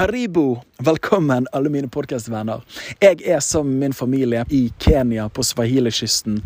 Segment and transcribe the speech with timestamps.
[0.00, 0.62] Karibo!
[0.80, 2.62] Velkommen, alle mine podkastvenner.
[3.02, 6.38] Jeg er sammen med min familie i Kenya, på Swahili-kysten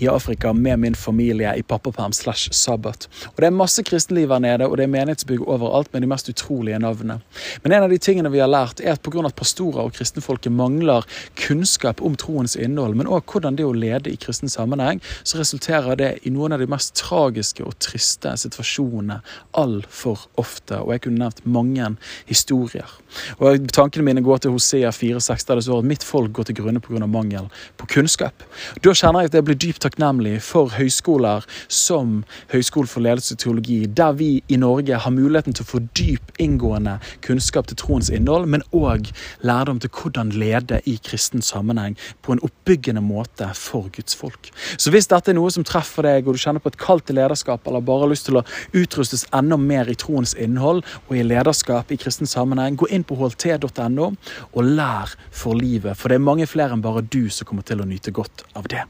[0.00, 3.08] i Afrika, med min familie i pappaperm slash sabbat.
[3.26, 6.28] Og Det er masse kristenliv her nede, og det er menighetsbygg overalt med de mest
[6.28, 7.18] utrolige navnene.
[7.62, 9.26] Men en av de tingene vi har lært, er at pga.
[9.26, 11.04] at pastorer og kristenfolket mangler
[11.36, 15.96] kunnskap om troens innhold, men òg hvordan det å lede i kristen sammenheng, så resulterer
[15.96, 19.20] det i noen av de mest tragiske og triste situasjonene
[19.52, 20.80] altfor ofte.
[20.80, 23.01] Og jeg kunne nevnt mange historier.
[23.38, 26.58] Og Tankene mine går til Hosea 4,6, der det står at mitt folk går til
[26.60, 27.06] grunne pga.
[27.06, 28.42] mangel på kunnskap.
[28.84, 33.38] Da kjenner jeg at jeg blir dypt takknemlig for høyskoler som Høgskolen for ledelse og
[33.42, 38.10] teologi, der vi i Norge har muligheten til å få dyp, inngående kunnskap til troens
[38.12, 39.10] innhold, men òg
[39.42, 44.50] lærdom til hvordan lede i kristen sammenheng på en oppbyggende måte for Guds folk.
[44.76, 47.18] Så hvis dette er noe som treffer deg, og du kjenner på et kall til
[47.20, 48.46] lederskap, eller bare har lyst til å
[48.76, 53.18] utrustes enda mer i troens innhold og i lederskap i kristen sammenheng, gå inn på
[53.18, 54.08] hlt.no
[54.52, 55.98] og lær for livet.
[55.98, 58.68] For det er mange flere enn bare du som kommer til å nyte godt av
[58.72, 58.84] det.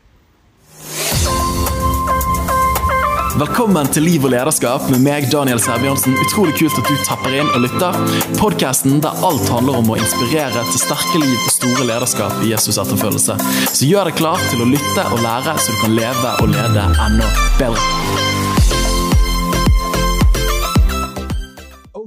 [3.33, 6.13] Velkommen til Liv og lederskap med meg, Daniel Sæbjørnsen.
[6.21, 7.97] Utrolig kult at du tapper inn og lytter.
[8.37, 12.77] Podkasten der alt handler om å inspirere til sterke liv og store lederskap i Jesus
[12.83, 13.39] etterfølgelse.
[13.73, 16.89] Så gjør deg klar til å lytte og lære, så du kan leve og lede
[17.09, 18.42] enda bedre.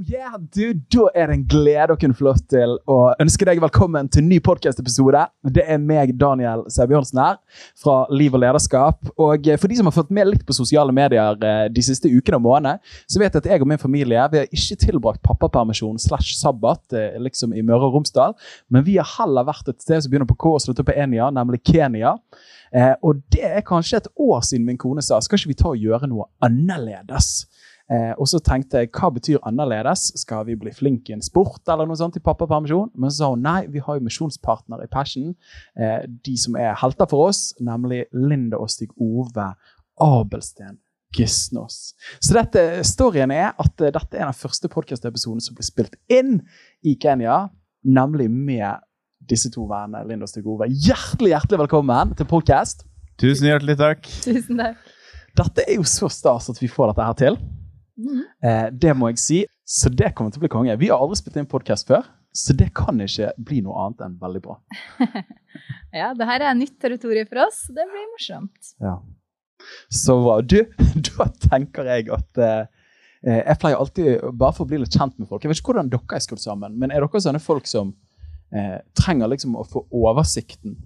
[0.09, 3.61] Yeah, du, Da er det en glede å kunne få lov til å ønske deg
[3.63, 5.23] velkommen til en ny podkast-episode.
[5.55, 8.99] Det er meg, Daniel Sæbjørnsen, her fra Liv og lederskap.
[9.15, 12.39] Og For de som har fått med litt på sosiale medier eh, de siste ukene
[12.39, 15.99] og månedene, så vet jeg at jeg og min familie vi har ikke tilbrakt pappapermisjon
[16.01, 18.35] slash sabbat eh, liksom i Møre og Romsdal,
[18.69, 21.31] men vi har heller vært et sted som begynner på K og slutter på Enia,
[21.33, 22.17] nemlig Kenya.
[22.75, 25.71] Eh, og det er kanskje et år siden min kone sa skal ikke vi ta
[25.71, 27.45] og gjøre noe annerledes.
[27.85, 30.07] Eh, og så tenkte jeg hva betyr annerledes?
[30.17, 32.89] Skal vi bli flinke i en sport eller noe sånt i pappapermisjon?
[32.97, 35.35] Men så sa hun nei, vi har jo misjonspartner i Passion,
[35.77, 39.51] eh, de som er helter for oss, nemlig Linda og Stig Ove
[40.01, 40.79] Abelsten.
[41.15, 41.93] Gisnos.
[42.19, 46.41] Så dette, storyen er at uh, dette er den første podkast-episoden som ble spilt inn
[46.83, 47.45] i Kenya,
[47.87, 48.83] nemlig med
[49.23, 50.67] disse to vennene, Linda og Stig Ove.
[50.67, 52.83] Hjertelig hjertelig velkommen til podcast.
[53.21, 54.09] Tusen hjertelig takk.
[54.25, 54.91] Tusen takk.
[55.39, 57.39] Dette er jo så stas at vi får dette her til.
[57.97, 58.21] Mm.
[58.43, 59.39] Eh, det må jeg si.
[59.65, 60.77] Så det kommer til å bli konge.
[60.81, 64.17] Vi har aldri spilt inn podkast før, så det kan ikke bli noe annet enn
[64.21, 64.57] veldig bra.
[66.01, 67.63] ja, det her er nytt territorium for oss.
[67.73, 68.73] Det blir morsomt.
[68.83, 68.99] Ja.
[69.89, 70.39] Så bra.
[70.43, 70.59] Du,
[71.09, 72.65] da tenker jeg at eh,
[73.25, 75.71] eh, Jeg pleier alltid, bare for å bli litt kjent med folk Jeg vet ikke
[75.71, 77.95] hvordan dere er skrudd sammen, men er dere sånne folk som
[78.53, 80.77] eh, trenger liksom å få oversikten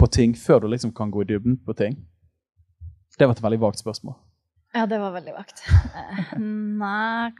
[0.00, 2.00] på ting før du liksom kan gå i dybden på ting?
[3.18, 4.16] Det var et veldig vagt spørsmål.
[4.72, 5.64] Ja, det var veldig vagt.
[5.68, 6.38] Eh,
[6.82, 7.32] nei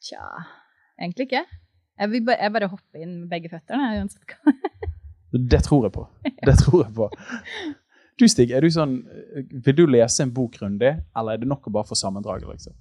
[0.00, 0.24] Tja
[1.00, 1.44] Egentlig ikke.
[2.00, 4.54] Jeg, vil bare, jeg bare hopper inn med begge føttene uansett hva.
[5.52, 6.04] det tror jeg på.
[6.44, 7.08] Det tror jeg på.
[8.20, 8.98] Du Stig, er du sånn,
[9.64, 12.48] vil du lese en bok grundig, eller er det nok å bare få sammendraget?
[12.52, 12.76] liksom?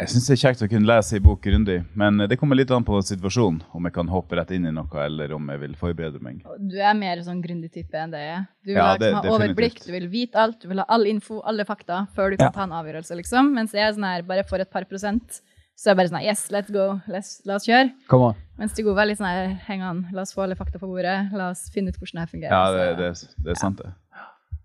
[0.00, 2.70] Jeg syns det er kjekt å kunne lese en bok grundig, men det kommer litt
[2.72, 3.58] an på situasjonen.
[3.76, 6.40] Om jeg kan hoppe rett inn i noe, eller om jeg vil forberede meg.
[6.56, 9.82] Du er mer sånn grundig type enn det jeg Du vil ja, det, ha overblikk,
[9.84, 12.54] du vil vite alt, du vil ha all info, alle fakta, før du kan ja.
[12.56, 13.52] ta en avgjørelse, liksom.
[13.56, 15.42] Mens jeg er sånn her, bare for et par prosent,
[15.76, 17.92] så er jeg bare sånn her Yes, let's go, let's, la oss kjøre.
[18.08, 18.40] Come on.
[18.60, 20.88] Mens de gode er litt sånn her Heng an, la oss få alle fakta på
[20.88, 22.56] bordet, la oss finne ut hvordan det fungerer.
[22.56, 23.92] Ja, det, det, det er sant, det.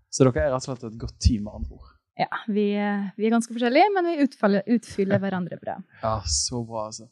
[0.08, 1.95] Så dere er rett og slett et godt team, med andre ord?
[2.16, 2.70] Ja, vi,
[3.16, 5.76] vi, er ganske forskjellige, men vi utfyller, utfyller hverandre bra.
[6.00, 7.10] Ja, så bra, altså.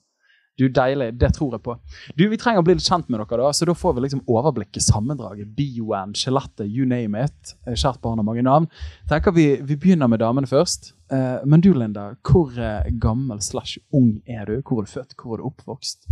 [0.54, 1.08] Du, Deilig.
[1.18, 1.74] Det tror jeg på.
[2.14, 4.20] Du, Vi trenger å bli litt kjent med dere, da, så da får vi liksom
[4.30, 5.50] overblikket, sammendraget.
[5.56, 7.56] Bioen, skjelettet, you name it.
[7.66, 8.68] Kjært barn har mange navn.
[9.10, 10.92] tenker Vi, vi begynner med damene først.
[11.10, 14.60] Eh, men du, Linda, hvor eh, gammel slash ung er du?
[14.62, 15.18] Hvor er du født?
[15.18, 16.06] Hvor er du oppvokst?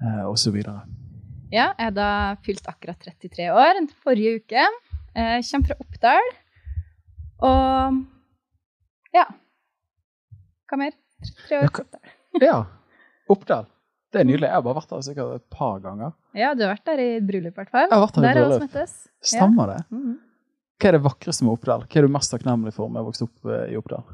[0.00, 0.86] Eh, og så videre.
[1.52, 2.10] Ja, jeg har da
[2.44, 4.64] fylt akkurat 33 år forrige uke.
[5.18, 6.34] Jeg kommer fra Oppdal.
[7.46, 7.98] Og
[9.14, 9.24] ja.
[10.68, 10.94] Hva mer?
[11.46, 11.68] Tre år.
[11.68, 12.58] Ja, ja.
[13.28, 13.68] Oppdal.
[14.12, 14.48] Det er nydelig.
[14.48, 16.14] Jeg har bare vært der sikkert et par ganger.
[16.36, 17.88] Ja, du har vært der i bryllup, i hvert fall.
[17.88, 18.94] Jeg har vært der, der i bryllup.
[19.32, 19.82] Stemmer det.
[19.90, 20.16] Mm -hmm.
[20.78, 21.84] Hva er det vakreste med Oppdal?
[21.84, 24.04] Hva er du mest takknemlig for med å vokse opp eh, i Oppdal?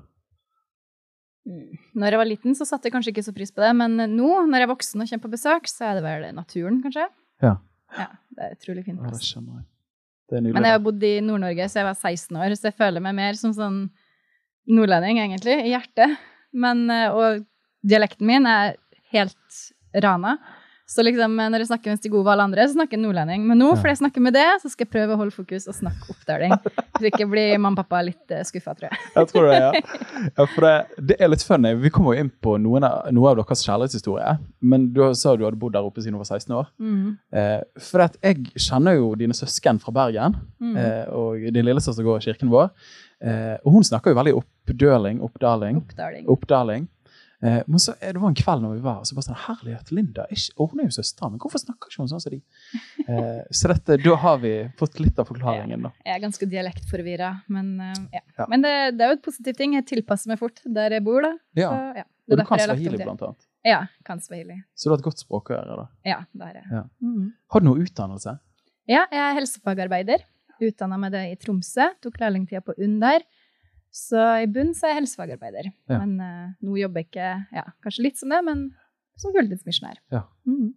[1.44, 4.46] Når jeg var liten, så satte jeg kanskje ikke så pris på det, men nå,
[4.48, 7.04] når jeg er voksen og kommer på besøk, så er det vel naturen, kanskje.
[7.42, 7.56] Ja.
[7.98, 9.02] ja det er utrolig fint.
[9.02, 9.66] Ja, det skjønner jeg.
[10.42, 13.16] Men jeg har bodd i Nord-Norge, så jeg var 16 år, så jeg føler meg
[13.18, 13.78] mer som sånn
[14.70, 16.18] nordlending, egentlig, i hjertet.
[16.56, 17.44] Men, eh, og
[17.84, 18.76] dialekten min er
[19.14, 19.60] helt
[20.02, 20.38] rana.
[20.84, 23.44] Så liksom, når jeg snakker med Stig Ove og alle andre, så snakker jeg nordlending.
[23.48, 25.76] Men nå, fordi jeg snakker med det, så skal jeg prøve å holde fokus og
[25.78, 26.52] snakke oppdaling.
[26.98, 29.00] Så ikke blir mamma og pappa litt eh, skuffa, tror jeg.
[29.14, 29.70] Jeg tror det, ja.
[30.36, 30.74] ja for det,
[31.08, 31.72] det, er litt funny.
[31.80, 34.36] Vi kommer jo inn på noen av, noe av deres kjærlighetshistorie.
[34.60, 36.68] Men du sa du hadde bodd der oppe siden du var 16 år.
[36.76, 37.16] Mm.
[37.32, 37.58] Eh,
[37.88, 40.76] for jeg kjenner jo dine søsken fra Bergen, mm.
[40.84, 42.68] eh, og din lillesøster går i kirken vår.
[43.24, 45.80] Eh, og hun snakker jo veldig oppdøling, oppdaling.
[45.80, 46.28] Oppdaling.
[46.28, 46.90] oppdaling.
[47.44, 49.90] Eh, men så, det var en kveld når vi var og så bare sånn, Herlighet,
[49.92, 52.40] Linda ikke, og hun er jo søstera, men hvorfor snakker ikke hun sånn som de?
[53.04, 55.82] Eh, så dette, da har vi fått litt av forklaringen.
[55.84, 55.90] da.
[56.06, 58.22] Jeg er ganske dialektforvirra, men, uh, ja.
[58.38, 58.46] ja.
[58.48, 59.74] men det, det, er jo et positivt ting.
[59.76, 61.20] Jeg tilpasser meg fort der jeg bor.
[61.26, 61.34] da.
[61.58, 61.68] Ja.
[61.68, 62.06] Så, ja.
[62.30, 63.46] Og du kan swahili, blant annet?
[63.68, 64.56] Ja, kan swahili.
[64.72, 65.76] Så du har et godt språkøre?
[65.82, 65.86] da?
[66.08, 66.64] Ja, det har jeg.
[66.78, 66.82] Ja.
[67.04, 67.28] Mm.
[67.52, 68.38] Har du noe utdannelse?
[68.88, 70.24] Ja, jeg er helsefagarbeider.
[70.64, 71.90] Utdanna meg det i Tromsø.
[72.04, 73.28] Tok lærlingtida på UNN der.
[73.94, 75.70] Så i bunn så er jeg helsefagarbeider.
[75.90, 76.00] Ja.
[76.02, 78.64] Men uh, nå jobber jeg ikke ja, kanskje litt som det, men
[79.20, 80.00] som fulltidsmisjonær.
[80.10, 80.24] Ja.
[80.50, 80.72] Mm.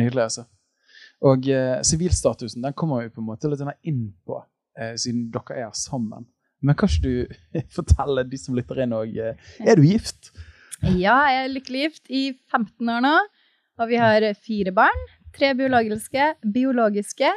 [0.00, 0.46] Nydelig, altså.
[1.28, 5.66] Og uh, sivilstatusen den kommer vi på en måte litt inn på, uh, siden dere
[5.66, 6.24] er sammen.
[6.64, 10.32] Men kan ikke du fortelle de som lytter inn òg Er du gift?
[10.82, 13.16] Ja, jeg er lykkelig gift i 15 år nå.
[13.80, 15.08] Og vi har fire barn.
[15.36, 17.28] Tre biologiske, biologiske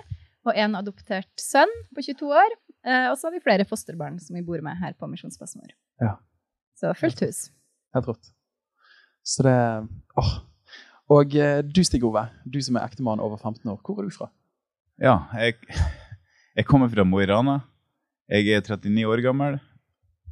[0.45, 2.56] og en adoptert sønn på 22 år.
[2.86, 5.74] Eh, og så har vi flere fosterbarn som vi bor med her på Misjonsplassen vår.
[6.04, 6.16] Ja.
[6.78, 7.48] Så fullt hus.
[7.96, 8.34] Helt rått.
[9.26, 9.56] Så det
[10.22, 10.34] åh.
[11.16, 14.14] Og eh, du Stig Ove, du som er ektemann over 15 år, hvor er du
[14.14, 14.30] fra?
[15.02, 15.58] Ja, jeg,
[16.56, 17.60] jeg kommer fra Mo i Rana.
[18.30, 19.60] Jeg er 39 år gammel.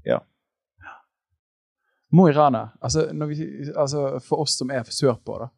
[0.06, 0.22] Ja.
[2.14, 3.38] Mo i Rana, altså, vi,
[3.74, 5.50] altså, for oss som er sørpå, da.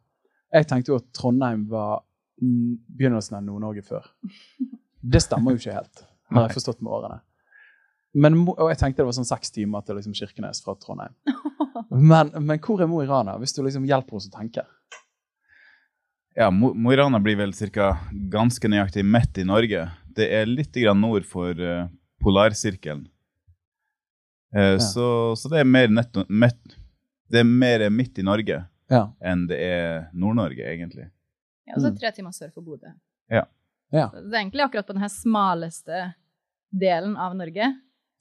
[0.56, 2.06] Jeg tenkte jo at Trondheim var
[2.40, 4.12] begynnelsen av Nord-Norge før.
[5.16, 7.20] Det stemmer jo ikke helt har jeg forstått med årene.
[8.16, 11.16] Men, og jeg tenkte det var sånn seks timer til liksom Kirkenes fra Trondheim.
[11.92, 14.64] Men, men, hvor er Mo i Rana, hvis du liksom hjelper oss å tenke?
[16.36, 17.94] Ja, Mo, i Rana blir vel cirka
[18.32, 19.84] ganske nøyaktig midt i Norge.
[20.18, 21.86] Det er litt grann nord for uh,
[22.24, 23.06] polarsirkelen.
[24.56, 24.80] Uh, ja.
[24.84, 25.08] så,
[25.40, 26.58] så, det er mer, netto, met,
[27.32, 28.62] det er mer midt i Norge
[28.92, 29.04] ja.
[29.24, 31.10] enn det er Nord-Norge, egentlig.
[31.68, 32.92] Ja, og så tre timer sør for Bodø.
[33.32, 33.46] Ja.
[33.94, 34.10] Ja.
[34.10, 36.02] Så det er egentlig akkurat på den smaleste
[36.72, 37.70] delen av Norge.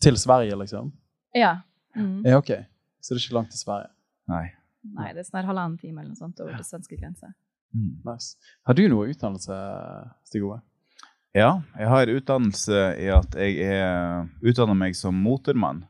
[0.04, 0.92] Til Sverige, liksom?
[1.34, 1.56] Ja.
[1.96, 2.22] Mm.
[2.26, 2.38] ja.
[2.38, 2.52] OK.
[3.00, 3.90] Så det er ikke langt til Sverige?
[4.30, 4.44] Nei.
[4.84, 7.30] Nei, det er snart halvannen time eller noe sånt over til svenske grense.
[7.74, 7.96] Mm.
[8.04, 8.36] Nice.
[8.68, 9.56] Har du noe utdannelse,
[10.28, 10.60] Stig Ove?
[11.34, 15.82] Ja, jeg har utdannelse i at jeg er utdanna meg som motormann.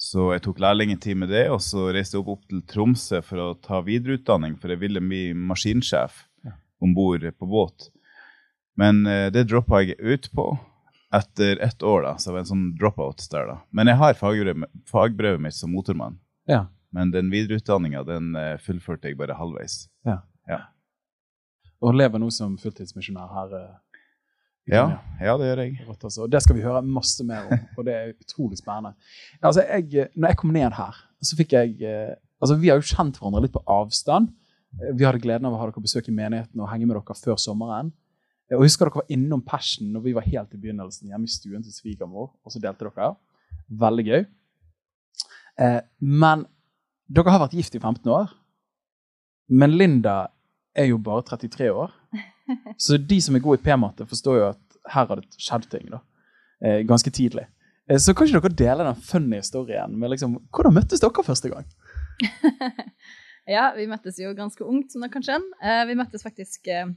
[0.00, 3.42] Så jeg tok lærlingtid med det, og så reiste jeg opp, opp til Tromsø for
[3.42, 6.54] å ta videreutdanning, for jeg ville bli maskinsjef ja.
[6.84, 7.90] om bord på båt.
[8.80, 10.50] Men uh, det droppa jeg ut på
[11.16, 13.48] etter ett år, da, så det var en sånn dropout der.
[13.48, 13.58] da.
[13.70, 16.18] Men jeg har fagbrevet, fagbrevet mitt som motormann.
[16.50, 16.66] Ja.
[16.94, 19.86] Men den videreutdanninga den uh, fullførte jeg bare halvveis.
[20.06, 20.20] Ja.
[20.50, 20.60] ja.
[21.84, 23.56] Og lever nå som fulltidsmisjonær her?
[23.56, 24.04] Uh,
[24.66, 24.86] ja,
[25.22, 25.76] ja, det gjør jeg.
[25.94, 26.26] Altså.
[26.26, 28.96] Det skal vi høre masse mer om, og det er utrolig spennende.
[29.38, 31.76] Altså, jeg, når jeg kom ned her, så fikk jeg
[32.42, 34.32] altså Vi har jo kjent hverandre litt på avstand.
[34.98, 37.38] Vi hadde gleden av å ha dere besøk i menigheten og henge med dere før
[37.40, 37.94] sommeren.
[38.46, 41.64] Jeg husker dere var innom Passion når vi var helt i begynnelsen hjemme i stuen
[41.64, 42.30] til svigermor.
[42.46, 43.14] Og så delte dere.
[43.66, 44.26] Veldig gøy.
[45.62, 46.44] Eh, men
[47.10, 48.30] dere har vært gift i 15 år.
[49.50, 50.28] Men Linda
[50.76, 51.92] er jo bare 33 år.
[52.82, 55.88] Så de som er gode i p-matte, forstår jo at her har det skjedd ting.
[55.90, 56.02] da.
[56.62, 57.46] Eh, ganske tidlig.
[57.90, 61.50] Eh, så kan ikke dere dele den funny historien med liksom, hvordan møttes dere første
[61.52, 61.66] gang?
[63.56, 65.58] ja, vi møttes jo ganske ungt, som dere kan skjønne.
[65.62, 66.90] Eh, vi møttes faktisk eh,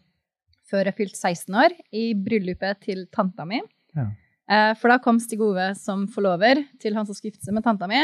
[0.70, 3.62] før jeg fylte 16 år, i bryllupet til tanta mi.
[3.98, 4.10] Ja.
[4.50, 7.66] Eh, for da kom Stig Ove som forlover til han som skulle gifte seg med
[7.66, 8.02] tanta mi.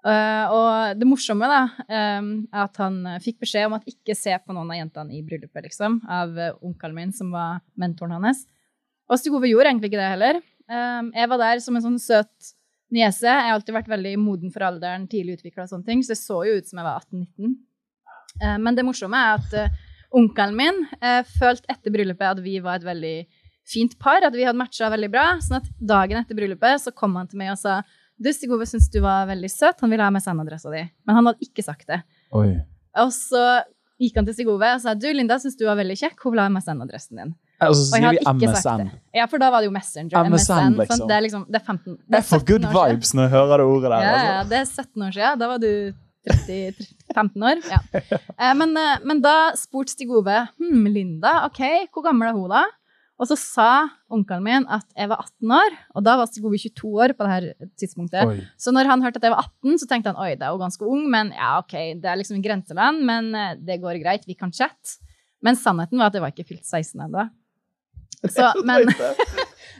[0.00, 1.58] Uh, og det morsomme da,
[1.92, 2.28] er
[2.62, 5.98] at han fikk beskjed om at ikke se på noen av jentene i bryllupet, liksom,
[6.08, 8.46] av onkelen min, som var mentoren hans.
[9.12, 10.40] Og Stig Ove gjorde egentlig ikke det heller.
[10.70, 12.52] Jeg var der som en sånn søt
[12.94, 13.28] niese.
[13.28, 16.20] Jeg har alltid vært veldig moden for alderen, tidlig utvikla og sånne ting, så det
[16.22, 17.54] så jo ut som jeg var 18-19.
[18.40, 19.80] Uh, men det morsomme er at
[20.16, 23.16] onkelen min eh, følte etter bryllupet at vi var et veldig
[23.70, 25.26] fint par, at vi hadde matcha veldig bra.
[25.42, 27.80] sånn at dagen etter bryllupet så kom han til meg og sa
[28.20, 30.82] du, Stig Ove syns du var veldig søt, han ville ha MSN-adressa di.
[31.08, 32.02] Men han hadde ikke sagt det.
[32.36, 32.58] Oi.
[33.00, 33.44] Og så
[34.00, 36.34] gikk han til Stig Ove og sa du, Linda syns du var veldig kjekk, hun
[36.34, 37.32] vil ha MSN-adressen din.
[37.64, 38.86] Og så sier vi MSN.
[39.16, 40.28] Ja, for da var det jo Messenger.
[40.28, 41.08] MSN, MSN liksom.
[41.08, 43.60] Det er liksom det er 15 det er Jeg får good vibes når jeg hører
[43.60, 44.04] det ordet der.
[44.04, 44.30] Ja, altså.
[44.30, 45.42] ja, det er 17 år siden.
[45.42, 45.72] Da var du
[46.28, 47.62] 30, 15 år.
[47.70, 47.80] Ja.
[48.40, 52.52] Eh, men, eh, men, da spurte Stig Ove hm, Linda, ok, hvor gammel er hun
[52.52, 52.66] da?
[53.20, 53.70] Og så sa
[54.08, 57.12] onkelen min at jeg var 18 år, og da var Stig Ove 22 år.
[57.16, 58.24] på det her tidspunktet.
[58.24, 58.38] Oi.
[58.56, 60.62] Så når han hørte at jeg var 18, så tenkte han oi, det er jo
[60.62, 64.38] ganske ung, men ja, ok, det er liksom grenseland, men eh, det går greit, vi
[64.38, 65.00] kan chatte.
[65.44, 67.28] Men sannheten var at jeg var ikke fylt 16 ennå.
[68.68, 68.84] Men,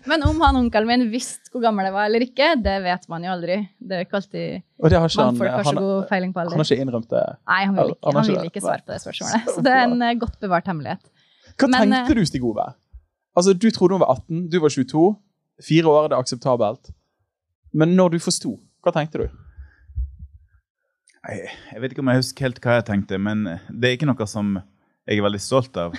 [0.09, 3.25] men, om han onkelen min visste hvor gammel jeg var eller ikke, det vet man
[3.27, 3.57] jo aldri.
[3.77, 6.57] Det er ikke alltid Og det har ikke man får kanskje god feiling på alder.
[6.57, 7.25] Han har ikke innrømt det?
[7.53, 9.51] Nei, han vil ikke, han vil ikke svare på det spørsmålet.
[9.57, 11.05] Så det er en eh, godt bevart hemmelighet.
[11.61, 12.71] Hva men, tenkte du, Stig Ove?
[13.37, 15.05] Altså, du trodde hun var 18, du var 22.
[15.69, 16.93] Fire år er det akseptabelt.
[17.77, 19.39] Men når du forsto, hva tenkte du?
[21.29, 24.27] Jeg vet ikke om jeg husker helt hva jeg tenkte, men det er ikke noe
[24.31, 25.97] som jeg er veldig stolt av.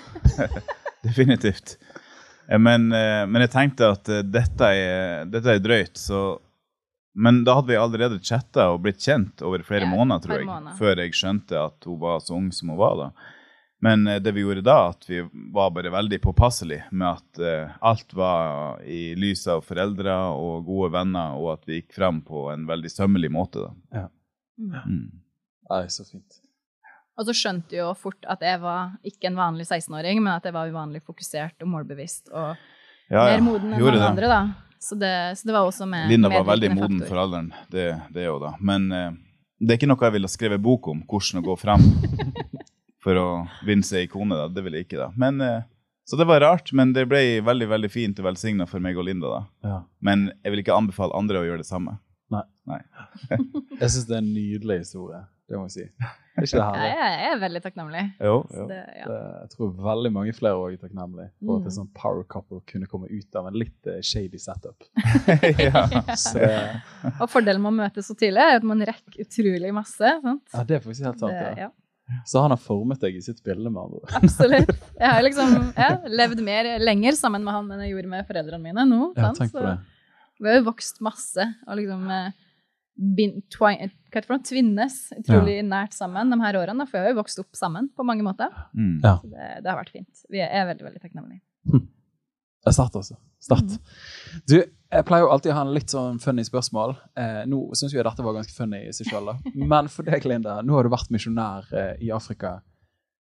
[1.06, 1.78] Definitivt.
[2.52, 6.40] Eh, men, eh, men, jeg tenkte at eh, dette er, dette er drøyt, så
[7.14, 10.46] Men da hadde vi allerede chatta og blitt kjent over flere ja, måneder, tror jeg,
[10.48, 10.78] måned.
[10.80, 13.08] før jeg skjønte at hun var så ung som hun var da.
[13.84, 15.20] Men det vi gjorde da, at vi
[15.52, 20.94] var bare veldig påpasselige med at uh, alt var i lys av foreldre og gode
[20.96, 23.66] venner, og at vi gikk frem på en veldig sømmelig måte.
[23.66, 23.74] da.
[23.98, 24.08] Ja.
[24.62, 24.80] Mm.
[24.80, 25.06] mm.
[25.74, 26.41] Nei, så fint.
[27.20, 30.56] Og så skjønte jo fort at jeg var ikke en vanlig 16-åring, men at jeg
[30.56, 32.56] var uvanlig fokusert og målbevisst og
[33.12, 34.30] ja, mer moden enn alle andre.
[34.32, 34.42] da.
[34.82, 38.24] Så det, så det, var også med Linda var veldig moden for alderen, det, det
[38.24, 38.56] er jo da.
[38.58, 39.12] Men eh,
[39.62, 41.84] det er ikke noe jeg ville skrevet bok om, hvordan å gå frem
[43.04, 43.28] for å
[43.68, 44.40] vinne seg ikone.
[44.40, 44.48] da.
[44.50, 45.12] Det ville jeg ikke, da.
[45.22, 45.68] Men, eh,
[46.10, 49.06] så det var rart, men det ble veldig veldig fint og velsigna for meg og
[49.06, 49.36] Linda.
[49.36, 49.70] da.
[49.70, 49.78] Ja.
[50.02, 52.00] Men jeg vil ikke anbefale andre å gjøre det samme.
[52.34, 52.42] Nei.
[52.72, 52.82] Nei.
[53.84, 55.22] jeg syns det er en nydelig historie.
[55.52, 55.86] Det må jeg si.
[55.92, 56.92] Er ikke det herlig?
[56.92, 58.04] Jeg er veldig takknemlig.
[58.24, 58.68] Jo, jo.
[58.70, 59.08] Det, ja.
[59.10, 61.76] det, jeg tror veldig mange flere også er takknemlige for at en mm.
[61.78, 64.88] sånn power couple kunne komme ut av en litt uh, shady setup.
[65.66, 65.84] ja.
[66.16, 66.48] så,
[67.18, 70.16] og fordelen med å møtes så tidlig er at man rekker utrolig masse.
[70.24, 70.44] Sant?
[70.56, 71.36] Ja, det er faktisk helt sant.
[71.36, 71.72] Det, ja.
[72.28, 74.72] Så han har formet deg i sitt bilde, med andre Absolutt.
[74.98, 78.64] Jeg har liksom ja, levd mer lenger sammen med han enn jeg gjorde med foreldrene
[78.72, 79.12] mine nå.
[79.20, 79.76] Ja, tenk på det.
[80.42, 81.52] Vi har jo vokst masse.
[81.68, 82.08] og liksom...
[83.02, 85.66] Hva heter det, tvinnes utrolig ja.
[85.66, 86.86] nært sammen de her årene.
[86.90, 88.52] For vi har jo vokst opp sammen på mange måter.
[88.78, 89.00] Mm.
[89.02, 89.16] Ja.
[89.22, 90.24] Så det, det, har vært fint.
[90.32, 91.42] Vi er veldig veldig takknemlige.
[91.72, 91.88] Hm.
[92.62, 93.18] Det er sterkt, altså.
[93.42, 93.78] Sterkt.
[93.80, 94.42] Mm.
[94.52, 96.94] Du, jeg pleier jo alltid å ha en litt sånn funny spørsmål.
[97.18, 99.32] Eh, nå syns jeg dette var ganske funny i seg sjøl.
[99.74, 102.60] Men for deg, Linda, nå har du vært misjonær eh, i Afrika.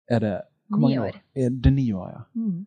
[0.08, 0.36] Er det
[0.72, 1.18] hvor mange år?
[1.38, 2.24] Er det ni år, ja.
[2.38, 2.64] Mm.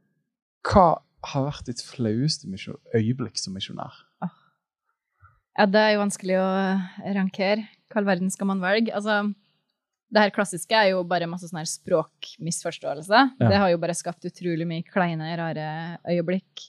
[0.68, 0.88] Hva
[1.32, 2.50] har vært ditt flaueste
[2.94, 4.04] øyeblikk som misjonær?
[5.58, 6.48] Ja, det er jo vanskelig å
[7.16, 7.66] rankere.
[7.90, 8.92] Hva all verden skal man velge?
[8.94, 9.24] Altså,
[10.08, 13.22] det her klassiske er jo bare masse sånn her språkmisforståelse.
[13.40, 13.48] Ja.
[13.50, 15.66] Det har jo bare skapt utrolig mye kleine, rare
[16.08, 16.68] øyeblikk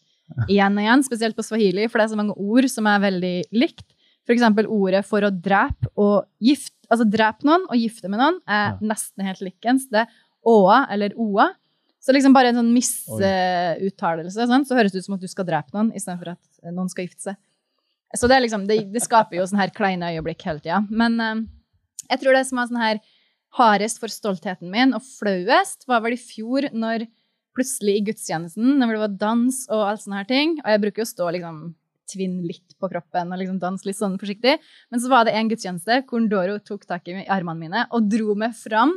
[0.49, 1.05] igjen og igjen.
[1.05, 3.85] Spesielt på swahili, for det er så mange ord som er veldig likt.
[4.29, 8.63] Eksempel ordet for å drepe og gifte Altså drepe noen og gifte med noen er
[8.71, 8.77] ja.
[8.81, 9.83] nesten helt likens.
[9.93, 10.13] Det er
[10.49, 11.51] åa eller oa.
[12.01, 15.45] Så liksom bare en sånn misuttalelse, sånn, så høres det ut som at du skal
[15.45, 17.37] drepe noen istedenfor at noen skal gifte seg.
[18.17, 20.81] Så det, liksom, det, det, skaper jo sånne her kleine øyeblikk hele tida.
[20.89, 21.43] Men uh,
[22.09, 23.01] jeg tror det som var sånn her
[23.57, 27.07] hardest for stoltheten min, og flauest, var vel i fjor, når
[27.57, 31.01] plutselig i gudstjenesten, når det var dans og alt sånne her ting Og jeg bruker
[31.01, 31.61] jo å stå liksom
[32.09, 34.55] tvinne litt på kroppen og liksom danse litt sånn forsiktig.
[34.89, 38.33] Men så var det en gudstjeneste hvor Doro tok tak i armene mine og dro
[38.39, 38.95] meg fram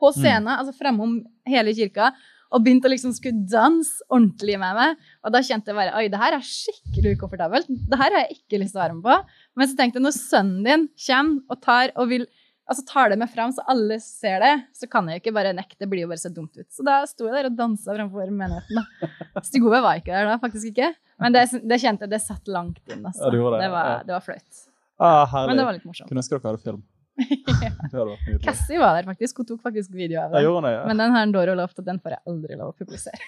[0.00, 0.56] på scenen, mm.
[0.58, 1.18] altså framom
[1.48, 2.10] hele kirka,
[2.54, 5.02] og begynte å liksom skulle danse ordentlig med meg.
[5.26, 7.66] Og da kjente jeg bare oi, det her er skikkelig ukomfortabelt.
[7.90, 9.16] Det her har jeg ikke lyst til å være med på.
[9.58, 12.26] Men så tenkte jeg når sønnen din kommer og tar og vil
[12.70, 15.50] altså tar det med fram så alle ser det, så kan jeg jo ikke bare
[15.56, 15.76] nekte.
[15.82, 16.68] Det blir jo bare så dumt ut.
[16.72, 18.78] Så da sto jeg der og dansa framfor menigheten.
[18.80, 19.42] da.
[19.44, 20.94] Stig Ove var ikke der da, faktisk ikke.
[21.20, 23.04] Men det, det kjente jeg, det satt langt inn.
[23.04, 23.26] Altså.
[23.26, 23.42] Ja, det.
[23.66, 24.64] Det, var, det var flaut.
[25.02, 26.08] Ah, Men det var litt morsomt.
[26.08, 26.82] Kunne ønske dere hadde film.
[28.44, 29.38] Cassie var der faktisk.
[29.38, 30.64] Hun tok faktisk video av den.
[30.64, 30.86] det ja.
[30.88, 33.20] Men den har en Doro lovt at den får jeg aldri lov å publisere.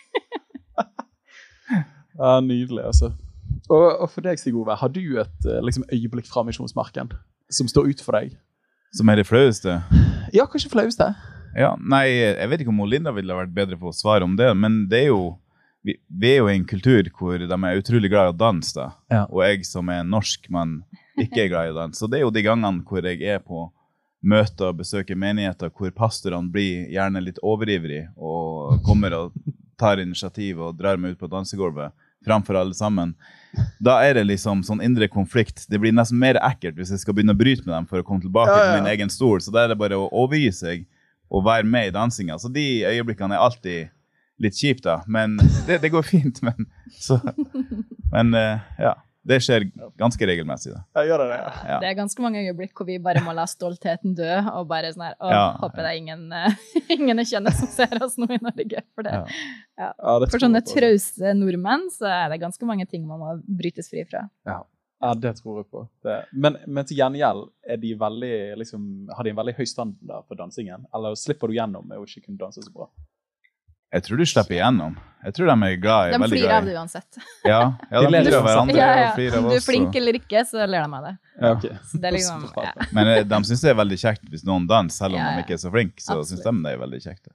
[2.18, 3.12] ja, nydelig, altså.
[3.70, 7.10] Og, og, for deg, Stig Ove, har du et eh, liksom, øyeblikk fra misjonsmarken
[7.52, 8.36] som står ut for deg?
[8.94, 9.80] Som er det flaueste?
[10.34, 11.10] Ja, kanskje flaueste.
[11.56, 14.50] Ja, nei, jeg vet ikke om Linda ville vært bedre på å svare om det,
[14.58, 15.36] men det er jo
[15.86, 18.74] vi, vi er jo i en kultur hvor de er utrolig glad i å danse,
[18.74, 18.88] da.
[19.12, 19.22] Ja.
[19.30, 20.80] Og jeg som er norsk men
[21.22, 22.00] ikke er glad i å danse.
[22.00, 23.68] Så det er jo de gangene hvor jeg er på
[24.26, 29.38] møter og besøker menigheter hvor pastorene blir gjerne litt overivrige og kommer og
[29.78, 31.94] tar initiativ og drar meg ut på dansegulvet
[32.26, 33.14] framfor alle sammen.
[33.78, 35.64] Da er det liksom sånn indre konflikt.
[35.70, 38.06] Det blir nesten mer ekkelt hvis jeg skal begynne å bryte med dem for å
[38.06, 38.70] komme tilbake ja, ja.
[38.72, 39.38] til min egen stol.
[39.44, 40.86] Så da er det bare å overgi seg
[41.30, 42.38] og være med i dansinga.
[42.42, 43.92] Så de øyeblikkene er alltid
[44.42, 45.00] litt kjipt, da.
[45.06, 46.42] Men det, det går fint.
[46.46, 46.68] Men,
[46.98, 47.20] så,
[48.12, 48.96] men uh, ja.
[49.26, 49.66] Det skjer
[49.98, 50.72] ganske regelmessig.
[50.74, 50.82] Da.
[50.98, 51.78] Ja, gjør det, ja.
[51.82, 55.08] det er ganske mange øyeblikk hvor vi bare må la stoltheten dø, og bare sånn
[55.08, 58.28] her Å, ja, håper det er ingen, uh, ingen jeg kjenner som ser oss nå
[58.30, 58.84] i Norge.
[58.94, 59.18] For det.
[59.76, 59.90] Ja.
[60.22, 64.06] det for sånne trause nordmenn så er det ganske mange ting man må brytes fri
[64.08, 64.26] fra.
[64.48, 64.62] Ja.
[65.02, 65.82] Ja, det tror jeg på.
[66.04, 66.16] Det.
[66.32, 70.38] Men, men, til gjengjeld, er de veldig, liksom, har de en veldig høy standard på
[70.38, 70.86] dansingen?
[70.96, 72.88] Eller slipper du gjennom med å ikke kunne danse så bra?
[73.96, 74.96] Jeg tror du slipper igjennom.
[75.26, 77.18] Jeg tror de er glad i De flirer av det uansett.
[77.42, 77.60] Ja,
[77.90, 79.06] ja de ler av hverandre ja, ja.
[79.08, 79.54] og flirer av oss.
[79.54, 81.14] Du er flink eller ikke, så ler de av det.
[81.40, 81.78] Ja, okay.
[82.04, 82.74] det liksom, ja.
[82.94, 85.56] Men eh, de syns det er veldig kjekt hvis noen danser, selv om de ikke
[85.56, 86.04] er så flinke.
[86.04, 87.32] Så syns de det er veldig kjekt.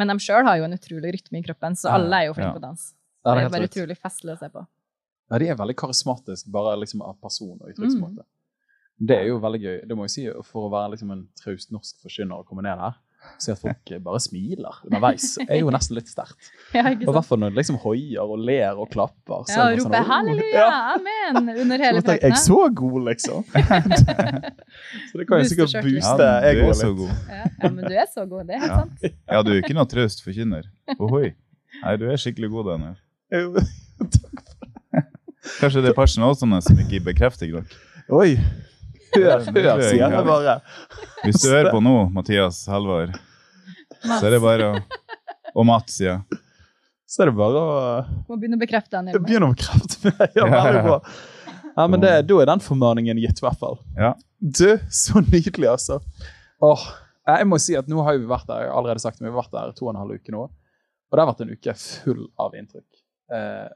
[0.00, 2.56] Men de sjøl har jo en utrolig rytme i kroppen, så alle er jo flinke
[2.56, 2.90] på dans.
[3.22, 4.64] Det er bare utrolig festlig å se på.
[5.30, 8.24] Ja, de er veldig karismatiske, bare liksom av person og uttrykksmåte.
[8.24, 9.06] Mm.
[9.08, 9.78] Det er jo veldig gøy.
[9.88, 12.82] Det må jeg si, For å være liksom en traust norsk forkynner og komme ned
[12.82, 12.98] her,
[13.42, 16.50] Se at folk bare smiler underveis, er jo nesten litt sterkt.
[16.76, 19.42] Ja, og I hvert fall når de liksom hoier og ler og klapper.
[19.50, 22.22] Ja, og roper sånn, 'halleluja, amen' under hele prekenet.
[22.22, 23.44] Jeg er så god, liksom.
[25.10, 27.04] så det kan jo sikkert booste ja, jeg òg litt.
[27.28, 29.20] Ja, ja, men du er så god, det er helt sant.
[29.28, 30.70] Ja, du er ikke noe traust forkynner.
[30.96, 31.34] Ohoi.
[31.82, 32.98] Nei, du er skikkelig god, Daniel.
[33.32, 34.32] Takk for det.
[35.58, 37.74] Kanskje det er personalene som ikke bekrefter nok.
[38.14, 38.36] Oi.
[39.12, 40.56] Hør, hør, sier jeg bare.
[41.26, 43.12] Hvis du hører på nå, Mathias Halvor,
[44.02, 44.80] så er det bare å
[45.60, 46.16] Og Mats, ja.
[47.04, 47.72] Så er det bare å
[48.30, 49.12] Må begynne å bekrefte den.
[49.26, 50.38] Begynne å bekrefte meg.
[50.38, 50.98] Ja, veldig bra.
[51.76, 53.78] Ja, men det, Da er den formaningen gitt, i hvert fall.
[53.98, 54.14] Ja.
[54.40, 56.00] Du, så nydelig, altså.
[56.64, 56.86] Åh,
[57.28, 59.36] jeg må si at nå har vi vært der, jeg har allerede sagt, vi har
[59.36, 60.48] vært der to og en halv uke nå.
[60.48, 62.88] Og det har vært en uke full av inntrykk.
[63.36, 63.68] Eh,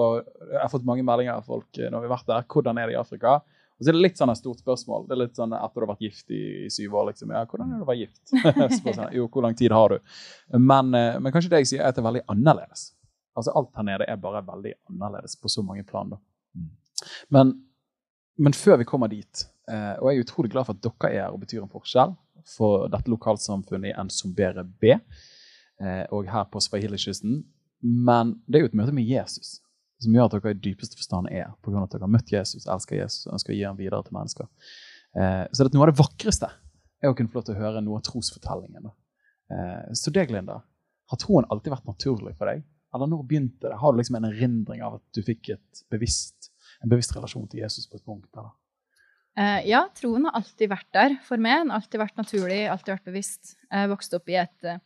[0.00, 2.46] og jeg har fått mange meldinger av folk eh, når vi har vært der.
[2.54, 3.36] Hvordan er det i Afrika?
[3.74, 5.06] Og så er det litt sånn et stort spørsmål.
[5.08, 7.32] Det er litt sånn Etter du har vært gift i, i syv år, liksom.
[7.34, 9.14] Ja, hvordan er det å være gift?
[9.18, 10.12] jo, hvor lang tid har du?
[10.54, 12.92] Men, eh, men, kanskje det jeg sier, er at det er veldig annerledes.
[13.34, 16.14] Altså Alt her nede er bare veldig annerledes på så mange plan.
[16.54, 16.68] Mm.
[17.34, 17.50] Men,
[18.46, 21.26] men før vi kommer dit, eh, og jeg er utrolig glad for at dere er
[21.26, 22.14] her og betyr en forskjell
[22.54, 27.40] for dette lokalsamfunnet i Nsombere B, eh, og her på Swahili-kysten,
[27.82, 29.58] men det er jo et møte med Jesus
[30.04, 31.82] som gjør at dere i dypeste forstand er pga.
[31.82, 34.50] at dere har møtt Jesus, elsker Jesus og ønsker å gi ham videre til mennesker.
[35.14, 36.50] Eh, så noe av det vakreste
[37.02, 38.90] er å kunne få lov til å høre noe av trosfortellingen.
[39.52, 40.60] Eh, så deg, Linda,
[41.10, 42.64] har troen alltid vært naturlig for deg?
[42.94, 43.78] Eller når begynte det?
[43.80, 45.56] Har du liksom en erindring av at du fikk
[45.90, 48.30] bevisst, en bevisst relasjon til Jesus på et punkt?
[48.38, 48.54] eller?
[49.34, 51.64] Eh, ja, troen har alltid vært der for meg.
[51.64, 53.56] Den har alltid vært naturlig, alltid vært bevisst.
[53.66, 54.78] Jeg vokste opp i et uh,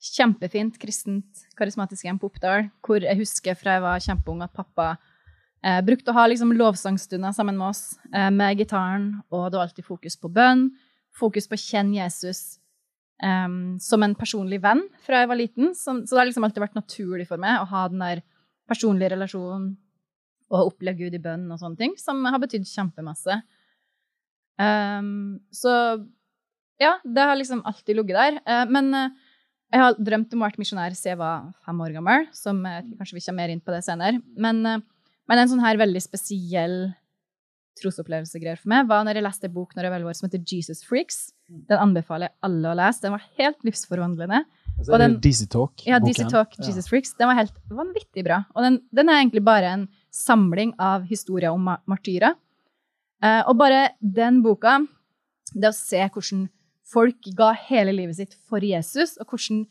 [0.00, 4.94] kjempefint kristent, karismatisk hjem på Oppdal, hvor jeg husker fra jeg var kjempeung at pappa
[5.60, 9.68] eh, brukte å ha liksom lovsangstunder sammen med oss eh, med gitaren, og det var
[9.68, 10.70] alltid fokus på bønn,
[11.20, 12.42] fokus på å kjenne Jesus
[13.22, 13.48] eh,
[13.84, 15.74] som en personlig venn fra jeg var liten.
[15.76, 18.24] Så, så, det har liksom alltid vært naturlig for meg å ha den der
[18.70, 19.74] personlige relasjonen
[20.50, 23.36] og oppleve Gud i bønn og sånne ting, som har betydd kjempemasse.
[24.60, 25.72] Um, så
[26.80, 28.40] ja, det har liksom alltid ligget der.
[28.48, 29.29] Uh, men uh,
[29.70, 32.26] jeg har drømt om å være misjonær siden jeg var fem år gammel.
[32.34, 34.22] som jeg Kanskje vi kommer mer inn på det senere.
[34.36, 34.82] Men, eh,
[35.30, 36.94] men en sånn her veldig spesiell
[37.80, 40.42] trosopplevelsegreier for meg var når jeg leste en bok når jeg var år som heter
[40.44, 41.32] Jesus Freaks.
[41.48, 43.02] Den anbefaler jeg alle å lese.
[43.04, 44.42] Den var helt livsforvandlende.
[44.76, 45.84] Altså, den, DC Talk?
[45.86, 46.90] Ja, DC Talk, Jesus ja.
[46.90, 47.14] Freaks.
[47.18, 48.42] Den var helt vanvittig bra.
[48.56, 52.34] Og den, den, er egentlig bare en samling av historier om martyrer.
[53.20, 54.78] Uh, og bare den boka,
[55.52, 56.48] det å se hvordan
[56.92, 59.64] folk ga hele livet sitt for Jesus, og hvordan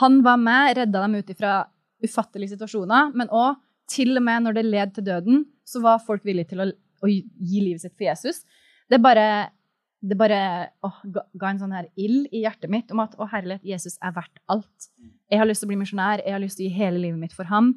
[0.00, 1.52] han var med, redda dem ut fra
[2.04, 3.56] ufattelige situasjoner, men òg
[3.88, 7.08] til og med når det led til døden, så var folk villige til å, å
[7.08, 8.42] gi livet sitt for Jesus.
[8.88, 9.48] Det bare,
[10.04, 10.40] det bare
[10.84, 14.14] å, ga en sånn her ild i hjertet mitt om at å herlighet, Jesus er
[14.16, 14.90] verdt alt.
[15.28, 17.20] Jeg har lyst til å bli misjonær, jeg har lyst til å gi hele livet
[17.20, 17.74] mitt for ham.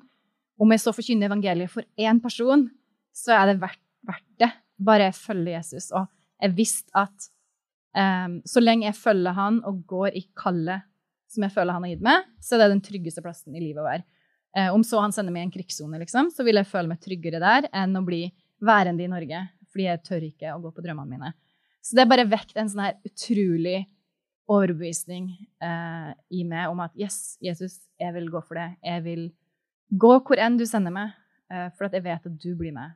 [0.62, 2.67] Om jeg så forkynner evangeliet for én person,
[3.15, 4.51] så er det verdt, verdt det.
[4.82, 5.89] Bare jeg følger Jesus.
[5.95, 6.08] Og
[6.41, 7.32] jeg visste at
[7.91, 10.88] Um, så lenge jeg følger han og går i kallet
[11.32, 13.82] som jeg føler han har gitt meg, så er det den tryggeste plassen i livet
[13.84, 14.06] å være.
[14.58, 17.01] Uh, om så han sender meg i en krigssone, liksom, så vil jeg føle meg
[17.04, 18.25] tryggere der enn å bli
[18.63, 21.34] værende i Norge, fordi jeg tør ikke å gå på drømmene mine.
[21.82, 23.80] Så det er bare vekt en sånn her utrolig
[24.51, 25.30] overbevisning
[25.63, 28.67] uh, i meg om at yes, Jesus, jeg vil gå for det.
[28.84, 29.23] Jeg vil
[30.01, 31.15] gå hvor enn du sender meg,
[31.54, 32.91] uh, for at jeg vet at du blir med.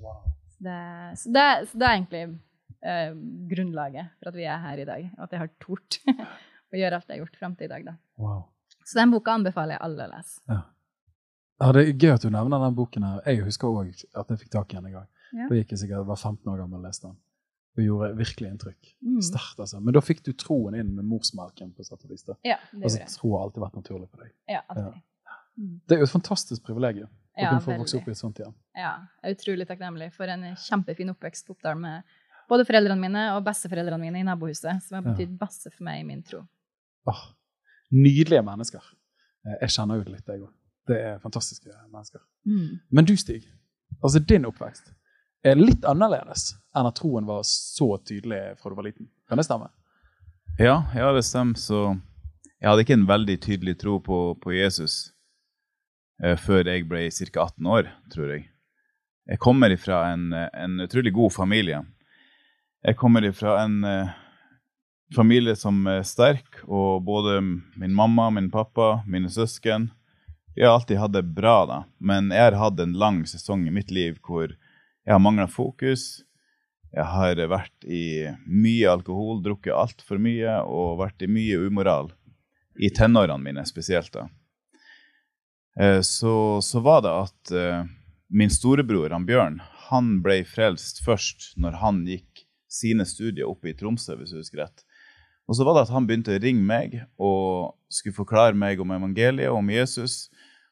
[0.00, 0.24] Wow.
[0.62, 0.78] Det,
[1.20, 2.24] så, det, så det er egentlig
[2.82, 3.14] eh,
[3.50, 5.08] grunnlaget for at vi er her i dag.
[5.16, 5.98] Og at jeg har tort
[6.72, 7.88] å gjøre alt jeg har gjort fram til i dag.
[7.88, 7.96] Da.
[8.20, 8.44] Wow.
[8.82, 10.38] Så den boka anbefaler jeg alle å lese.
[10.50, 10.60] Ja.
[11.62, 11.74] ja.
[11.74, 13.08] Det er gøy at du nevner den boken.
[13.08, 13.20] her.
[13.28, 15.10] Jeg husker òg at jeg fikk tak i den en gang.
[15.32, 15.46] Ja.
[15.48, 17.20] Da gikk jeg sikkert, var 15 år gammel og leste den.
[17.72, 18.90] Og gjorde virkelig inntrykk.
[19.00, 19.22] Mm.
[19.24, 19.80] Start, altså.
[19.80, 21.72] Men da fikk du troen inn med morsmelken.
[21.72, 22.26] på sett og vis.
[22.44, 24.34] Ja, det altså, tro har alltid vært naturlig for deg.
[24.50, 25.00] Ja, alltid.
[25.30, 25.38] Ja.
[25.56, 25.72] Mm.
[25.86, 28.40] Det er jo et fantastisk privilegium å ja, kunne få vokse opp i et sånt
[28.40, 28.52] hjem.
[28.76, 28.92] Ja,
[29.22, 32.16] jeg er utrolig takknemlig for en kjempefin oppvekst på Oppdal med
[32.52, 36.08] både foreldrene mine og besteforeldrene mine i nabohuset, som har betydd masse for meg i
[36.08, 36.42] min tro.
[37.08, 37.22] Oh,
[37.94, 38.84] nydelige mennesker.
[39.46, 40.50] Eh, jeg kjenner jo det litt, jeg òg.
[40.90, 42.22] Det er fantastiske mennesker.
[42.48, 42.80] Mm.
[42.90, 43.46] Men du, Stig,
[44.00, 44.92] altså din oppvekst
[45.46, 49.08] er litt annerledes enn at troen var så tydelig fra du var liten.
[49.28, 49.70] Kan det stemme?
[50.58, 51.58] Ja, ja det stemmer.
[51.58, 51.82] Så
[52.62, 55.12] jeg hadde ikke en veldig tydelig tro på, på Jesus
[56.22, 57.48] eh, før jeg ble ca.
[57.48, 58.48] 18 år, tror jeg.
[59.26, 61.78] Jeg kommer fra en, en, utrolig god familie.
[62.82, 64.08] Jeg kommer fra en eh,
[65.14, 67.36] familie som er sterk, og både
[67.78, 69.92] min mamma, min pappa, mine søsken
[70.56, 71.78] Vi har alltid hatt det bra, da.
[71.98, 76.24] Men jeg har hatt en lang sesong i mitt liv hvor jeg har mangla fokus.
[76.92, 82.10] Jeg har vært i mye alkohol, drukket altfor mye og vært i mye umoral
[82.76, 84.12] i tenårene mine spesielt.
[84.12, 84.26] da.
[85.78, 87.86] Eh, så, så var det at uh,
[88.28, 92.31] min storebror han Bjørn han ble frelst først når han gikk
[92.72, 94.16] sine studier oppe i Tromsø.
[94.16, 94.84] hvis du husker rett.
[95.50, 98.94] Og så var det at han begynte å ringe meg og skulle forklare meg om
[98.94, 100.30] evangeliet og om Jesus.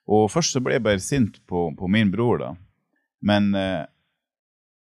[0.08, 2.50] Og først så ble jeg bare sint på, på min bror, da.
[3.20, 3.84] Men, uh,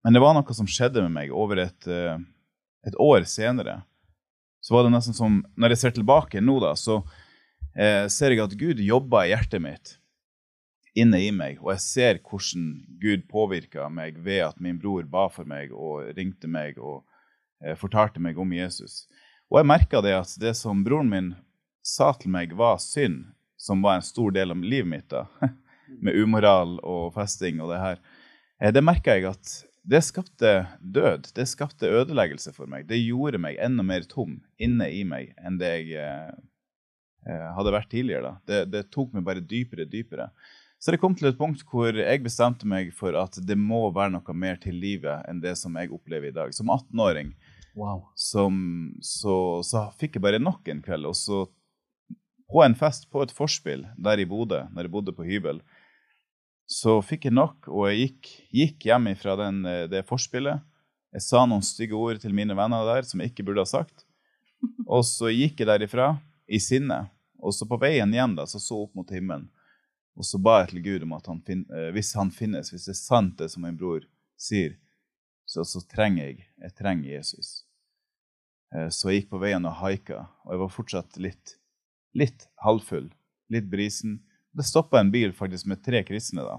[0.04, 2.20] men, det var noe som skjedde med meg over et, uh,
[2.87, 3.81] et år senere
[4.61, 7.00] så var det nesten som Når jeg ser tilbake nå, da, så
[7.78, 9.94] eh, ser jeg at Gud jobber i hjertet mitt,
[10.98, 11.61] inne i meg.
[11.62, 12.66] Og jeg ser hvordan
[13.00, 17.07] Gud påvirka meg ved at min bror ba for meg og ringte meg og eh,
[17.80, 19.06] fortalte meg om Jesus.
[19.48, 21.30] Og jeg merka det at det som broren min
[21.88, 25.26] sa til meg, var synd, som var en stor del av livet mitt, da,
[26.04, 28.02] med umoral og festing og det her,
[28.60, 29.54] eh, det merka jeg at
[29.88, 31.30] det skapte død.
[31.32, 32.84] Det skapte ødeleggelse for meg.
[32.90, 36.32] Det gjorde meg enda mer tom inne i meg enn det jeg eh,
[37.28, 38.34] eh hadde vært tidligere.
[38.44, 40.28] Det, det, tok meg bare dypere og dypere.
[40.78, 44.12] Så det kom til et punkt hvor jeg bestemte meg for at det må være
[44.14, 46.52] noe mer til livet enn det som jeg opplever i dag.
[46.54, 47.32] Som 18-åring
[47.78, 48.02] wow.
[48.14, 51.08] så, så, fikk jeg bare nok en kveld.
[51.08, 51.44] Og så
[52.48, 55.60] på en fest på et forspill der i Bodø, når jeg bodde på hybel,
[56.68, 60.60] så fikk jeg nok, og jeg gikk, gikk hjem fra den, eh, det forspillet.
[61.16, 64.04] Jeg sa noen stygge ord til mine venner der som jeg ikke burde ha sagt.
[64.84, 67.06] Og så gikk jeg derifra i sinne.
[67.40, 69.48] Og så på veien hjem da, så så opp mot himmelen.
[70.18, 72.88] Og så ba jeg til Gud om at han fin, eh, hvis han finnes, hvis
[72.88, 74.02] det er sant det som min bror
[74.36, 74.74] sier,
[75.48, 77.67] så, så trenger jeg jeg trenger Jesus.
[78.74, 81.57] Eh, så jeg gikk på veien og haika, og jeg var fortsatt litt,
[82.18, 83.09] litt halvfull,
[83.52, 84.18] litt brisen.
[84.57, 86.59] Det stoppa en bil faktisk med tre kristne da,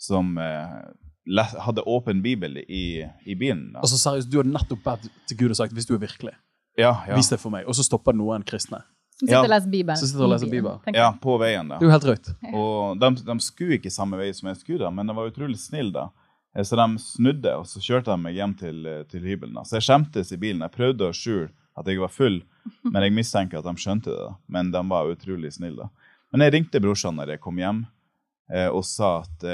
[0.00, 3.70] som eh, hadde åpen bibel i, i bilen.
[3.74, 3.84] Da.
[3.84, 6.34] Altså seriøst, Du hadde nettopp bedt til Gud og sagt hvis du er virkelig,
[6.78, 7.16] ja, ja.
[7.16, 7.66] vis det for meg.
[7.66, 8.82] Og så stopper noen kristne.
[9.16, 9.96] Som sitter og leser Bibelen.
[9.96, 10.96] Som sitter og leser Bibelen.
[10.96, 11.70] Ja, på veien.
[11.70, 11.78] da.
[11.78, 12.26] Det er jo helt rødt.
[12.52, 15.56] Og de, de, skulle ikke samme vei som jeg skulle, da, men de var utrolig
[15.60, 16.10] snille da.
[16.56, 19.58] Eh, så de snudde, og så kjørte de meg hjem til, eh, til hybelen.
[19.64, 20.64] Så jeg skjemtes i bilen.
[20.64, 22.40] Jeg prøvde å skjule at jeg var full,
[22.92, 24.22] men jeg mistenker at de skjønte det.
[24.22, 24.34] da.
[24.48, 25.86] Men de var utrolig snille.
[25.86, 26.12] da.
[26.32, 27.84] Men jeg ringte brorsan når jeg kom hjem,
[28.52, 29.44] eh, og sa at,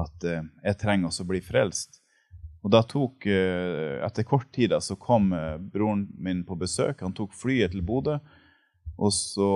[0.00, 2.00] at jeg trenger også å bli frelst.
[2.60, 5.30] Og da tok, Etter kort tid da, så kom
[5.72, 7.00] broren min på besøk.
[7.00, 8.18] Han tok flyet til Bodø,
[9.00, 9.48] og så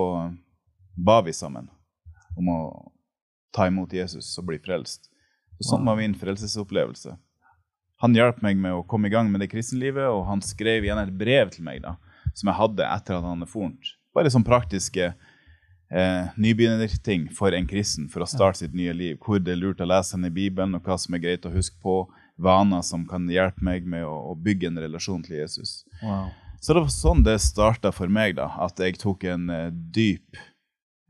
[0.97, 1.69] ba vi sammen
[2.39, 2.61] om å
[3.53, 5.11] ta imot Jesus og bli frelst.
[5.63, 7.15] Sånn var min frelsesopplevelse.
[8.03, 11.01] Han hjalp meg med å komme i gang med det kristenlivet, og han skrev igjen
[11.01, 11.95] et brev til meg da,
[12.35, 13.95] som jeg hadde etter at han hadde fornt.
[14.15, 15.13] Bare sånn praktiske
[15.95, 19.19] eh, nybegynnerting for en kristen for å starte sitt nye liv.
[19.23, 21.55] Hvor det er lurt å lese henne i Bibelen, og hva som er greit å
[21.55, 22.03] huske på.
[22.35, 25.85] Vaner som kan hjelpe meg med å, å bygge en relasjon til Jesus.
[26.03, 26.33] Wow.
[26.59, 30.39] Så det var sånn det starta for meg, da, at jeg tok en eh, dyp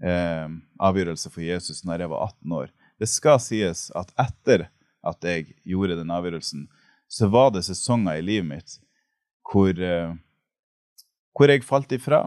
[0.04, 0.48] eh,
[0.82, 2.72] avgjørelse for Jesus når jeg var 18 år.
[3.04, 4.70] Det skal sies at etter
[5.04, 6.64] at jeg gjorde den avgjørelsen,
[7.12, 8.78] så var det sesonger i livet mitt
[9.44, 10.14] hvor, eh,
[11.36, 12.22] hvor jeg falt ifra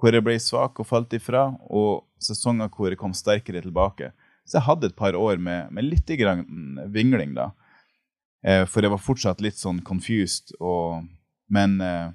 [0.00, 4.10] hvor jeg ble svak og falt ifra, og sesonger hvor jeg kom sterkere tilbake.
[4.48, 6.08] Så jeg hadde et par år med, med litt
[6.90, 7.50] vingling, da.
[8.42, 10.54] Eh, for jeg var fortsatt litt sånn confused.
[10.58, 11.04] Og,
[11.52, 12.08] men, eh,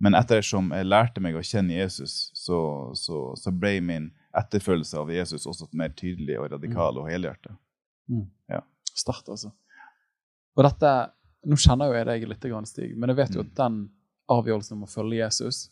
[0.00, 2.60] men ettersom jeg lærte meg å kjenne Jesus, så,
[2.96, 7.00] så, så, ble min etterfølgelse av Jesus også mer tydelig og radikal mm.
[7.02, 7.58] og helhjertet.
[8.08, 8.26] Mm.
[8.50, 8.62] Ja.
[8.88, 9.52] Start, altså.
[10.56, 10.94] Og dette,
[11.48, 13.50] Nå kjenner jo jeg deg litt, Stig, men jeg vet jo mm.
[13.50, 13.76] at den
[14.32, 15.68] avgjørelsen om å følge Jesus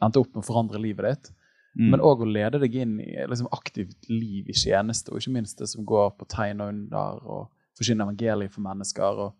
[0.00, 1.30] endte opp med å forandre livet ditt.
[1.78, 1.90] Mm.
[1.92, 5.60] Men òg å lede deg inn i liksom, aktivt liv i tjeneste, og ikke minst
[5.60, 9.20] det som går på tegn og under, og forsyne evangeliet for mennesker.
[9.26, 9.36] Og,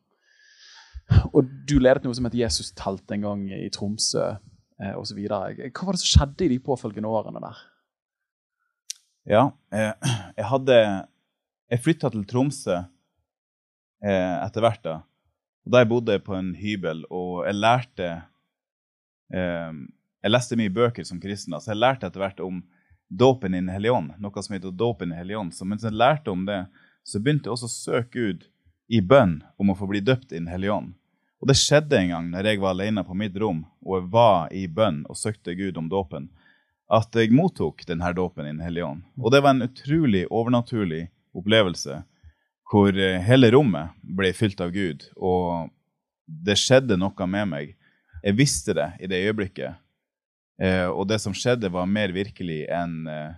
[1.33, 4.35] og, du ledet noe som het Jesus-telt en gang i Tromsø,
[4.83, 5.21] eh, osv.
[5.21, 7.61] Hva var det som skjedde i de påfølgende årene der?
[9.31, 9.93] Ja, eh,
[10.39, 10.81] jeg hadde
[11.71, 14.97] Jeg flytta til Tromsø eh, etter hvert, da.
[15.69, 18.09] Og jeg bodde på en hybel, og jeg lærte
[19.31, 19.77] eh,
[20.21, 22.61] jeg leste mye bøker som kristen, så jeg lærte etter hvert om
[23.09, 24.13] dåpen i Den.
[24.21, 25.51] Noe som heter dåpen i hellige.
[25.53, 26.67] Så mens jeg lærte om det,
[27.05, 28.45] så begynte jeg også å søke Gud
[28.91, 30.95] i bønn om å få bli døpt i Den.
[31.41, 34.53] Og det skjedde en gang når jeg var alene på mitt rom og jeg var
[34.53, 36.29] i bønn og søkte Gud om dåpen,
[36.91, 39.03] at jeg mottok denne dåpen i Den hellige ånd.
[39.17, 42.03] Og det var en utrolig overnaturlig opplevelse
[42.71, 45.71] hvor eh, hele rommet ble fylt av Gud, og
[46.27, 47.73] det skjedde noe med meg.
[48.23, 49.79] Jeg visste det i det øyeblikket.
[50.63, 53.33] Eh, og det som skjedde, var mer virkelig enn eh,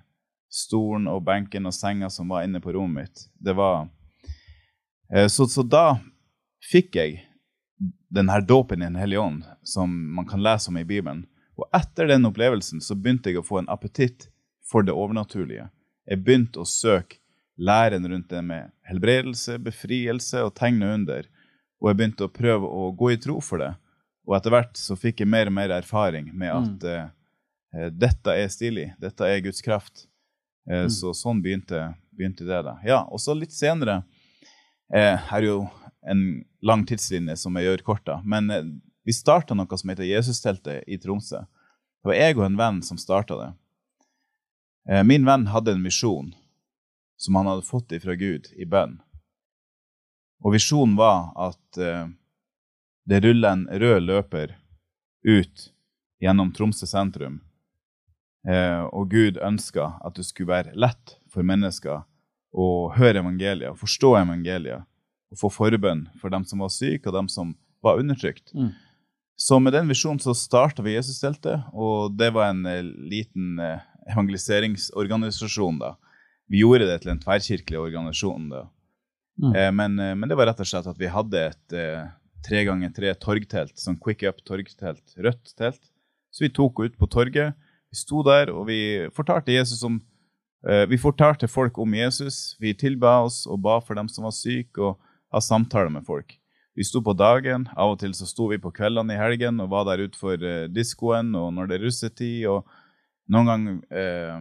[0.53, 3.27] stolen og benken og senga som var inne på rommet mitt.
[3.41, 3.89] Det var
[5.29, 5.99] så, så, da
[6.65, 7.19] fikk jeg
[8.13, 11.25] denne dåpen i Den hellige ånd, som man kan lese om i Bibelen.
[11.57, 14.29] Og etter den opplevelsen så begynte jeg å få en appetitt
[14.69, 15.69] for det overnaturlige.
[16.09, 17.21] Jeg begynte å søke
[17.57, 21.29] læren rundt det med helbredelse, befrielse og tegn og under.
[21.81, 23.73] Og jeg begynte å prøve å gå i tro for det.
[24.29, 27.11] Og etter hvert så fikk jeg mer og mer erfaring med at mm.
[27.75, 30.07] uh, dette er stilig, dette er Guds kraft.
[30.69, 30.93] Uh, mm.
[30.95, 32.63] Så sånn begynte, begynte, det.
[32.69, 32.77] da.
[32.87, 34.03] Ja, Og så litt senere
[34.95, 35.63] uh, er jo
[36.07, 38.21] en lang tidslinje som jeg gjør kort, da.
[38.25, 38.51] Men
[39.05, 41.43] vi starta noe som heter Jesusteltet i Tromsø.
[42.03, 43.51] Det var jeg og en venn som starta det.
[45.07, 46.33] Min venn hadde en misjon
[47.19, 48.97] som han hadde fått ifra Gud i bønn.
[50.43, 52.11] Og visjonen var at uh,
[53.07, 54.57] det ruller en rød løper
[55.23, 55.69] ut
[56.23, 57.41] gjennom Tromsø sentrum.
[58.91, 62.03] Og Gud ønska at det skulle være lett for mennesker
[62.51, 64.83] å høre evangeliet, forstå evangeliet,
[65.33, 68.53] og få forbønn for dem som var syke, og dem som var undertrykt.
[68.55, 68.71] Mm.
[69.41, 73.59] Så med den visjonen så starta vi Jesusteltet, og det var en uh, liten
[74.13, 75.97] evangeliseringsorganisasjon da,
[76.53, 78.51] vi gjorde det til en tverrkirkelig organisasjon.
[78.53, 78.67] da.
[79.41, 79.55] Mm.
[79.57, 82.11] Eh, men, eh, men, det var rett og slett at vi hadde et eh,
[82.45, 85.83] tre ganger tre torgtelt, sånn quick up torgtelt, rødt telt.
[86.33, 87.57] Så vi tok ut på torget.
[87.93, 90.01] Vi sto der, og vi fortalte Jesus om
[90.69, 92.57] eh, Vi fortalte folk om Jesus.
[92.61, 95.01] Vi tilba oss og ba for dem som var syke, og
[95.33, 96.39] ha samtaler med folk.
[96.75, 97.67] Vi sto på dagen.
[97.77, 100.69] Av og til så sto vi på kveldene i helgen og var der utenfor eh,
[100.73, 102.47] diskoen og når det er russetid.
[102.49, 102.69] og
[103.33, 104.39] noen gang, eh,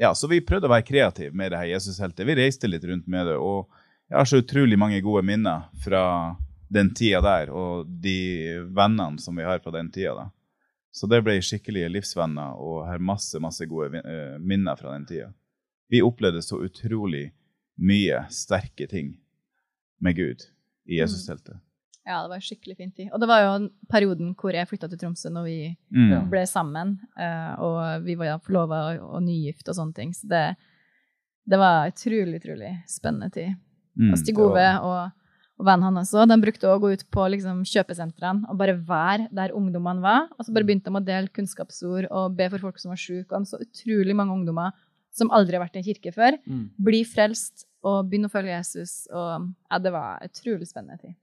[0.00, 2.26] ja, så vi prøvde å være kreative med det her Jesusheltet.
[2.26, 3.36] Vi reiste litt rundt med det.
[3.36, 3.68] Og
[4.08, 6.36] jeg har så utrolig mange gode minner fra
[6.70, 10.14] den tida der, og de vennene som vi har fra den tida.
[10.14, 10.30] da.
[10.92, 15.28] Så det ble skikkelige livsvenner og har masse, masse gode uh, minner fra den tida.
[15.90, 17.30] Vi opplevde så utrolig
[17.80, 19.14] mye sterke ting
[20.00, 20.46] med Gud
[20.88, 21.02] i mm.
[21.02, 21.60] Jesusteltet.
[22.08, 23.10] Ja, det var skikkelig fin tid.
[23.12, 23.52] Og det var jo
[23.92, 25.56] perioden hvor jeg flytta til Tromsø når vi
[25.92, 26.30] mm.
[26.32, 26.96] ble sammen.
[27.18, 30.14] Uh, og vi var forlova og, nygift og sånne ting.
[30.16, 30.44] Så det,
[31.50, 33.54] det var utrolig, utrolig spennende tid.
[34.00, 35.12] Mm, og Stig Ove og,
[35.60, 39.28] og vennen hans òg, de brukte å gå ut på liksom, kjøpesentrene og bare være
[39.36, 40.30] der ungdommene var.
[40.38, 43.28] Og så bare begynte de å dele kunnskapsord og be for folk som var syke.
[43.28, 44.72] Og de så utrolig mange ungdommer
[45.14, 46.64] som aldri har vært i en kirke før, mm.
[46.86, 48.94] bli frelst og begynne å følge Jesus.
[49.12, 51.16] Og ja, det var utrolig spennende tid.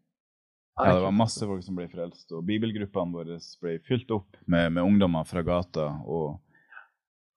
[0.78, 4.76] Ja, det var masse folk som ble frelst, og bibelgruppene våre ble fylt opp med,
[4.76, 5.90] med ungdommer fra gata.
[6.06, 6.38] og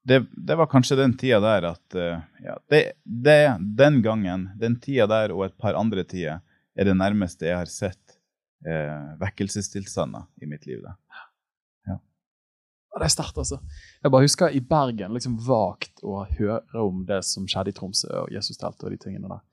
[0.03, 4.79] det, det, var kanskje den tida der at uh, ja, det, det, Den gangen, den
[4.81, 6.41] tida der og et par andre tider,
[6.77, 8.17] er det nærmeste jeg har sett
[8.67, 10.81] uh, vekkelsestilstander i mitt liv.
[10.85, 10.97] Da.
[12.91, 13.01] Ja.
[13.01, 13.61] Det er sterkt, altså.
[14.03, 18.11] Jeg bare husker i Bergen liksom vagt å høre om det som skjedde i Tromsø
[18.25, 19.45] og Jesusteltet og de tingene der.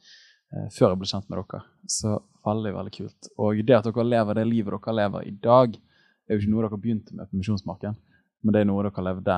[0.47, 1.61] Uh, før jeg ble kjent med dere.
[1.91, 2.15] Så
[2.47, 3.31] veldig veldig kult.
[3.43, 5.77] Og det at dere lever det livet dere lever i dag,
[6.27, 7.99] er jo ikke noe dere begynte med på Misjonsmarken,
[8.43, 9.37] men det er noe dere levde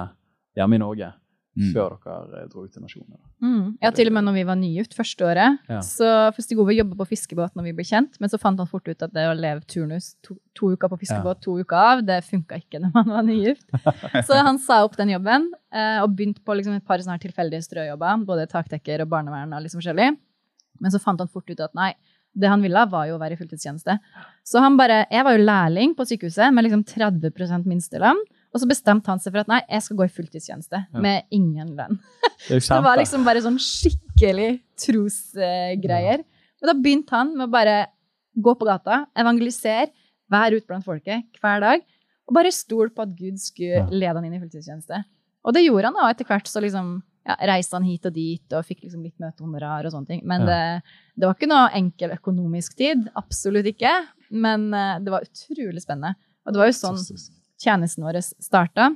[0.57, 1.11] hjemme i Norge
[1.57, 1.71] mm.
[1.73, 3.17] før dere dro ut til nasjonen.
[3.43, 3.77] Mm.
[3.81, 5.57] Ja, til og med når vi var nygift første året.
[5.71, 5.79] Ja.
[5.85, 8.87] Så Først Ove jobba på fiskebåt når vi ble kjent, men så fant han fort
[8.89, 11.45] ut at det å leve turnus to, to uker på fiskebåt, ja.
[11.47, 13.65] to uker av, det funka ikke når man var nygift.
[14.27, 17.65] så han sa opp den jobben eh, og begynte på liksom et par sånne tilfeldige
[17.67, 20.13] strøjobber, både takdekker og barnevern og litt forskjellig.
[20.79, 21.91] Men så fant han fort ut at nei,
[22.39, 23.95] det han ville, var jo å være i fulltidstjeneste.
[24.47, 28.21] Så han bare, Jeg var jo lærling på sykehuset med liksom 30% minstelønn.
[28.49, 31.01] Og så bestemte han seg for at nei, jeg skal gå i fulltidstjeneste ja.
[31.03, 31.99] med ingen lønn.
[32.47, 36.23] Det, det, var liksom bare sånn skikkelig trosgreier.
[36.23, 37.77] Uh, og da begynte han med å bare
[38.39, 39.91] gå på gata, evangelisere,
[40.29, 41.85] være ute blant folket hver dag.
[42.29, 45.03] Og bare stole på at Gud skulle lede han inn i fulltidstjeneste.
[45.45, 46.97] Og det gjorde han, og etter hvert så liksom
[47.29, 50.23] ja, reiste han hit og dit og fikk liksom litt møtehonorar og sånne ting.
[50.29, 50.49] Men ja.
[50.49, 53.05] det, det, var ikke noe enkel økonomisk tid.
[53.19, 53.93] Absolutt ikke.
[54.29, 56.15] Men uh, det var utrolig spennende.
[56.45, 57.01] Og det var jo sånn
[57.59, 58.89] tjenesten vår starta.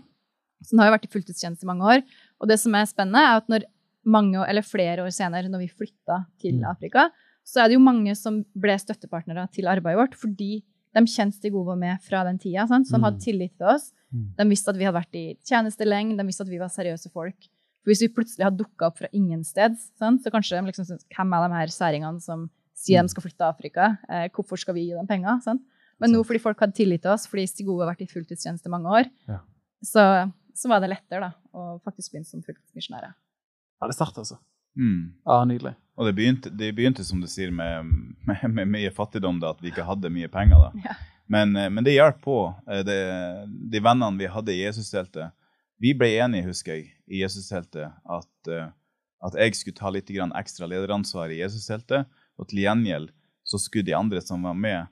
[0.64, 2.04] Så den har jo vært i fulltidstjeneste i mange år.
[2.40, 3.68] Og det som er spennende, er at når
[4.04, 6.68] mange, eller flere år senere, når vi flytta til mm.
[6.72, 7.08] Afrika,
[7.48, 10.62] så er det jo mange som ble støttepartnere til arbeidet vårt fordi
[10.94, 12.86] de kjente Stig Ove med fra den tida, sant?
[12.86, 13.24] de hadde mm.
[13.24, 13.90] tillit til oss.
[14.14, 14.28] Mm.
[14.38, 17.10] De visste at vi hadde vært i tjeneste lenge, de visste at vi var seriøse
[17.10, 17.48] folk.
[17.84, 21.34] For hvis vi plutselig hadde dukka opp fra ingensteds, så kanskje de liksom syns Hvem
[21.36, 22.46] er de her særingene som
[22.78, 23.90] sier de skal flytte til Afrika?
[24.08, 25.42] Eh, hvorfor skal vi gi dem penger?
[25.44, 25.66] Sant?
[26.04, 28.92] Men nå fordi folk hadde tillit til oss, fordi Stig har vært i fulltidstjeneste mange
[28.92, 29.40] år, ja.
[29.80, 30.08] så,
[30.52, 33.16] så, var det lettere da, å faktisk begynne som fulltidsmisjonærer.
[33.80, 34.42] Ja, det startet altså.
[34.80, 35.14] Mm.
[35.24, 35.76] Ja, nydelig.
[35.96, 37.90] Og det begynte, det begynte, som du sier, med,
[38.28, 40.68] med, med mye fattigdom, da, at vi ikke hadde mye penger.
[40.68, 40.88] da.
[40.90, 41.00] Ja.
[41.26, 42.38] Men, eh, men, det hjalp på.
[42.68, 43.00] Eh, det,
[43.72, 45.32] de vennene vi hadde i Jesusteltet
[45.82, 48.70] Vi ble enige, husker jeg, i Jesusteltet at, eh,
[49.24, 52.08] at jeg skulle ta litt ekstra lederansvar i Jesusteltet,
[52.40, 53.12] og til gjengjeld
[53.44, 54.88] så skulle de andre som var med,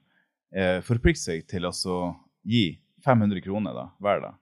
[0.55, 1.97] eh, forplikte seg til å
[2.43, 2.65] gi
[3.05, 4.39] 500 kroner da, hver dag,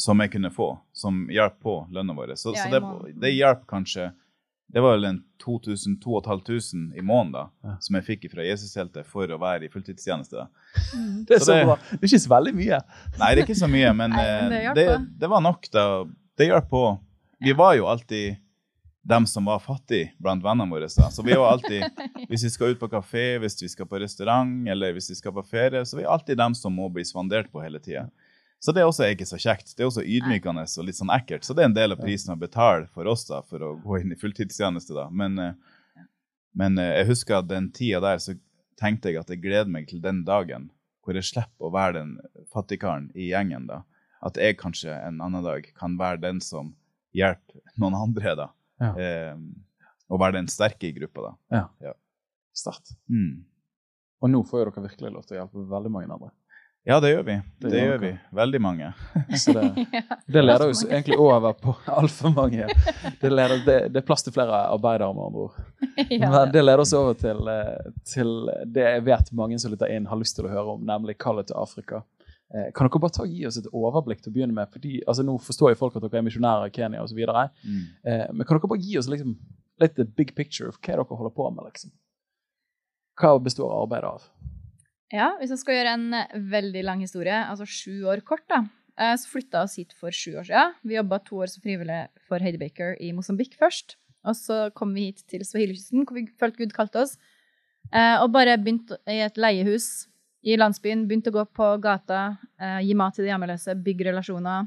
[0.00, 2.34] som jeg kunne få, som hjalp på lønna vår.
[2.40, 4.12] Så, ja, så det, det hjalp kanskje
[4.72, 7.74] det var vel en 2000-2500 i måneden da, ja.
[7.84, 10.46] som jeg fikk fra Jesusheltet for å være i fulltidstjeneste.
[10.96, 11.18] Mm.
[11.28, 12.78] Det, er så det, det, er ikke så veldig mye.
[13.18, 15.68] Nei, det er ikke så mye, men, Nei, men det, eh, det, var nok.
[15.74, 15.84] da.
[16.40, 16.86] Det hjalp på.
[17.44, 18.40] Vi var jo alltid
[19.02, 20.86] dem som var fattige blant vennene våre.
[20.86, 21.08] Da.
[21.10, 21.84] Så vi er jo alltid,
[22.30, 25.34] Hvis vi skal ut på kafé, hvis vi skal på restaurant eller hvis vi skal
[25.34, 28.06] på ferie, så vi er alltid dem som må bli svandert på hele tida.
[28.62, 29.74] Så det er også ikke så kjekt.
[29.74, 31.42] Det er også ydmykende og litt sånn ekkelt.
[31.42, 33.98] Så det er en del av prisen å betale for oss da, for å gå
[33.98, 34.94] inn i fulltidstjeneste.
[34.94, 35.08] da.
[35.10, 36.04] Men, eh,
[36.54, 38.36] men eh, jeg husker at den tida der så
[38.78, 40.70] tenkte jeg at jeg gleder meg til den dagen
[41.02, 42.14] hvor jeg slipper å være den
[42.54, 43.66] fattigkaren i gjengen.
[43.66, 43.82] da.
[44.22, 46.76] At jeg kanskje en annen dag kan være den som
[47.18, 48.36] hjelper noen andre.
[48.38, 48.52] da.
[48.82, 48.92] Ja.
[48.98, 49.34] Eh,
[50.12, 51.30] og være den sterke i gruppa.
[51.30, 51.32] da.
[51.56, 51.64] Ja.
[51.88, 51.96] ja.
[52.52, 52.94] Sterkt.
[53.08, 53.44] Mm.
[54.22, 56.30] Og nå får jo dere virkelig lov til å hjelpe veldig mange andre.
[56.84, 57.34] Ja, det gjør vi.
[57.62, 58.08] Det, det gjør vi.
[58.34, 58.88] Veldig mange.
[59.46, 59.86] det,
[60.26, 62.66] det, leder oss egentlig over på altfor mange.
[63.20, 65.60] Det, leder, det, er plass til flere arbeidere, med andre ord.
[66.10, 68.34] Men det leder oss over til, eh, til,
[68.66, 71.52] det jeg vet mange som lytter inn, har lyst til å høre om, nemlig kallet
[71.52, 72.02] til Afrika.
[72.52, 74.68] Eh, kan dere bare ta gi oss et overblikk til å begynne med?
[74.72, 77.20] Fordi, altså Nå forstår jo folk at dere er misjonærer i Kenya osv.
[77.22, 77.82] Mm.
[78.04, 79.38] Eh, men kan dere bare gi oss liksom,
[79.80, 81.70] litt the big picture of hva dere holder på med?
[81.70, 81.94] liksom?
[83.20, 84.28] Hva består arbeidet av?
[85.12, 88.62] Ja, hvis jeg skal gjøre en eh, veldig lang historie, altså sju år kort, da,
[88.98, 90.78] eh, så flytta vi oss hit for sju år siden.
[90.84, 93.96] Vi jobba to år som frivillige for Heidi Baker i Mosambik først.
[94.28, 97.16] Og så kom vi hit til Swahili-kysten, hvor vi følte Gud kalte oss.
[97.92, 100.06] Eh, og bare begynte i et leiehus
[100.42, 101.06] i landsbyen.
[101.08, 102.36] Begynte å gå på gata,
[102.82, 104.66] gi mat til de hjemmeløse, bygge relasjoner.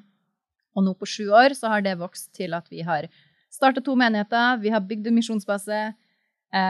[0.76, 3.08] Og nå på sju år så har det vokst til at vi har
[3.52, 5.82] starta to menigheter, vi har bygd en misjonsbase.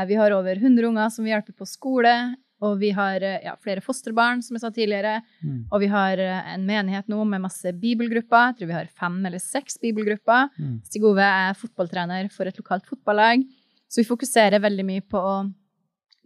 [0.10, 2.16] Vi har over 100 unger som vi hjelper på skole.
[2.64, 5.20] Og vi har eh, ja, flere fosterbarn, som jeg sa tidligere.
[5.44, 5.66] Mm.
[5.68, 8.52] Og vi har eh, en menighet nå med masse bibelgrupper.
[8.52, 10.54] Jeg tror vi har fem eller seks bibelgrupper.
[10.56, 10.78] Mm.
[10.88, 13.44] Stig Ove er fotballtrener for et lokalt fotballag.
[13.92, 15.36] Så vi fokuserer veldig mye på å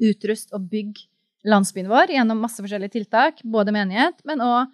[0.09, 1.08] utruste og bygge
[1.47, 3.41] landsbyen vår gjennom masse forskjellige tiltak.
[3.43, 4.67] Både menighet, men òg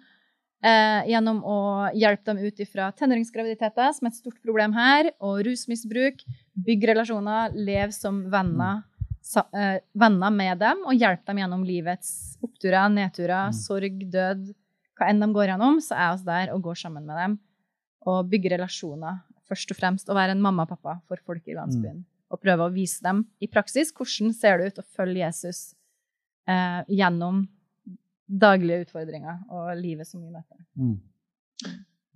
[0.64, 1.58] eh, gjennom å
[1.96, 6.24] hjelpe dem ut fra tenåringsgraviditeter, som er et stort problem her, og rusmisbruk.
[6.66, 8.84] Bygg relasjoner, lev som venner.
[9.26, 13.56] sa, eh, venner med dem og hjelp dem gjennom livets oppturer, nedturer, mm.
[13.58, 14.54] sorg, død.
[14.96, 17.38] Hva enn de går gjennom, så er vi der og går sammen med dem.
[18.06, 20.08] Og bygger relasjoner, først og fremst.
[20.08, 22.04] Og være en mamma og pappa for folk i landsbyen.
[22.04, 22.06] Mm.
[22.30, 25.74] Og prøve å vise dem i praksis hvordan ser det ut å følge Jesus
[26.50, 27.44] uh, gjennom
[28.26, 30.58] daglige utfordringer og livet som vi møter.
[30.74, 30.98] Mm.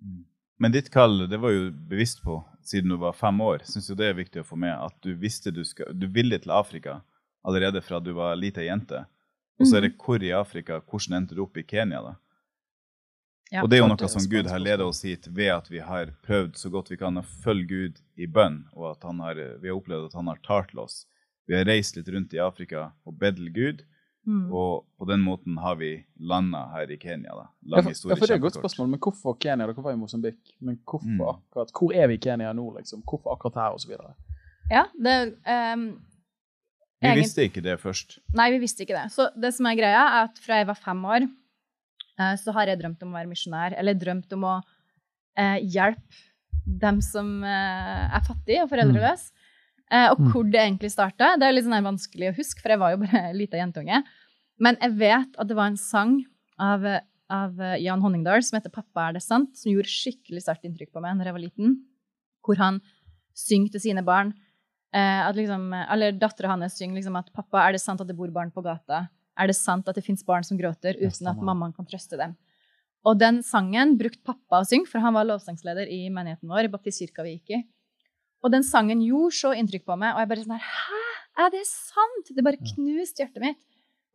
[0.03, 0.25] mm.
[0.61, 2.35] Men ditt kall det var jo bevisst på
[2.66, 3.62] siden du var fem år.
[3.64, 4.75] Syns jo det er viktig å få med.
[4.77, 6.99] At du visste du, skal, du ville til Afrika
[7.49, 9.07] allerede fra du var lita jente.
[9.61, 10.03] Og så er det mhm.
[10.05, 10.81] hvor i Afrika.
[10.85, 12.16] Hvordan endte du opp i Kenya, da?
[13.51, 15.81] Ja, og det er jo noe som Gud har ledet oss hit ved at vi
[15.83, 19.73] har prøvd så godt vi kan å følge Gud i bønn, og at har, vi
[19.73, 21.01] har opplevd at han har talt til oss.
[21.51, 23.83] Vi har reist litt rundt i Afrika og bedt til Gud,
[24.28, 24.50] Mm.
[24.52, 25.94] Og på den måten har vi
[26.28, 27.33] landa her i Kenya.
[27.33, 27.46] da.
[27.72, 29.66] Lang ja, for, ja, for det er et godt spørsmål, men Hvorfor Kenya?
[29.66, 30.38] Dere var i Mosambik.
[30.61, 31.24] Men hvorfor mm.
[31.33, 31.72] akkurat?
[31.72, 32.66] Hvor er vi i Kenya nå?
[32.76, 33.02] liksom?
[33.02, 33.96] Hvorfor akkurat her, osv.?
[34.70, 35.16] Ja, det
[35.48, 35.87] um,
[37.00, 37.22] Vi egen...
[37.22, 38.18] visste ikke det først.
[38.37, 39.09] Nei, vi visste ikke det.
[39.14, 41.28] Så det som er greia, er at fra jeg var fem år,
[42.20, 43.78] uh, så har jeg drømt om å være misjonær.
[43.80, 46.26] Eller drømt om å uh, hjelpe
[46.80, 49.33] dem som uh, er fattige og foreldreløse.
[49.33, 49.39] Mm.
[49.90, 50.26] Eh, og mm.
[50.33, 53.00] hvor det egentlig starta, det er litt sånn vanskelig å huske, for jeg var jo
[53.05, 54.03] bare lita jentunge.
[54.62, 56.18] Men jeg vet at det var en sang
[56.61, 56.85] av,
[57.33, 61.03] av Jan Honningdal som heter 'Pappa, er det sant?', som gjorde skikkelig sterkt inntrykk på
[61.03, 61.79] meg når jeg var liten.
[62.44, 62.83] Hvor han
[63.37, 64.35] synger til sine barn.
[64.92, 68.18] Eh, at liksom, eller dattera hans synger liksom at 'Pappa, er det sant at det
[68.18, 69.09] bor barn på gata?'
[69.40, 72.36] Er det sant at det fins barn som gråter uten at mammaen kan trøste dem?
[73.09, 76.68] Og den sangen brukte pappa å synge, for han var lovsangsleder i menigheten vår.
[76.68, 77.61] i baptistkirka vi gikk i.
[78.41, 81.03] Og den sangen gjorde så inntrykk på meg, og jeg bare sånn her Hæ?
[81.41, 82.32] Er det sant?
[82.34, 83.61] Det bare knuste hjertet mitt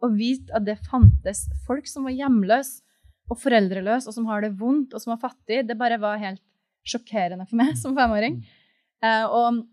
[0.03, 2.83] å vite at det fantes folk som var hjemløse
[3.31, 5.63] og foreldreløse, og som har det vondt, og som var fattige.
[5.65, 6.43] Det bare var helt
[6.85, 8.41] sjokkerende for meg som femåring.
[9.01, 9.63] Uh, og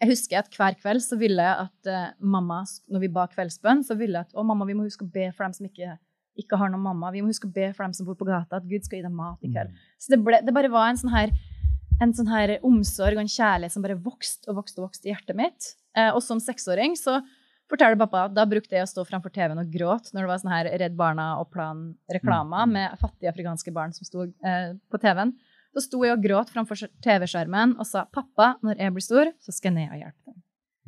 [0.00, 3.82] jeg husker at hver kveld så ville jeg at uh, mamma, når vi ba kveldsbønn,
[3.86, 5.96] så ville jeg at å mamma, vi må huske å be for dem som ikke,
[6.40, 7.12] ikke har noen mamma.
[7.14, 9.06] Vi må huske å be for dem som bor på gata, at Gud skal gi
[9.06, 9.72] dem mat i kveld.
[9.72, 9.88] Mm.
[10.00, 11.32] Så det, ble, det, bare var en sånn her
[12.00, 15.12] en sånn her omsorg og en kjærlighet som bare vokste og vokste og vokste i
[15.12, 15.74] hjertet mitt.
[15.98, 17.20] Eh, og som seksåring så
[17.70, 20.42] forteller pappa at da brukte jeg å stå framfor TV-en og gråte når det var
[20.42, 22.76] sånn her Redd Barna og Plan-reklama mm.
[22.76, 25.34] med fattige afrikanske barn som sto eh, på TV-en.
[25.70, 29.54] Da sto jeg og gråt framfor TV-skjermen og sa 'Pappa, når jeg blir stor, så
[29.54, 30.40] skal jeg ned og hjelpe dem'.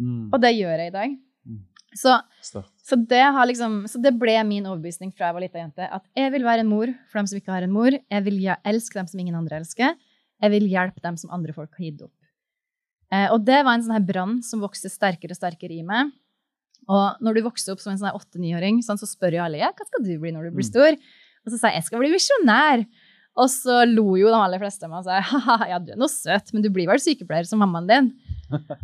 [0.03, 0.25] Mm.
[0.33, 1.15] Og det gjør jeg i dag.
[1.47, 1.61] Mm.
[1.95, 3.21] Så, så, det
[3.53, 5.87] liksom, så, det ble min overbevisning fra jeg var lita jente.
[5.87, 7.93] At jeg vil være en mor for dem som ikke har en mor.
[7.93, 9.93] Jeg vil elske dem som ingen andre elsker.
[10.43, 12.17] Jeg vil hjelpe dem som andre folk har gitt opp.
[13.13, 16.11] Eh, og det var en sånn her brann som vokste sterkere og sterkere i meg.
[16.91, 19.71] Og når du vokser opp som en sånn åtte-niåring, sånn, så spør jo alle ja,
[19.71, 20.73] hva skal du bli når du blir mm.
[20.73, 20.99] stor.
[21.43, 22.85] Og så sa jeg jeg skal bli misjonær.
[23.43, 26.01] Og så lo jo de aller fleste av meg og sa ha ja, du er
[26.01, 28.11] noe søt, men du blir vel sykepleier som mammaen din.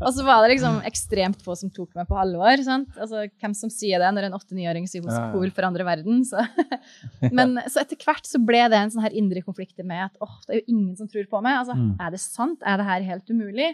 [0.04, 2.62] Og så var det liksom ekstremt få som tok meg på alvor.
[2.66, 2.90] Sant?
[2.96, 6.24] Altså, hvem som sier det når en åtte-niåring sier hos cool forandrer verden?
[6.28, 6.42] Så.
[7.36, 10.36] Men så etter hvert så ble det en sånn her indre konflikt med at åh,
[10.46, 11.60] det er jo ingen som tror på meg.
[11.62, 11.90] Altså, mm.
[12.04, 12.62] Er det sant?
[12.66, 13.72] Er det her helt umulig?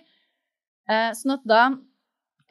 [0.90, 1.62] Eh, sånn at da,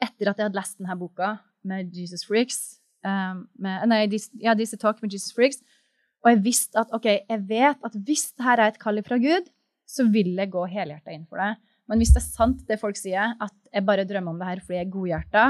[0.02, 4.04] etter at jeg hadde lest denne boka med Jesus Freaks um, med, Nei,
[4.42, 5.60] ja, Disse Talk med Jesus Freaks,
[6.24, 9.48] og jeg visste at ok, jeg vet at hvis dette er et kall fra Gud,
[9.84, 11.52] så vil jeg gå helhjerta inn for det.
[11.90, 14.62] Men hvis det er sant, det folk sier, at jeg bare drømmer om det her
[14.62, 15.44] fordi jeg er godhjerta,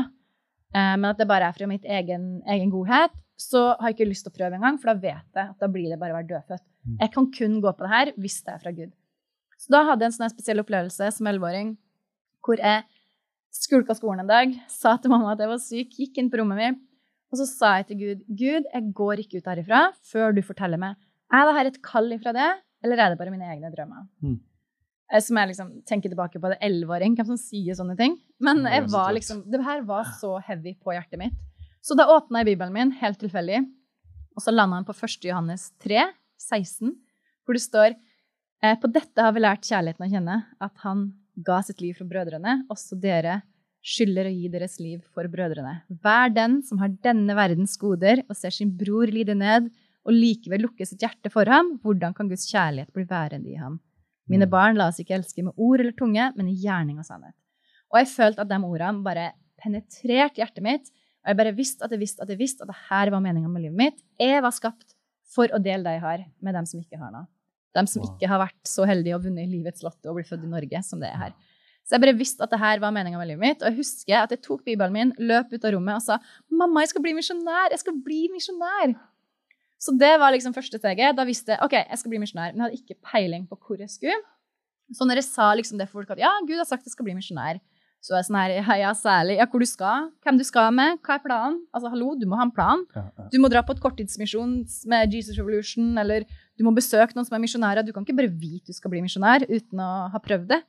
[0.74, 2.26] eh, men at det bare er fra mitt egen,
[2.56, 5.52] egen, godhet, så har jeg ikke lyst til å prøve engang, for da vet jeg
[5.52, 6.64] at da blir det bare å være dødfødt.
[6.84, 6.98] Mm.
[7.00, 8.92] Jeg kan kun gå på det her hvis det er fra Gud.
[9.58, 11.74] Så da hadde jeg en sånn spesiell opplevelse som elleveåring
[12.44, 12.84] hvor jeg
[13.54, 16.60] skulka skolen en dag, sa til mamma at jeg var syk, gikk inn på rommet
[16.60, 16.84] mitt,
[17.32, 20.78] og så sa jeg til Gud Gud, jeg går ikke ut herifra før du forteller
[20.78, 20.98] meg
[21.34, 22.50] er det her et kall ifra det,
[22.84, 24.06] eller er det bare mine egne drømmer.
[24.24, 24.38] Mm.
[25.12, 28.16] Eh, som jeg liksom tenker tilbake på det elleveåring, hvem som sier sånne ting.
[28.42, 31.36] Men jeg var liksom, det her var så heavy på hjertet mitt.
[31.84, 33.60] Så da åpna jeg Bibelen min helt tilfeldig,
[34.34, 35.18] og så landa den på 1.
[35.28, 36.06] Johannes 3,
[36.40, 36.94] 16,
[37.44, 41.10] hvor det står eh, På dette har vi lært kjærligheten å kjenne, at han
[41.44, 42.62] ga sitt liv for brødrene.
[42.72, 43.42] Også dere
[43.84, 45.82] skylder å gi deres liv for brødrene.
[46.02, 49.68] Vær den som har denne verdens goder og ser sin bror lide ned,
[50.04, 53.78] og likevel lukke sitt hjerte for ham, hvordan kan Guds kjærlighet bli værende i ham?
[54.30, 54.52] Mine mm.
[54.52, 57.36] barn, la oss ikke elske med ord eller tunge, men i gjerning og sannhet.
[57.92, 60.90] Og jeg følte at de ordene bare penetrerte hjertet mitt.
[61.24, 63.48] Og jeg bare visste at jeg visste at jeg visste at det her var meninga
[63.48, 64.02] med livet mitt.
[64.20, 64.96] Jeg var skapt
[65.34, 67.26] for å dele det jeg har, med dem som ikke har noe.
[67.74, 70.50] Dem som ikke har vært så heldige og vunnet livets lotto og blitt født i
[70.52, 71.32] Norge som det er her.
[71.84, 73.64] Så jeg bare visste at det her var meninga med livet mitt.
[73.64, 76.18] Og jeg husker at jeg tok bibelen min, løp ut av rommet og sa
[76.50, 77.72] 'Mamma, jeg skal bli misjonær!
[77.74, 78.94] Jeg skal bli misjonær!'
[79.84, 81.16] Så det var liksom første steget.
[81.18, 82.54] Da visste jeg ok, jeg skal bli misjonær.
[82.54, 84.16] Men jeg hadde ikke peiling på hvor jeg skulle.
[84.94, 87.06] Så når jeg sa liksom det for folk at ja, Gud har sagt jeg skal
[87.08, 87.60] bli misjonær,
[88.04, 89.38] så er jeg sånn her ja, ja, særlig.
[89.40, 91.62] Ja, hvor du skal, hvem du skal med, hva er planen?
[91.72, 92.82] Altså, hallo, du må ha en plan.
[92.92, 93.28] Ja, ja.
[93.32, 94.58] Du må dra på et korttidsmisjon
[94.92, 97.86] med Jesus Revolution, eller du må besøke noen som er misjonærer.
[97.86, 100.60] Du kan ikke bare vite du skal bli misjonær uten å ha prøvd det.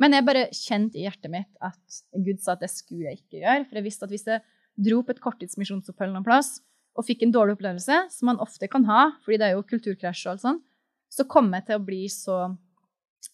[0.00, 3.40] Men jeg bare kjente i hjertet mitt at Gud sa at det skulle jeg ikke
[3.40, 3.64] gjøre.
[3.68, 4.44] For jeg visste at hvis jeg
[4.84, 6.58] dro på et korttidsmisjonsopphold noen plass
[6.98, 10.26] og fikk en dårlig opplevelse, som man ofte kan ha, fordi det er jo kulturkrasj
[10.26, 10.66] og alt sånt,
[11.10, 12.38] så kom jeg til å bli så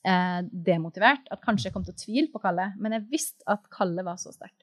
[0.07, 2.77] eh, demotivert at kanskje jeg kom til å tvile på kallet.
[2.81, 4.63] Men jeg visste at kallet var så sterkt.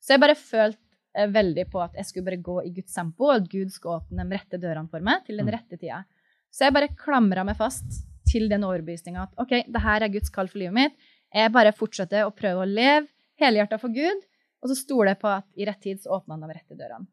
[0.00, 0.80] Så jeg bare følte
[1.16, 4.00] eh, veldig på at jeg skulle bare gå i Guds tempo, og at Gud skulle
[4.02, 5.54] åpne de rette dørene for meg til den mm.
[5.56, 6.02] rette tida.
[6.50, 10.32] Så jeg bare klamra meg fast til den overbevisninga at OK, det her er Guds
[10.34, 11.08] kall for livet mitt.
[11.34, 13.06] Jeg bare fortsetter å prøve å leve
[13.40, 14.26] helhjerta for Gud,
[14.60, 17.08] og så stoler jeg på at i rett tid så åpner han de rette dørene.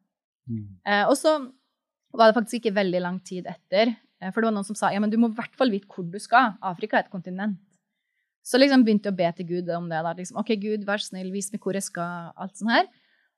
[0.48, 0.66] Mm.
[0.88, 1.38] Eh, og så
[2.18, 4.91] var det faktisk ikke veldig lang tid etter, eh, for det var noen som sa
[4.93, 6.56] ja, men du må i hvert fall vite hvor du skal.
[6.66, 7.60] Afrika er et kontinent.
[8.48, 10.00] Så liksom begynte jeg å be til Gud om det.
[10.06, 12.32] da, liksom, OK, Gud, vær snill, vis meg hvor jeg skal.
[12.39, 12.88] alt sånt her.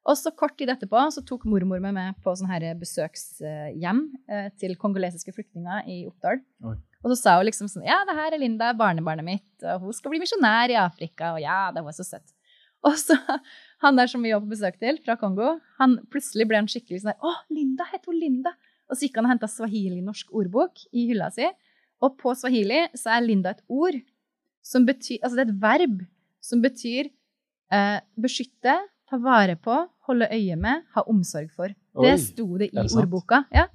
[0.07, 4.47] Og så kort tid etterpå så tok mormor meg med på sånn her besøkshjem eh,
[4.61, 6.39] til kongolesiske flyktninger i Oppdal.
[6.63, 6.75] Oi.
[7.03, 9.95] Og så sa hun liksom sånn Ja, det her er Linda, barnebarnet mitt, og hun
[9.95, 12.27] skal bli misjonær i Afrika, og ja, det var så søtt.
[12.87, 13.15] Og så
[13.83, 17.03] han der som vi var på besøk til, fra Kongo, han plutselig ble han skikkelig
[17.03, 18.53] sånn Å, Linda, heter hun Linda?
[18.89, 21.47] Og så gikk han og henta swahili-norsk ordbok i hylla si.
[22.03, 23.99] Og på swahili så er Linda et ord
[24.65, 26.01] som betyr Altså det er et verb
[26.43, 27.09] som betyr
[27.73, 28.75] eh, beskytte,
[29.09, 29.75] ta vare på,
[30.09, 31.73] holde øye med, ha omsorg for.
[31.99, 33.43] Oi, det sto det i ordboka.
[33.53, 33.67] Ja.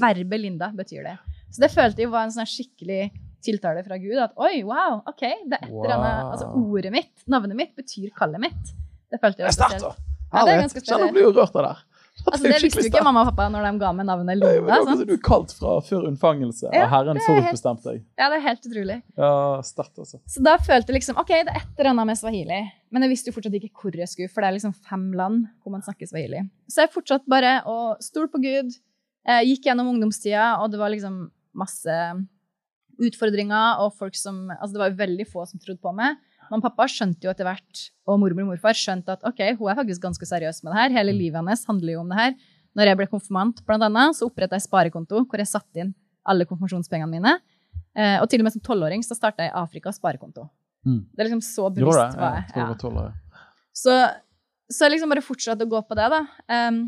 [0.00, 1.16] Verbet Linda betyr det.
[1.50, 3.08] Så det følte jeg var en sånn skikkelig
[3.44, 4.16] tiltale fra Gud.
[4.22, 8.12] At oi, wow, ok, det er et eller annet, altså Ordet mitt, navnet mitt, betyr
[8.16, 8.74] kallet mitt.
[9.14, 10.06] Det følte jeg var spesielt.
[10.34, 11.04] Ja, det er ganske spesielt.
[11.06, 11.74] Jeg blir jo rørt av det.
[12.24, 14.38] Altså, det visste jo ikke mamma og pappa når de ga meg navnet.
[14.40, 18.04] Det er du er kalt fra før unnfangelse, ja, og Herren forutbestemt deg.
[18.20, 18.96] Ja, det er helt utrolig.
[19.18, 19.32] Ja,
[19.66, 20.20] sterkt altså.
[20.30, 22.60] Så da følte jeg liksom OK, det er et eller annet med swahili.
[22.94, 25.42] Men jeg visste jo fortsatt ikke hvor jeg skulle, for det er liksom fem land
[25.58, 26.44] hvor man snakker swahili.
[26.70, 28.78] Så jeg fortsatte bare å stole på Gud,
[29.24, 31.14] Jeg gikk gjennom ungdomstida, og det var liksom
[31.56, 31.94] masse
[33.00, 36.16] utfordringer, og folk som Altså, det var veldig få som trodde på meg.
[36.52, 39.78] Men pappa skjønte jo etter hvert, og mormor og morfar skjønte at ok, hun er
[39.78, 40.94] faktisk ganske seriøs med det her.
[40.98, 41.20] Hele mm.
[41.20, 42.34] livet hennes handler jo om det her.
[42.74, 45.94] Når jeg ble konfirmant, blant annet, så oppretta jeg sparekonto hvor jeg satte inn
[46.28, 47.36] alle konfirmasjonspengene mine.
[47.94, 50.48] Eh, og til og med som tolvåring så starta jeg Afrika sparekonto.
[50.84, 51.00] Mm.
[51.12, 52.66] Det er liksom så bevisst hva jeg ja.
[52.74, 53.06] ja.
[53.74, 53.94] Så,
[54.70, 56.20] så jeg liksom bare fortsatte å gå på det, da.
[56.50, 56.82] Um,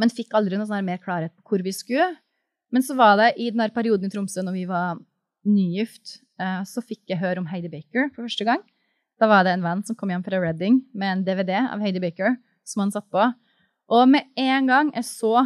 [0.00, 2.08] men fikk aldri noe sånn mer klarhet på hvor vi skulle.
[2.74, 4.98] Men så var det i den perioden i Tromsø når vi var
[5.48, 8.64] nygift, uh, så fikk jeg høre om Heidi Baker for første gang.
[9.20, 12.00] Da var det en venn som kom hjem fra Reading med en DVD av Heidi
[12.00, 13.26] Baker som han satt på.
[13.92, 15.42] Og med en gang jeg så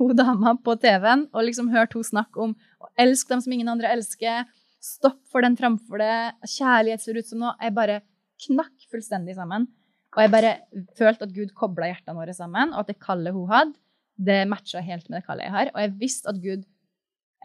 [0.00, 3.68] hun dama på TV-en og liksom hørte hun snakke om å elske dem som ingen
[3.68, 4.48] andre elsker,
[4.80, 6.14] stopp for den framfor det,
[6.48, 8.00] kjærlighet ser ut som noe Jeg bare
[8.46, 9.68] knakk fullstendig sammen.
[10.16, 10.56] Og jeg bare
[10.96, 13.76] følte at Gud kobla hjertene våre sammen, og at det kallet hun hadde,
[14.16, 15.70] det matcha helt med det kallet jeg har.
[15.74, 16.64] Og jeg visste at Gud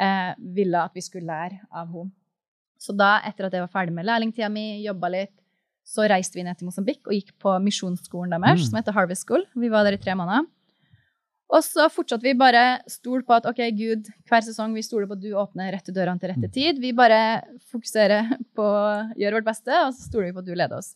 [0.01, 2.15] eh, ville at vi skulle lære av henne.
[2.79, 5.35] Så da, etter at jeg var ferdig med lærlingtida mi, jobba litt,
[5.85, 8.67] så reiste vi ned til Mosambik og gikk på misjonsskolen deres, mm.
[8.67, 9.45] som heter Harvest School.
[9.53, 10.47] Vi var der i tre måneder.
[11.53, 15.13] Og så fortsatte vi bare stol på at OK, Gud, hver sesong vi stoler på
[15.13, 16.53] at du åpner rette dørene til rette mm.
[16.55, 16.81] tid.
[16.81, 17.19] Vi bare
[17.69, 20.95] fokuserer på å gjøre vårt beste, og så stoler vi på at du leder oss.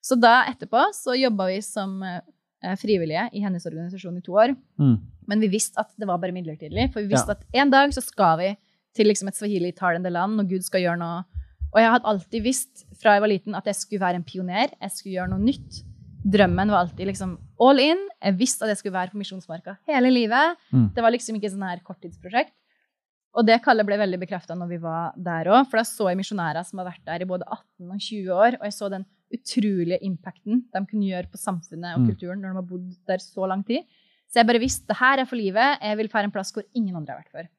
[0.00, 4.56] Så da etterpå så jobba vi som eh, frivillige i hennes organisasjon i to år.
[4.80, 4.96] Mm.
[5.28, 7.36] Men vi visste at det var bare midlertidig, for vi visste ja.
[7.36, 8.50] at en dag så skal vi
[8.96, 11.39] til liksom et swahili-talende land, og Gud skal gjøre noe
[11.70, 14.72] og jeg hadde alltid visst fra jeg var liten at jeg skulle være en pioner.
[14.74, 15.82] Jeg skulle gjøre noe nytt.
[16.20, 18.00] Drømmen var alltid liksom all in.
[18.20, 20.58] Jeg visste at jeg skulle være på Misjonsmarka hele livet.
[20.74, 20.88] Mm.
[20.96, 22.52] Det var liksom ikke sånn her korttidsprosjekt.
[23.38, 25.68] Og det kallet ble veldig bekrefta når vi var der òg.
[25.70, 28.58] For da så jeg misjonærer som har vært der i både 18 og 20 år,
[28.58, 32.08] og jeg så den utrolige impacten de kunne gjøre på samfunnet og mm.
[32.10, 33.86] kulturen når de har bodd der så lang tid.
[34.30, 35.78] Så jeg bare visste det her er for livet.
[35.78, 37.50] Jeg vil fære en plass hvor ingen andre har vært før.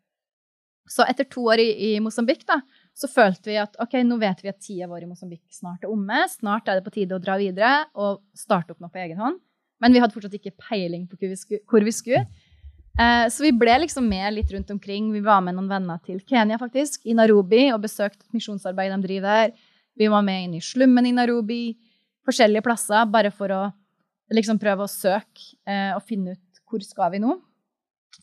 [0.92, 2.60] Så etter to år i, i Mosambik da,
[2.98, 5.92] så følte vi at ok, nå vet vi at tida vår i Mosambik snart er
[5.92, 6.26] omme.
[6.30, 9.40] Snart er det på tide å dra videre og starte opp noe på egen hånd.
[9.82, 11.64] Men vi hadde fortsatt ikke peiling på hvor vi skulle.
[11.72, 12.22] Hvor vi skulle.
[13.00, 15.10] Eh, så vi ble liksom med litt rundt omkring.
[15.16, 19.40] Vi var med noen venner til Kenya, faktisk, i Narobi, og besøkte misjonsarbeidet de driver
[19.40, 19.56] der.
[19.98, 21.64] Vi var med inn i slummen i Narobi,
[22.28, 23.62] forskjellige plasser, bare for å
[24.32, 27.36] liksom prøve å søke eh, og finne ut hvor skal vi nå.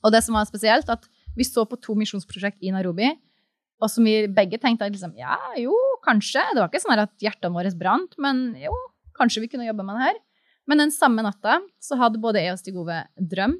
[0.04, 3.10] Og det som var spesielt, at vi så på to misjonsprosjekt i Nairobi,
[3.78, 5.74] og som vi begge tenkte at liksom, ja, jo,
[6.04, 6.42] kanskje.
[6.54, 8.74] Det var ikke sånn at hjertene våre brant, men jo,
[9.18, 10.18] kanskje vi kunne jobbe med det her.
[10.68, 13.56] Men den samme natta så hadde både jeg og Stig Ove drøm.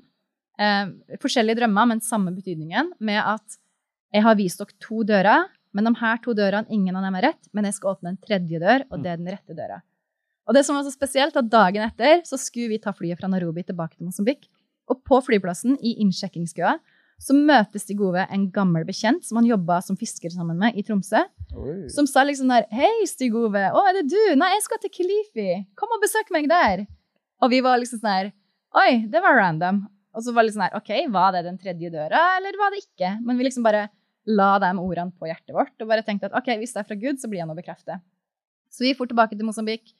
[0.58, 0.90] Eh,
[1.22, 3.60] forskjellige drømmer, men samme betydningen, med at
[4.12, 5.46] jeg har vist dere to dører,
[5.76, 8.20] men de her to dørene, ingen av dem er rett, men jeg skal åpne en
[8.20, 9.82] tredje dør, og det er den rette døra.
[10.48, 13.28] Og det som var så spesielt, at dagen etter så skulle vi ta flyet fra
[13.30, 14.48] Nairobi tilbake til Mosambik.
[14.88, 16.78] Og på flyplassen, i innsjekkingskøa,
[17.18, 20.84] så møtes Stig Ove en gammel bekjent som han jobba som fisker sammen med i
[20.86, 21.24] Tromsø.
[21.58, 21.88] Oi.
[21.90, 23.64] Som sa liksom der Hei, Stig Ove.
[23.74, 24.20] Å, er det du?
[24.38, 25.48] Nei, jeg skal til Kilifi.
[25.78, 26.84] Kom og besøk meg der.
[27.42, 28.30] Og vi var liksom sånn her
[28.78, 29.82] Oi, det var random.
[30.14, 32.82] Og så var det liksom her OK, var det den tredje døra, eller var det
[32.82, 33.14] ikke?
[33.24, 33.86] Men vi liksom bare
[34.28, 36.98] la de ordene på hjertet vårt og bare tenkte at OK, hvis det er fra
[37.00, 37.98] Gud, så blir han å bekrefte.
[38.68, 39.94] Så vi for tilbake til Mosambik,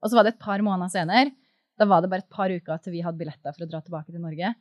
[0.00, 1.34] og så var det et par måneder senere.
[1.78, 4.12] Da var det bare et par uker til vi hadde billetter for å dra tilbake
[4.12, 4.54] til Norge.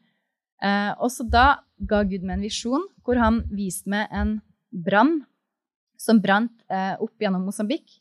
[0.64, 1.48] Eh, og så da
[1.84, 4.38] ga Gud meg en visjon hvor han viste meg en
[4.72, 5.20] brann
[6.00, 8.00] som brant eh, opp gjennom Mosambik.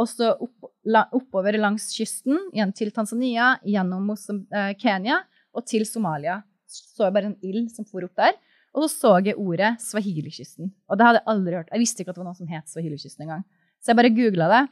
[0.00, 5.20] Og så opp, la, oppover langs kysten, igjen til Tanzania, gjennom Mosam eh, Kenya
[5.52, 6.40] og til Somalia.
[6.64, 8.38] Så jeg bare en ild som for opp der.
[8.72, 10.70] Og så så jeg ordet Swahili-kysten.
[10.88, 11.72] Og det hadde jeg aldri hørt.
[11.74, 13.44] Jeg visste ikke at det var noe som het Swahili-kysten engang.
[13.84, 14.62] Så jeg bare googla det,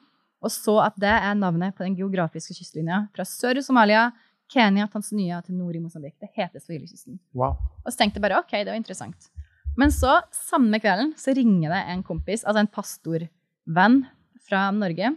[0.40, 4.06] og så at det er navnet på den geografiske kystlinja fra sør i Somalia
[4.50, 6.16] Kenya, Tanzania til nord i Mosambik.
[6.20, 7.20] Det heter Swahili-kysten.
[7.36, 7.54] Wow.
[7.84, 9.30] Og så tenkte jeg bare OK, det var interessant.
[9.78, 14.00] Men så, samme kvelden, så ringer det en kompis, altså en pastorvenn
[14.48, 15.12] fra Norge,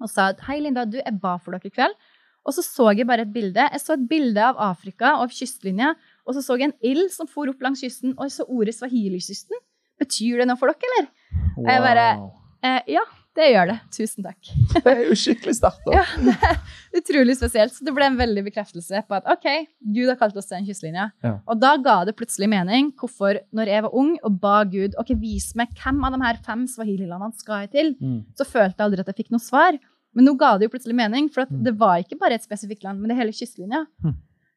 [0.00, 1.96] og sa at hei, Linda, du, jeg ba for dere i kveld.
[2.46, 3.66] Og så så jeg bare et bilde.
[3.74, 5.90] Jeg så et bilde av Afrika og av kystlinja.
[6.24, 9.60] Og så så jeg en ild som for opp langs kysten, og så ordet Swahili-kysten.
[10.00, 11.10] Betyr det noe for dere, eller?
[11.58, 11.66] Wow.
[11.68, 12.06] Jeg bare
[12.64, 13.04] eh, Ja,
[13.40, 13.76] det gjør det.
[13.94, 14.50] Tusen takk.
[14.84, 15.88] Det er jo skikkelig sterkt.
[15.92, 16.58] ja, det er
[17.00, 17.74] utrolig spesielt.
[17.74, 19.46] Så det ble en veldig bekreftelse på at OK,
[19.94, 21.06] Gud har kalt oss til en kystlinje.
[21.24, 21.32] Ja.
[21.48, 25.14] Og da ga det plutselig mening hvorfor, når jeg var ung og ba Gud ok,
[25.20, 28.20] vis meg hvem av de her fem swahili-landene skal jeg til, mm.
[28.38, 29.80] så følte jeg aldri at jeg fikk noe svar.
[30.16, 31.60] Men nå ga det jo plutselig mening, for mm.
[31.66, 33.84] det var ikke bare et spesifikt land, men det hele kystlinja.
[34.04, 34.16] Mm.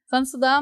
[0.09, 0.59] Sånn, så da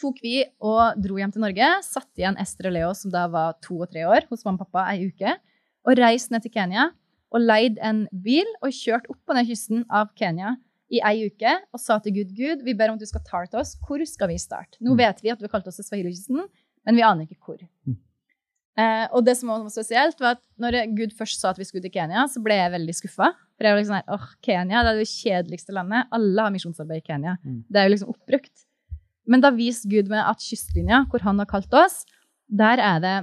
[0.00, 3.56] tok vi og dro hjem til Norge, satte igjen Ester og Leo, som da var
[3.64, 5.36] to og tre år, hos mamma og pappa ei uke,
[5.82, 6.90] og reiste ned til Kenya
[7.32, 10.56] og leid en bil og kjørt opp på den kysten av Kenya
[10.92, 13.42] i ei uke og sa til Gud Gud, vi ber om at du skal ta
[13.48, 13.74] til oss.
[13.80, 14.76] Hvor skal vi starte?
[14.84, 15.00] Nå mm.
[15.00, 16.42] vet vi at du har kalt oss til Swahili-kysten,
[16.82, 17.60] Men vi aner ikke hvor.
[17.86, 17.96] Mm.
[18.82, 21.84] Eh, og det som var spesielt, var at når Gud først sa at vi skulle
[21.84, 23.30] til Kenya, så ble jeg veldig skuffa.
[23.56, 26.08] For jeg var liksom her, åh, Kenya det er det kjedeligste landet.
[26.12, 27.36] Alle har misjonsarbeid i Kenya.
[27.44, 27.62] Mm.
[27.68, 28.66] Det er jo liksom oppbrukt.
[29.30, 32.02] Men da viste Gud meg at kystlinja, hvor han har kalt oss,
[32.50, 33.16] der er det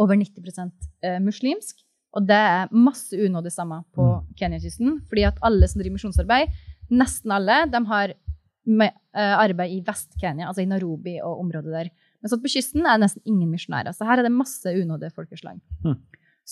[0.00, 0.72] over 90
[1.04, 1.81] eh, muslimsk.
[2.12, 4.32] Og det er masse unådde samme på mm.
[4.36, 4.98] Kenyakysten.
[5.08, 6.52] Fordi at alle som driver misjonsarbeid,
[6.92, 11.92] nesten alle, de har eh, arbeid i Vest-Kenya, altså i Narobi og området der.
[12.20, 13.96] Men sånn på kysten er det nesten ingen misjonærer.
[13.96, 15.58] Så her er det masse unådde folkeslag.
[15.86, 15.96] Mm.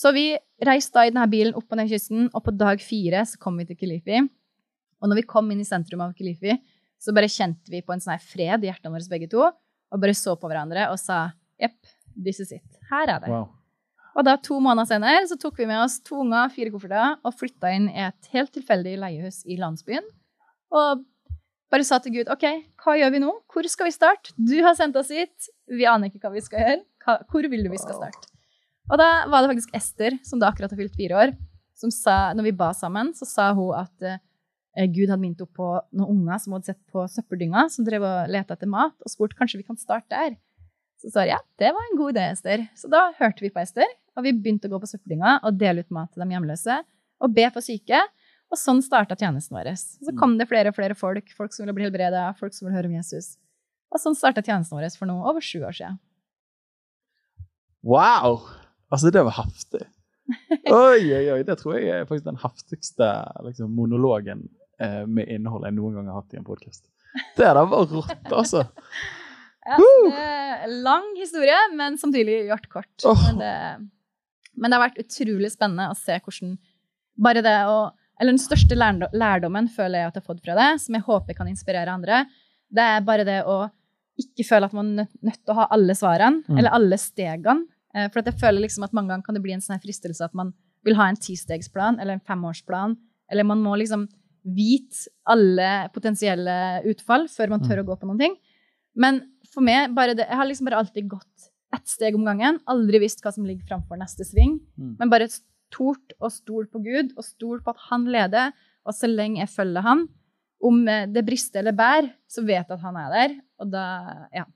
[0.01, 0.33] Så vi
[0.65, 3.59] reiste da i denne bilen opp på den kysten, og på dag fire så kom
[3.61, 4.23] vi til Kilifi.
[5.01, 6.57] Og når vi kom inn i sentrum av Kilifi,
[7.01, 9.47] så bare kjente vi på en sånn fred i hjertene våre begge to,
[9.91, 11.31] og bare så på hverandre og sa
[11.61, 11.79] jepp,
[12.15, 12.67] this is it.
[12.91, 13.33] Her er det.
[13.33, 13.49] Wow.
[14.19, 17.37] Og da to måneder senere så tok vi med oss to unger, fire kofferter, og
[17.37, 20.07] flytta inn i et helt tilfeldig leiehus i landsbyen.
[20.75, 21.05] Og
[21.71, 22.47] bare sa til Gud OK,
[22.83, 23.31] hva gjør vi nå?
[23.53, 24.35] Hvor skal vi starte?
[24.35, 25.51] Du har sendt oss hit.
[25.71, 26.81] Vi aner ikke hva vi skal gjøre.
[27.31, 28.27] Hvor vil du vi skal starte?
[28.91, 31.37] Og da var det faktisk Ester, som da akkurat har fylt fire år,
[31.79, 35.55] som sa, når vi ba sammen, så sa hun at eh, Gud hadde minnet opp
[35.57, 39.13] på noen unger som hadde sett på søppeldynga, som drev og lette etter mat, og
[39.13, 40.35] spurt kanskje vi kan starte der.
[41.01, 42.65] Så sa jeg ja, det var en god idé, Ester.
[42.77, 43.89] Så da hørte vi på Ester,
[44.19, 46.81] og vi begynte å gå på søppeldynga og dele ut mat til de hjemløse,
[47.21, 48.03] og be for syke.
[48.51, 49.71] Og sånn starta tjenesten vår.
[49.79, 52.77] Så kom det flere og flere folk, folk som ville bli helbreda, folk som ville
[52.77, 53.37] høre om Jesus.
[53.95, 56.01] Og sånn starta tjenesten vår for noe over sju år siden.
[57.87, 58.43] Wow!
[58.91, 59.87] Altså, det var heftig.
[60.71, 61.41] Oi, oi, oi.
[61.47, 63.07] Det tror jeg er faktisk den heftigste
[63.47, 64.45] liksom, monologen
[64.83, 66.85] eh, med innhold jeg noen gang har hatt i en podkast.
[67.39, 68.67] Det der var rått, altså.
[69.67, 72.93] Ja, lang historie, men samtidig hjertekort.
[73.05, 73.25] Oh.
[73.29, 76.55] Men, det, men det har vært utrolig spennende å se hvordan
[77.21, 77.81] bare det å
[78.21, 81.37] eller den største lærdommen føler jeg at jeg har fått fra det, som jeg håper
[81.39, 82.27] kan inspirere andre,
[82.69, 83.63] det er bare det å
[84.21, 86.59] ikke føle at man er nødt til å ha alle svarene, mm.
[86.61, 87.65] eller alle stegene.
[87.97, 90.37] Eh, for jeg føler liksom at mange ganger kan det bli en sånn fristelse at
[90.37, 90.53] man
[90.85, 92.99] vil ha en tistegsplan eller en femårsplan,
[93.33, 94.05] eller man må liksom
[94.45, 96.55] vite alle potensielle
[96.93, 97.83] utfall før man tør mm.
[97.83, 98.37] å gå på noen ting.
[99.01, 99.25] Men
[99.55, 102.59] for meg, bare det, jeg har liksom bare alltid gått ett steg om gangen.
[102.71, 104.59] Aldri visst hva som ligger framfor neste sving.
[104.79, 104.95] Mm.
[105.01, 105.31] Men bare
[105.75, 108.55] tort å stole på Gud og stole på at han leder.
[108.87, 110.07] Og så lenge jeg følger han,
[110.65, 113.37] om eh, det brister eller bærer, så vet jeg at han er der.
[113.61, 113.85] Og, da,
[114.35, 114.47] ja.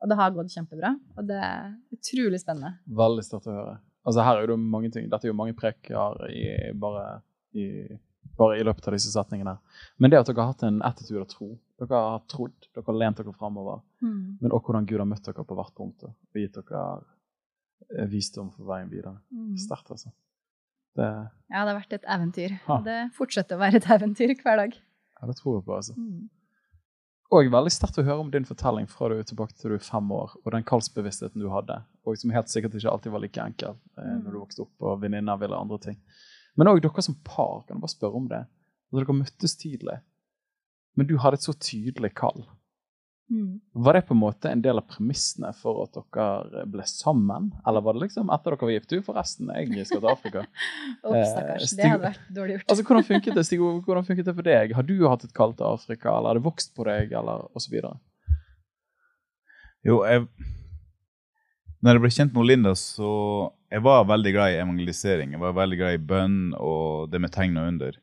[0.00, 0.92] og det har gått kjempebra.
[1.16, 2.76] Og det er utrolig spennende.
[3.00, 3.78] Veldig sterkt å høre.
[4.06, 5.08] Altså Her er jo mange ting.
[5.12, 6.44] Dette er jo mange preker i,
[6.80, 7.20] bare,
[7.52, 7.66] i,
[8.38, 9.58] bare i løpet av disse setningene.
[10.00, 12.98] Men det at dere har hatt en attitude av tro Dere har trodd, dere har
[13.00, 13.80] lent dere framover.
[14.04, 14.40] Mm.
[14.40, 16.82] Men også hvordan Gud har møtt dere på hvert punkt og gitt dere
[17.96, 19.16] eh, visdom for veien videre.
[19.32, 19.54] Mm.
[19.60, 20.12] Sterkt, altså.
[20.98, 22.58] Det, ja, det har vært et eventyr.
[22.66, 24.76] Og det fortsetter å være et eventyr hver dag.
[24.76, 25.96] Ja, det tror jeg på, altså.
[25.96, 26.28] Mm.
[27.30, 29.84] Og veldig sterkt å høre om din fortelling fra du er tilbake til du er
[29.86, 33.44] fem år, og den kallsbevisstheten du hadde, og som helt sikkert ikke alltid var like
[33.44, 34.24] enkel eh, mm.
[34.24, 36.00] når du vokste opp og venninner ville andre ting.
[36.58, 38.42] Men òg dere som par, kan du bare spørre om det.
[38.90, 40.00] Når dere møttes tidlig,
[40.98, 42.44] men du hadde et så tydelig kall.
[43.30, 43.60] Mm.
[43.72, 47.52] Var det på en måte en del av premissene for at dere ble sammen?
[47.68, 48.90] Eller var det liksom etter dere var gift?
[48.90, 50.42] Du, forresten, jeg skal til Afrika.
[51.06, 51.68] Opp, stakkars.
[51.68, 52.66] Eh, det hadde vært dårlig gjort.
[52.66, 54.74] altså, hvordan funket det Stig, hvordan funket det for deg?
[54.74, 57.78] Har du hatt et kall til Afrika, eller har det vokst på deg, eller osv.?
[59.86, 60.26] Jo, jeg
[61.80, 63.10] Når jeg ble kjent med Linda, så
[63.70, 65.38] Jeg var veldig glad i evangelisering.
[65.38, 67.94] Jeg var veldig glad i bønn og det med tegn og under.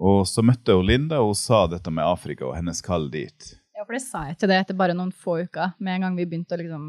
[0.00, 3.52] Og så møtte hun Linda, og hun sa dette med Afrika og hennes kall dit.
[3.76, 5.74] Ja, for det sa jeg til det etter bare noen få uker.
[5.82, 6.86] Med en gang vi begynte å liksom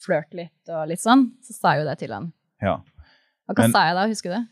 [0.00, 2.30] flørte litt og litt sånn, så sa jeg jo det til han.
[2.64, 2.78] Ja.
[3.50, 4.50] Og hva Men, sa jeg da, husker du?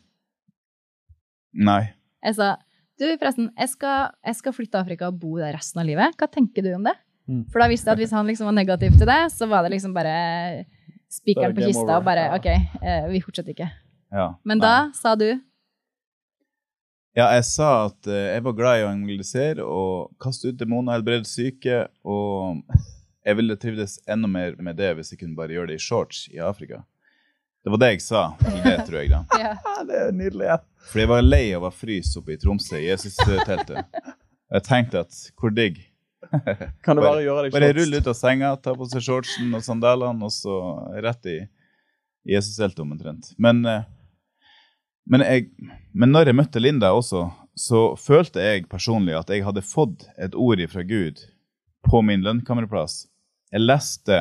[1.68, 1.82] Nei.
[2.24, 2.54] Jeg sa
[2.98, 6.16] du, forresten, jeg skal, jeg skal flytte til Afrika og bo der resten av livet.
[6.18, 6.96] Hva tenker du om det?
[7.30, 7.44] Mm.
[7.52, 9.76] For da visste jeg at hvis han liksom var negativ til det, så var det
[9.76, 10.14] liksom bare
[11.12, 13.68] spikeren på kista og bare OK, eh, vi fortsetter ikke.
[14.12, 14.64] Ja, Men nei.
[14.66, 15.28] da sa du
[17.18, 20.94] ja, jeg sa at uh, jeg var glad i å evangelisere og kaste ut demoner,
[20.94, 21.80] helbrede syke.
[22.06, 22.62] Og
[23.26, 26.28] jeg ville trivdes enda mer med det hvis jeg kunne bare gjøre det i shorts
[26.30, 26.84] i Afrika.
[27.66, 28.22] Det var det jeg sa.
[28.38, 29.24] Det tror jeg, da.
[29.42, 29.52] ja.
[29.88, 30.46] Det er nydelig.
[30.46, 30.60] Ja.
[30.88, 33.82] For jeg var lei av å fryse oppe i Tromsø, i Jesus-teltet.
[33.82, 35.82] Og Jeg tenkte at hvor digg.
[36.28, 37.58] Kan du bare, bare gjøre deg shorts?
[37.58, 40.56] Bare rulle ut av senga, ta på seg shortsen og sandalene, og så
[41.02, 41.38] rett i
[42.30, 43.32] Jesus-teltet omtrent.
[43.42, 43.82] Men uh,
[45.08, 45.48] men, jeg,
[45.92, 47.28] men når jeg møtte Linda også,
[47.58, 51.24] så følte jeg personlig at jeg hadde fått et ord fra Gud
[51.88, 53.06] på min lønnkammerplass.
[53.50, 54.18] Jeg leste,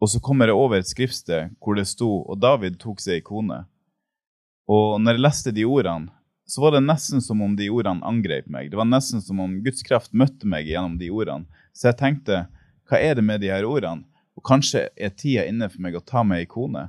[0.00, 3.24] og så kommer jeg over et skriftsted hvor det sto og David tok seg ei
[3.24, 3.62] kone.
[4.64, 6.10] Og når jeg leste de ordene,
[6.48, 8.72] så var det nesten som om de ordene angrep meg.
[8.72, 11.48] Det var nesten som om Guds kraft møtte meg gjennom de ordene.
[11.72, 12.42] Så jeg tenkte,
[12.88, 14.04] hva er det med de her ordene?
[14.34, 16.88] og kanskje er tida inne for meg å ta meg ei kone.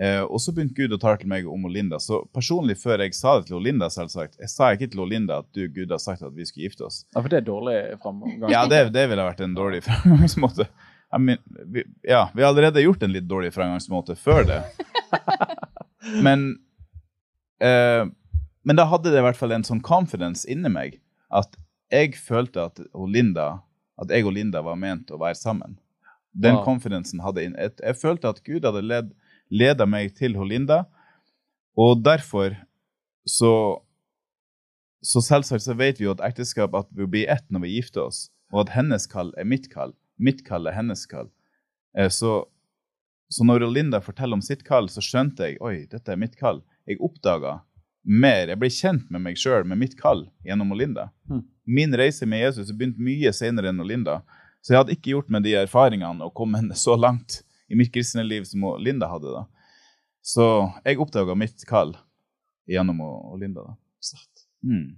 [0.00, 1.98] Eh, og så begynte Gud å tale til meg om Linda.
[2.00, 5.50] Så personlig, før jeg sa det til Linda, selvsagt, jeg sa ikke til Linda at
[5.56, 7.02] du, Gud har sagt at vi skulle gifte oss.
[7.12, 8.46] Ja, For det er dårlig framgang?
[8.52, 10.70] Ja, det, det ville vært en dårlig framgangsmåte.
[11.20, 14.62] Vi, ja, vi har allerede gjort en litt dårlig framgangsmåte før det.
[16.24, 16.48] Men,
[17.60, 18.06] eh,
[18.64, 20.94] men da hadde det i hvert fall en sånn confidence inni meg
[21.28, 21.52] at
[21.92, 23.60] jeg følte at, Linda,
[24.00, 25.76] at jeg og Linda var ment å være sammen.
[26.32, 26.62] Den ja.
[26.64, 29.12] confidencen hadde inn, jeg, jeg følte at Gud hadde ledd
[29.50, 30.84] leda meg til Holinda.
[31.78, 32.56] Og derfor
[33.28, 33.80] så
[35.00, 38.02] Så selvsagt så vet vi jo at ekteskap at vi blir ett når vi gifter
[38.02, 39.94] oss, og at hennes kall er mitt kall.
[40.20, 41.30] Mitt kall er hennes kall.
[41.96, 42.44] Eh, så,
[43.32, 46.60] så når Linda forteller om sitt kall, så skjønte jeg oi, dette er mitt kall.
[46.84, 47.62] Jeg oppdaga
[48.04, 48.52] mer.
[48.52, 51.08] Jeg ble kjent med meg sjøl, med mitt kall, gjennom Linda.
[51.30, 51.46] Mm.
[51.64, 54.20] Min reise med Jesus begynte mye senere enn Linda.
[54.60, 57.40] Så jeg hadde ikke gjort med de erfaringene og kommet så langt
[57.70, 59.30] i mitt kristne liv som Linda hadde.
[59.30, 59.46] da.
[60.22, 60.44] Så
[60.84, 61.94] jeg oppdaga mitt kall
[62.68, 63.10] gjennom å,
[63.40, 63.62] Linda.
[63.62, 63.76] da.
[64.66, 64.96] Mm.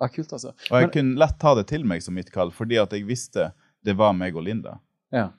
[0.00, 0.52] Ja, kult, altså.
[0.70, 3.06] Og jeg Men, kunne lett ta det til meg som mitt kall, fordi at jeg
[3.08, 3.50] visste
[3.84, 4.78] det var meg og Linda.
[5.14, 5.30] Ja.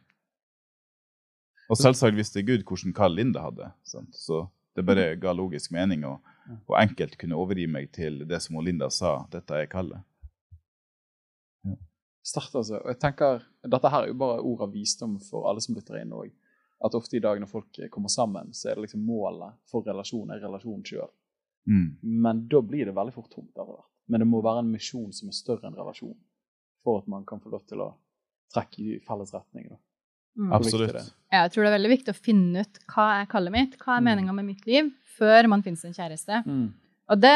[1.68, 3.72] Og selvsagt visste Gud hvilken kall Linda hadde.
[3.84, 4.16] Sant?
[4.16, 4.46] Så
[4.78, 6.22] det bare ga logisk mening og,
[6.68, 10.04] og enkelt kunne overgi meg til det som Linda sa, dette er kallet.
[11.68, 11.76] Ja.
[12.24, 12.82] Start, altså.
[12.84, 16.00] Og jeg tenker, Dette her er jo bare ord av visdom for alle som lytter
[16.02, 16.30] inn òg
[16.86, 20.36] at ofte i dag når folk kommer sammen, så er det liksom målet for relasjonen
[20.36, 21.10] er relasjonen sjøl.
[21.68, 21.88] Mm.
[22.24, 23.52] Men da blir det veldig fort tomt.
[23.56, 23.72] Der,
[24.08, 26.16] Men det må være en misjon som er større enn relasjon,
[26.86, 27.92] for at man kan få lov til å
[28.54, 29.72] trekke i felles retning.
[30.38, 30.52] Mm.
[30.54, 31.00] Absolutt.
[31.34, 33.98] Ja, jeg tror det er veldig viktig å finne ut hva er kallet mitt, hva
[33.98, 34.12] er mm.
[34.12, 36.44] meninga med mitt liv, før man finner seg en kjæreste.
[36.46, 36.68] Mm.
[37.10, 37.34] Og det,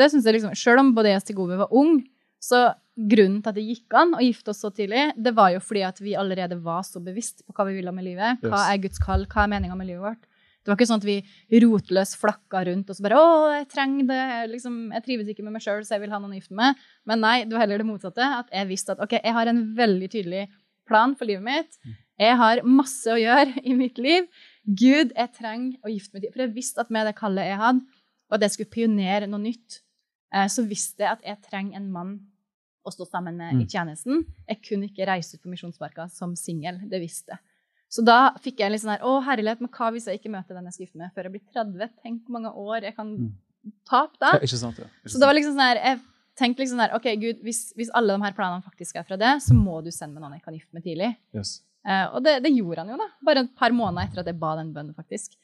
[0.00, 1.98] det synes jeg liksom, Selv om både jeg og Stigove var ung,
[2.42, 5.62] så grunnen til at det gikk an å gifte oss så tidlig, det var jo
[5.64, 8.44] fordi at vi allerede var så bevisst på hva vi ville med livet.
[8.44, 9.26] Hva er Guds kall?
[9.30, 10.28] Hva er meninga med livet vårt?
[10.64, 14.06] Det var ikke sånn at vi rotløst flakka rundt og så bare 'Å, jeg trenger
[14.08, 14.50] det.
[14.54, 16.80] Liksom, jeg trives ikke med meg sjøl, så jeg vil ha noen å gifte med.'
[17.04, 18.24] Men nei, det var heller det motsatte.
[18.24, 20.48] At jeg visste at ok, jeg har en veldig tydelig
[20.88, 21.76] plan for livet mitt.
[22.18, 24.24] Jeg har masse å gjøre i mitt liv.
[24.64, 26.32] Gud, jeg trenger å gifte meg.
[26.32, 27.84] For jeg visste at med det kallet jeg hadde,
[28.30, 29.82] og at jeg skulle pionere noe nytt,
[30.32, 32.14] eh, så visste jeg at jeg trenger en mann
[32.84, 33.64] å stå sammen med mm.
[33.64, 34.22] i tjenesten.
[34.48, 36.82] Jeg kunne ikke reise ut på Misjonsmarka som singel.
[36.90, 37.44] Det visste jeg.
[37.94, 40.56] Så da fikk jeg litt sånn her Å, herlighet, men hva hvis jeg ikke møter
[40.56, 41.92] den jeg skal gifte med før jeg blir 30?
[42.02, 43.28] Tenk hvor mange år jeg kan mm.
[43.86, 44.32] tape da.
[44.40, 44.88] Ikke sant, ja.
[45.06, 46.00] Så det var liksom sånn her Jeg
[46.40, 49.36] tenkte liksom der, OK, Gud, hvis, hvis, alle de her planene faktisk er fra det,
[49.44, 51.12] så må du sende meg noen jeg kan gifte med tidlig.
[51.36, 51.60] Yes.
[51.86, 53.06] Uh, og det, det, gjorde han jo, da.
[53.28, 55.36] Bare et par måneder etter at jeg ba den bønnen, faktisk.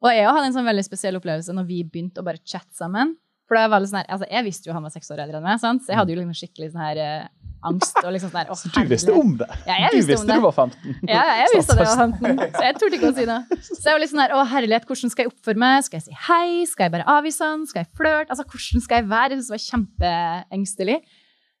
[0.00, 3.16] Og jeg hadde en sånn veldig spesiell opplevelse når vi begynte å bare chatte sammen.
[3.48, 5.46] For det var sånn her, altså Jeg visste jo han var seks år eldre enn
[5.46, 5.84] meg, sant?
[5.84, 7.28] så jeg hadde jo liksom skikkelig sånn her eh,
[7.68, 7.96] angst.
[8.02, 9.48] og liksom sånn her, Så du visste om det?
[9.66, 10.98] Ja, jeg visste du visste du var 15?
[11.08, 12.42] Ja, jeg visste at jeg var 15.
[12.58, 13.60] Så jeg torde ikke å si noe.
[13.70, 15.86] Så jeg var litt sånn her, å herlighet, hvordan skal jeg oppføre meg?
[15.88, 16.50] Skal jeg si hei?
[16.68, 17.64] Skal jeg bare avvise han?
[17.70, 18.36] Skal jeg flørte?
[18.36, 19.32] Altså, hvordan skal jeg være?
[19.38, 20.98] Jeg Det var kjempeengstelig.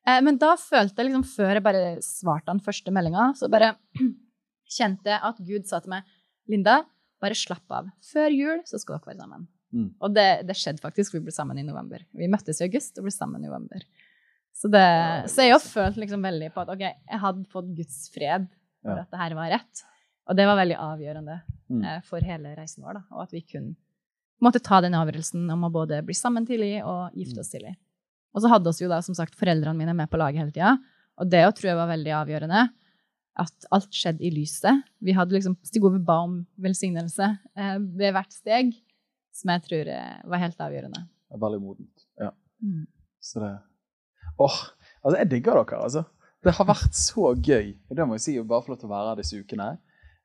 [0.08, 3.74] Eh, men da følte jeg liksom, før jeg bare svarte han første meldinga, så bare
[4.78, 6.16] kjente jeg at Gud sa til meg,
[6.48, 6.82] Linda,
[7.20, 7.88] bare slapp av.
[8.12, 9.48] Før jul så skal dere være sammen.
[9.74, 9.88] Mm.
[10.00, 11.16] Og det, det, skjedde faktisk.
[11.16, 12.04] Vi ble sammen i november.
[12.16, 13.84] Vi møttes i august og ble sammen i november.
[14.56, 14.86] Så, det,
[15.30, 18.48] så jeg har følt liksom veldig på at ok, jeg hadde fått Guds fred
[18.82, 19.04] for ja.
[19.04, 19.84] at det her var rett.
[20.28, 21.82] Og det var veldig avgjørende mm.
[21.82, 22.98] eh, for hele reisen vår.
[22.98, 23.76] Da, og at vi kunne
[24.44, 27.54] måtte ta den avgjørelsen om å både bli sammen tidlig og gifte oss mm.
[27.56, 27.76] tidlig.
[28.36, 30.76] Og så hadde oss jo da som sagt foreldrene mine med på laget hele tida.
[31.18, 32.66] Og det tror jeg var veldig avgjørende.
[33.38, 34.82] At alt skjedde i lyset.
[35.02, 38.74] Vi hadde liksom Stig Ove ba om velsignelse eh, ved hvert steg
[39.38, 41.02] som jeg tror eh, var helt avgjørende.
[41.38, 42.06] Veldig modent.
[42.20, 42.32] Ja.
[42.64, 42.86] Mm.
[43.20, 43.56] Så det
[44.38, 44.58] Åh,
[45.02, 46.04] altså, jeg digger dere, altså.
[46.46, 47.72] Det har vært så gøy.
[47.90, 49.70] Og det må jeg si, å bare få lov til å være her disse ukene.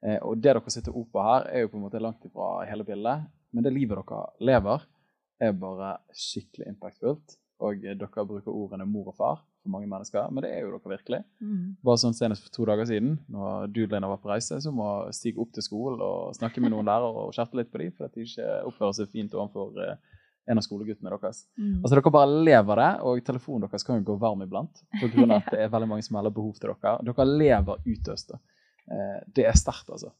[0.05, 2.85] Eh, og det dere sitter oppe her, er jo på en måte langt ifra hele
[2.85, 3.25] bildet.
[3.53, 4.85] Men det livet dere lever,
[5.41, 7.39] er bare skikkelig impactfullt.
[7.65, 10.91] Og dere bruker ordene mor og far for mange mennesker, men det er jo dere
[10.91, 11.19] virkelig.
[11.41, 11.75] Mm.
[11.87, 15.39] Bare sånn Senest for to dager siden, når du var på reise, så må stige
[15.41, 18.17] opp til skolen og snakke med noen lærere og kjerte litt på dem for at
[18.17, 20.19] de ikke oppfører seg fint overfor uh,
[20.51, 21.45] en av skoleguttene deres.
[21.55, 21.79] Mm.
[21.79, 25.27] Altså Dere bare lever det, og telefonen deres kan jo gå varm iblant pga.
[25.37, 26.97] at det er veldig mange som melder behov til dere.
[27.07, 28.35] Dere lever utøst.
[28.83, 30.11] Uh, det er sterkt, altså.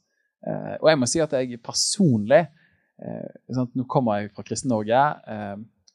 [0.43, 5.03] Uh, og jeg må si at jeg personlig uh, Nå kommer jeg fra Kristen-Norge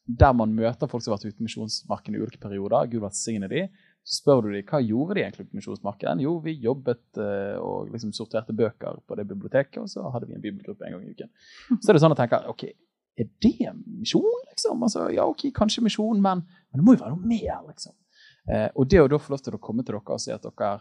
[0.09, 3.49] der man møter folk som har vært ute i misjonsmarken i ulike perioder, Gud velsigne
[3.51, 3.67] de,
[4.09, 6.23] så spør du dem hva gjorde de egentlig på misjonsmarken.
[6.25, 10.39] Jo, vi jobbet uh, og liksom sorterte bøker på det biblioteket, og så hadde vi
[10.39, 11.33] en bibelgruppe en gang i uken.
[11.77, 12.65] Så er det sånn å tenke ok,
[13.19, 14.81] er det misjon, liksom?
[14.87, 17.97] Altså, ja, ok, kanskje misjon, men, men, det må jo være noe mer, liksom.
[18.49, 20.47] Uh, og det å da få lov til å komme til dere og si at
[20.47, 20.79] dere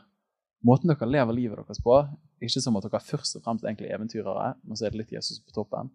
[0.66, 2.00] måten dere lever livet deres på,
[2.48, 5.16] ikke som at dere først og fremst egentlig er eventyrere, men så er det litt
[5.18, 5.92] Jesus på toppen.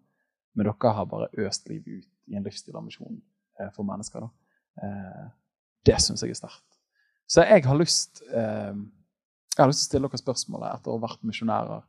[0.53, 3.17] Men dere har bare øst livet ut i en livsstilambisjon
[3.59, 4.25] eh, for mennesker.
[4.83, 5.23] Eh,
[5.87, 6.79] det syns jeg er sterkt.
[7.29, 8.75] Så jeg har lyst eh,
[9.53, 11.83] jeg har lyst til å stille dere spørsmålet etter å ha vært misjonærer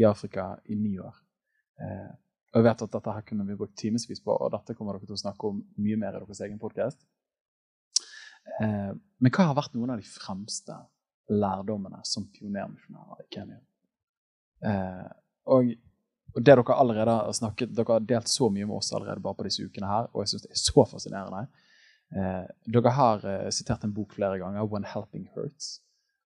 [0.00, 1.18] i Afrika i ni år.
[1.82, 5.10] Og jeg vet at dette her kunne vi brukt timevis på, og dette kommer dere
[5.10, 7.04] til å snakke om mye mer i deres egen podkast.
[8.62, 10.78] Men hva har vært noen av de fremste
[11.28, 13.60] lærdommene som pionermisjonærer i Kenya?
[15.52, 15.74] Og,
[16.34, 19.38] og, det dere allerede har snakket, dere har delt så mye med oss allerede bare
[19.38, 21.46] på disse ukene her, og jeg syns det er så fascinerende.
[22.16, 22.44] Eh,
[22.76, 25.80] dere har eh, sitert en bok flere ganger, 'When Helping Hurts'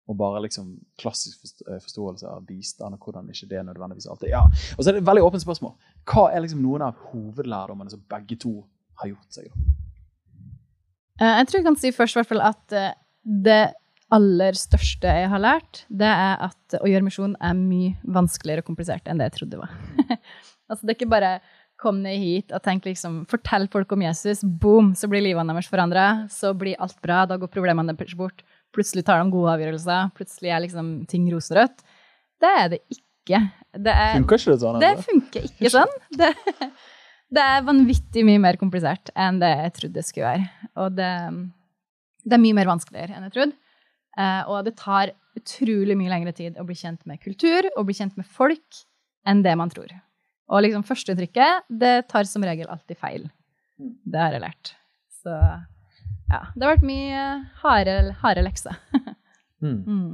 [0.06, 0.68] og bare liksom
[1.00, 4.96] klassisk eh, forståelse av bistand og hvordan ikke det nødvendigvis alltid Ja, og så er
[4.96, 5.74] det et veldig åpent spørsmål.
[6.06, 8.54] Hva er liksom noen av hovedlærdommene som begge to
[9.00, 9.50] har gjort seg?
[11.20, 12.94] Eh, jeg tror jeg kan si først hvert fall at eh,
[13.24, 13.62] det
[14.14, 18.68] aller største jeg har lært, det er at å gjøre misjon er mye vanskeligere og
[18.68, 20.18] komplisert enn det jeg trodde det var.
[20.70, 21.32] altså det er ikke bare
[21.80, 25.68] kom ned hit og tenk liksom, fortell folk om Jesus, boom, så blir livene deres
[25.68, 28.44] forandra, så blir alt bra, da går problemene deres bort.
[28.74, 30.10] Plutselig tar de gode avgjørelser.
[30.16, 31.84] Plutselig er liksom ting rosenrødt.
[32.42, 33.40] Det er det ikke.
[33.76, 34.80] Det er, funker ikke det sånn?
[34.82, 35.94] Det funker ikke sånn.
[36.20, 36.32] Det,
[37.34, 40.72] det, er vanvittig mye mer komplisert enn det jeg trodde det skulle være.
[40.84, 41.12] Og det,
[42.22, 43.65] det er mye mer vanskeligere enn jeg trodde.
[44.16, 47.96] Eh, og det tar utrolig mye lengre tid å bli kjent med kultur og bli
[47.98, 48.82] kjent med folk
[49.28, 49.92] enn det man tror.
[50.46, 53.26] Og liksom førsteinntrykket, det tar som regel alltid feil.
[53.80, 53.94] Mm.
[54.06, 54.72] Det har jeg lært.
[55.20, 57.24] Så ja, det har vært mye
[57.62, 58.78] harde, harde lekser.
[59.64, 59.80] mm.
[59.82, 60.12] mm.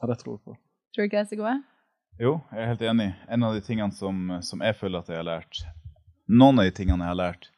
[0.00, 0.56] Ja, det tror jeg på.
[0.90, 1.56] Tror du ikke det, er så gode?
[2.20, 3.08] Jo, jeg er helt enig.
[3.32, 5.62] En av de tingene som, som jeg føler at jeg har lært
[6.30, 7.48] Noen av de tingene jeg har lært,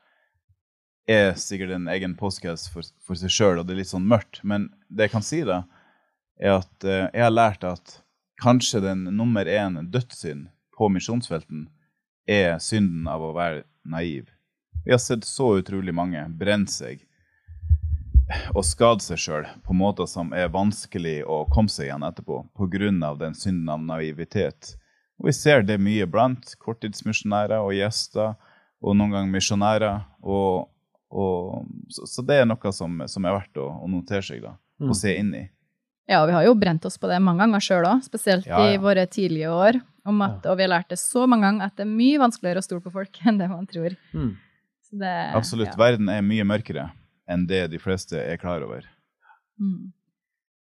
[1.10, 4.42] er sikkert en egen postcast for, for seg sjøl, og det er litt sånn mørkt.
[4.46, 5.62] Men det jeg kan si, da,
[6.40, 7.98] er at uh, jeg har lært at
[8.42, 11.68] kanskje den nummer én dødssynd på misjonsfelten
[12.30, 14.30] er synden av å være naiv.
[14.84, 17.04] Vi har sett så utrolig mange brenne seg
[18.54, 23.14] og skade seg sjøl på måter som er vanskelig å komme seg igjen etterpå pga.
[23.18, 24.76] den synden av naivitet.
[25.18, 28.34] Og vi ser det mye blant korttidsmisjonærer og gjester,
[28.82, 30.00] og noen ganger misjonærer.
[30.22, 30.68] Og,
[31.12, 34.54] og, så, så, det er noe som, som er verdt å, å notere seg da,
[34.80, 34.88] mm.
[34.88, 35.42] og se inn i.
[36.10, 38.74] Ja, vi har jo brent oss på det mange ganger sjøl òg, spesielt ja, ja.
[38.74, 39.78] i våre tidlige år.
[40.02, 42.66] At, og vi har lært det så mange ganger at det er mye vanskeligere å
[42.66, 43.94] stole på folk enn det man tror.
[44.16, 44.32] Mm.
[44.92, 45.76] Det, Absolutt.
[45.80, 46.90] Verden er mye mørkere
[47.30, 48.88] enn det de fleste er klar over.
[49.60, 49.92] Mm.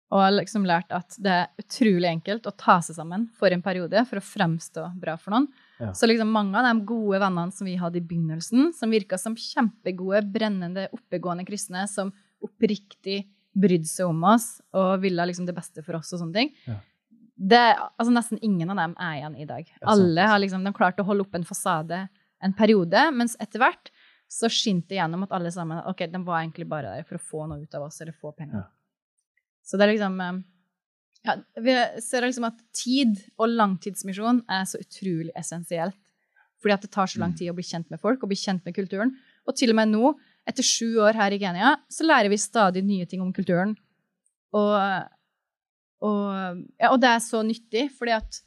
[0.10, 3.64] Og har liksom lært at det er utrolig enkelt å ta seg sammen for en
[3.64, 5.48] periode for å fremstå bra for noen.
[5.80, 5.94] Ja.
[5.96, 9.38] Så liksom mange av de gode vennene som vi hadde i begynnelsen, som virka som
[9.40, 12.12] kjempegode, brennende, oppegående kristne som
[12.44, 13.22] oppriktig
[13.56, 16.78] brydde seg om oss og ville liksom det beste for oss og sånne ting, ja.
[17.36, 17.64] det,
[17.96, 19.72] altså Nesten ingen av dem er igjen i dag.
[19.82, 22.06] Alle har liksom, de klart å holde opp en fasade
[22.40, 23.92] en periode, mens etter hvert
[24.30, 27.26] så skinte det gjennom at alle sammen ok, de var egentlig bare der for å
[27.32, 28.62] få noe ut av oss, eller få penger.
[28.62, 29.48] Ja.
[29.66, 30.40] Så det er liksom eh,
[31.28, 35.98] ja, Vi ser liksom at tid og langtidsmisjon er så utrolig essensielt.
[36.60, 37.38] Fordi at det tar så lang mm.
[37.40, 39.14] tid å bli kjent med folk og bli kjent med kulturen.
[39.48, 40.12] Og til og med nå,
[40.50, 43.78] etter sju år her i Genia, så lærer vi stadig nye ting om kulturen.
[44.58, 44.76] Og,
[46.04, 46.22] og,
[46.82, 48.44] ja, og det er så nyttig, fordi at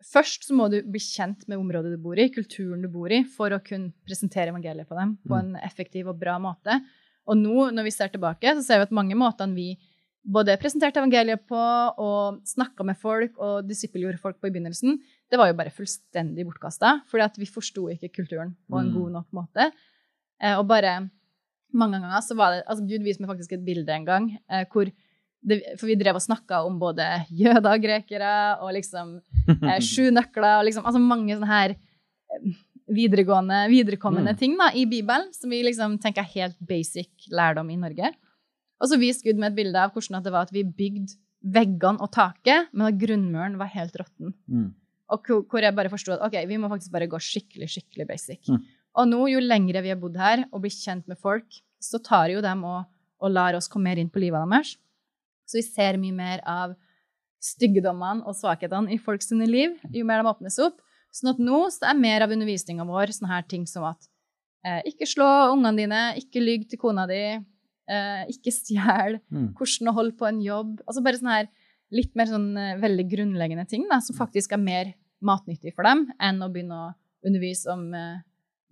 [0.00, 3.18] Først så må du bli kjent med området du bor i, kulturen du bor i,
[3.28, 5.40] for å kunne presentere evangeliet på dem på mm.
[5.42, 6.78] en effektiv og bra måte.
[7.28, 9.74] Og nå, når vi ser tilbake, så ser vi at mange måtene vi
[10.20, 14.98] både presenterte evangeliet på og snakka med folk og disippelgjorde folk på i begynnelsen,
[15.30, 18.96] det var jo bare fullstendig bortkasta, fordi vi forsto ikke kulturen på en mm.
[18.98, 19.70] god nok måte.
[20.42, 20.98] Eh, og bare
[21.76, 24.64] mange ganger så var det altså Gud viste meg faktisk et bilde en gang eh,
[24.70, 24.90] hvor
[25.40, 29.14] det, For vi drev og snakka om både jøder og grekere og liksom
[29.56, 32.58] eh, sju nøkler og liksom Altså mange sånne her eh,
[32.90, 34.40] videregående, viderekommende mm.
[34.40, 38.10] ting da, i Bibelen som vi liksom tenker er helt basic lærdom i Norge.
[38.80, 42.02] Og så viste Gud med et bilde av hvordan det var at vi bygde veggene
[42.04, 44.34] og taket, men at grunnmuren var helt råtten.
[44.50, 44.68] Mm.
[45.10, 48.42] Og hvor jeg bare forsto at ok, vi må faktisk bare gå skikkelig, skikkelig basic.
[48.48, 48.60] Mm.
[49.00, 52.32] Og nå, jo lengre vi har bodd her og blir kjent med folk, så tar
[52.32, 52.84] jo dem og,
[53.20, 54.76] og lar oss komme mer inn på livet deres.
[55.48, 56.76] Så vi ser mye mer av
[57.40, 60.78] styggedommene og svakhetene i folks liv jo mer de åpnes opp.
[61.10, 64.04] Sånn at nå så er mer av undervisninga vår sånne her ting som at
[64.66, 67.40] eh, ikke slå ungene dine, ikke lyg til kona di,
[67.90, 69.50] eh, ikke stjel, mm.
[69.58, 70.78] hvordan å holde på en jobb.
[70.86, 71.50] Altså bare sånne her
[71.94, 74.92] litt mer sånn eh, veldig grunnleggende ting da, som faktisk er mer
[75.26, 76.92] matnyttig for dem enn å begynne å
[77.28, 78.22] undervise om uh,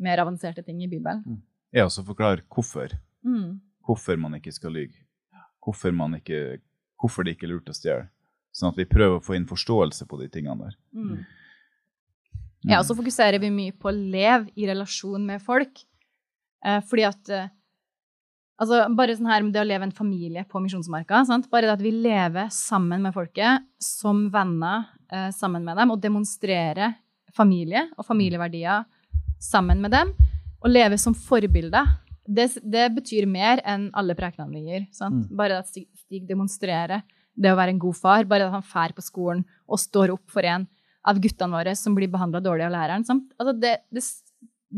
[0.00, 1.20] mer avanserte ting i Bibelen.
[1.26, 1.42] Mm.
[1.76, 2.94] Ja, og så forklare hvorfor.
[3.26, 3.58] Mm.
[3.84, 5.02] Hvorfor man ikke skal lyge.
[5.60, 6.62] Hvorfor man ikke
[6.98, 8.08] hvorfor det ikke er lurt å stjele.
[8.54, 10.78] Sånn at vi prøver å få inn forståelse på de tingene der.
[10.96, 11.20] Mm.
[12.66, 15.84] Ja, og så fokuserer vi mye på å leve i relasjon med folk.
[16.66, 17.30] Eh, fordi at
[18.58, 21.22] Altså, bare sånn her med det å leve en familie på Misjonsmarka.
[21.28, 21.46] Sant?
[21.50, 26.02] Bare det at vi lever sammen med folket, som venner eh, sammen med dem, og
[26.02, 26.96] demonstrerer
[27.36, 28.82] familie og familieverdier
[29.38, 30.10] sammen med dem,
[30.58, 31.86] og leve som forbilder,
[32.28, 34.88] det, det betyr mer enn alle prekenene vi gir.
[34.98, 35.22] Mm.
[35.38, 37.06] Bare at Stig, Stig demonstrerer
[37.38, 40.26] det å være en god far, bare at han drar på skolen og står opp
[40.34, 40.66] for en
[41.08, 43.06] av guttene våre som blir behandla dårlig av læreren.
[43.06, 44.02] Altså det, det,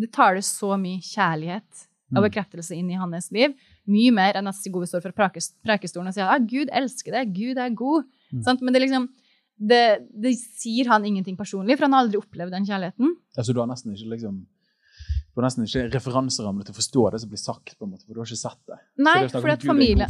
[0.04, 2.26] det tar det så mye kjærlighet og mm.
[2.28, 3.56] bekreftelse inn i hans liv.
[3.90, 7.60] Mye mer enn at Stig står fra prekestolen og sier at Gud elsker deg, Gud
[7.60, 8.06] er god.
[8.30, 8.46] Mm.
[8.60, 9.10] Men det, liksom,
[9.56, 13.14] det, det, sier han ingenting personlig, for han har aldri opplevd den kjærligheten.
[13.36, 14.40] Altså, du har nesten ikke liksom
[15.30, 18.02] du har nesten ikke referanseramme til å forstå det som blir sagt, på en måte,
[18.02, 18.78] for du har ikke sett det.
[18.98, 20.08] Nei, så det er for at familie...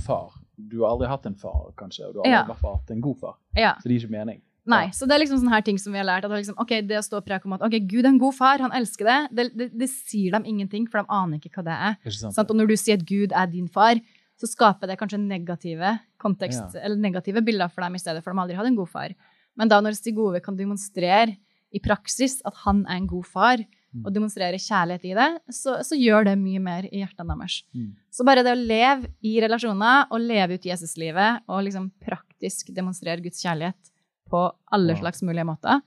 [0.57, 2.61] Du har aldri hatt en far, kanskje, og du har aldri ja.
[2.63, 3.37] hatt en god far.
[3.57, 3.75] Ja.
[3.81, 4.41] Så det gir ikke mening.
[4.69, 6.27] Nei, så det er liksom sånne her ting som vi har lært.
[6.27, 8.37] at liksom, ok, Det å stå og preke om at ok, Gud er en god
[8.37, 11.67] far, han elsker det, det, det, det sier dem ingenting, for de aner ikke hva
[11.67, 11.99] det er.
[12.05, 14.01] Ikke og når du sier at Gud er din far,
[14.41, 16.85] så skaper det kanskje negative kontekst, ja.
[16.85, 19.17] eller negative bilder for dem i stedet, for de har aldri hatt en god far.
[19.59, 21.37] Men da når Stig Ove kan demonstrere
[21.71, 24.05] i praksis at han er en god far, mm.
[24.05, 27.61] og demonstrere kjærlighet i det, så, så, gjør det mye mer i hjertene deres.
[27.77, 27.93] Mm.
[28.15, 33.23] Så bare det å leve i relasjoner og leve ut Jesuslivet og liksom praktisk demonstrere
[33.25, 33.90] Guds kjærlighet
[34.31, 34.45] på
[34.77, 35.83] alle slags mulige måter,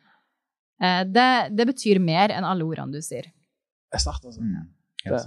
[0.82, 3.30] eh, det, det, betyr mer enn alle ordene du sier.
[3.90, 4.42] Det er sterkt, altså.
[4.42, 4.70] Mm.
[5.04, 5.22] Det,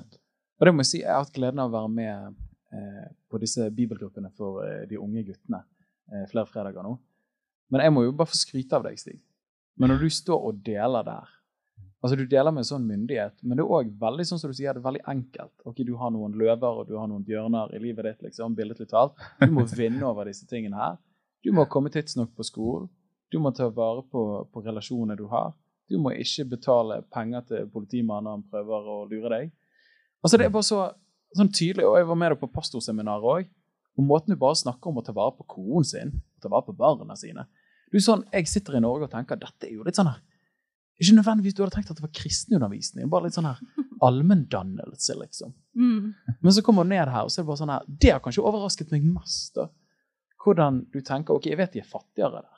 [0.57, 2.37] og det må jeg si, jeg har hatt gleden av å være med
[2.77, 5.63] eh, på disse bibelgruppene for eh, de unge guttene
[6.13, 6.97] eh, flere fredager nå.
[7.73, 9.19] Men jeg må jo bare få skryte av deg, Stig.
[9.77, 11.33] Men når du står og deler der
[12.07, 14.55] altså Du deler med en sånn myndighet, men det er òg veldig sånn som du
[14.55, 15.55] sier, det er veldig enkelt.
[15.67, 18.87] Ok, Du har noen løver og du har noen bjørner i livet ditt, liksom, billedlig
[18.93, 19.17] talt.
[19.41, 21.01] Du må vinne over disse tingene her.
[21.43, 22.87] Du må komme tidsnok på skolen.
[23.33, 24.23] Du må ta vare på,
[24.53, 25.55] på relasjonene du har.
[25.91, 29.53] Du må ikke betale penger til politimannen når han prøver å lure deg.
[30.23, 30.81] Altså Det er bare så
[31.37, 33.51] sånn tydelig, og Jeg var med deg på pastorseminaret òg.
[33.97, 36.67] Og måten du bare snakker om å ta vare på konen sin og ta vare
[36.67, 37.47] på barna sine.
[37.93, 40.23] Du sånn, Jeg sitter i Norge og tenker dette er jo litt sånn her
[41.01, 43.61] Ikke nødvendigvis du hadde tenkt at det var kristenundervisning, bare litt sånn her
[44.07, 45.53] allmenndannelse, liksom.
[45.77, 46.15] Mm.
[46.41, 48.23] Men så kommer du ned her, og så er det bare sånn her Det har
[48.25, 49.55] kanskje overrasket meg mest.
[49.57, 49.69] da.
[50.43, 52.56] Hvordan du tenker ok, jeg vet de er fattigere der.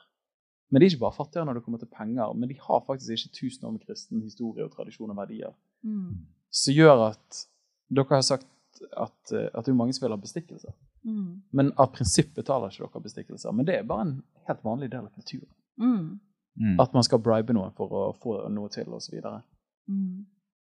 [0.69, 3.15] Men de er ikke bare fattigere når det kommer til penger, men de har faktisk
[3.15, 5.53] ikke tusen år med kristen historie og tradisjon og verdier.
[5.81, 6.27] Mm.
[6.53, 7.43] Som gjør at
[7.89, 8.47] dere har sagt
[8.93, 10.73] at, eh, at det er mange som vil ha bestikkelser.
[11.05, 11.41] Mm.
[11.55, 13.55] Men av prinsipp betaler ikke dere bestikkelser.
[13.55, 14.15] Men det er bare en
[14.49, 15.51] helt vanlig del av kulturen.
[15.81, 16.19] Mm.
[16.59, 16.75] mm.
[16.81, 19.07] At man skal bribe noen for å få noe til, osv.
[19.07, 19.41] Så, videre.
[19.89, 20.25] mm.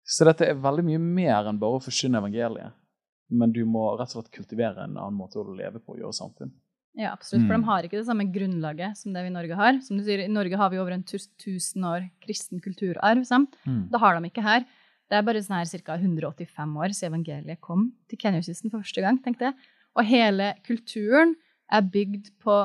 [0.05, 2.77] så dette er veldig mye mer enn bare å forsyne evangeliet.
[3.31, 6.17] Men du må rett og slett kultivere en annen måte å leve på og gjøre
[6.19, 6.51] samfunn.
[6.99, 7.47] Ja, absolutt.
[7.47, 7.69] For de mm.
[7.69, 9.79] har ikke det samme grunnlaget som det vi i Norge har.
[9.85, 13.23] Som du sier, I Norge har vi over en tusen år kristen kulturarv.
[13.23, 13.85] Mm.
[13.93, 14.67] Det har de ikke her.
[15.11, 15.99] Det er bare sånn her ca.
[15.99, 19.19] 185 år siden evangeliet kom til Kenyakysten for første gang.
[19.23, 19.71] tenkte jeg.
[19.99, 21.35] Og hele kulturen
[21.71, 22.57] er bygd på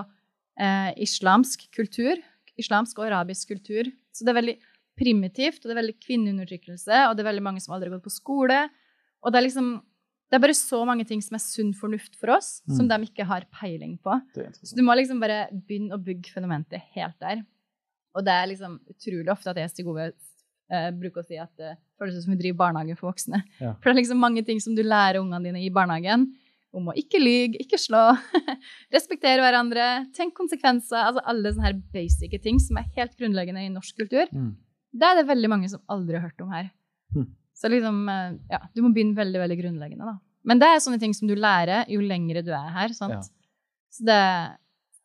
[0.62, 2.22] eh, islamsk kultur.
[2.62, 3.90] Islamsk og arabisk kultur.
[4.14, 4.58] Så det er veldig
[4.96, 8.08] primitivt, og det er veldig kvinneundertrykkelse, og det er veldig mange som aldri har gått
[8.08, 8.62] på skole.
[9.26, 9.74] Og det er liksom
[10.36, 12.74] det er bare så mange ting som er sunn fornuft for oss, mm.
[12.76, 14.18] som de ikke har peiling på.
[14.60, 17.46] Så du må liksom bare begynne å bygge fenomenet helt der.
[18.16, 21.54] Og det er liksom utrolig ofte at jeg til gode uh, bruker å si at
[21.56, 23.40] det føles som vi driver barnehage for voksne.
[23.62, 23.78] Ja.
[23.80, 26.28] For det er liksom mange ting som du lærer ungene dine i barnehagen.
[26.76, 28.04] Om å ikke lyge, ikke slå,
[28.96, 31.00] respektere hverandre, tenk konsekvenser.
[31.00, 34.28] altså Alle sånne her basic ting som er helt grunnleggende i norsk kultur.
[34.36, 34.52] Mm.
[34.96, 36.74] Det er det veldig mange som aldri har hørt om her.
[37.16, 37.32] Mm.
[37.56, 40.12] Så liksom, eh, ja, du må begynne veldig veldig grunnleggende.
[40.12, 40.20] da.
[40.46, 42.94] Men det er sånne ting som du lærer jo lengre du er her.
[42.96, 43.18] sant?
[43.18, 43.50] Ja.
[43.94, 44.20] Så, det,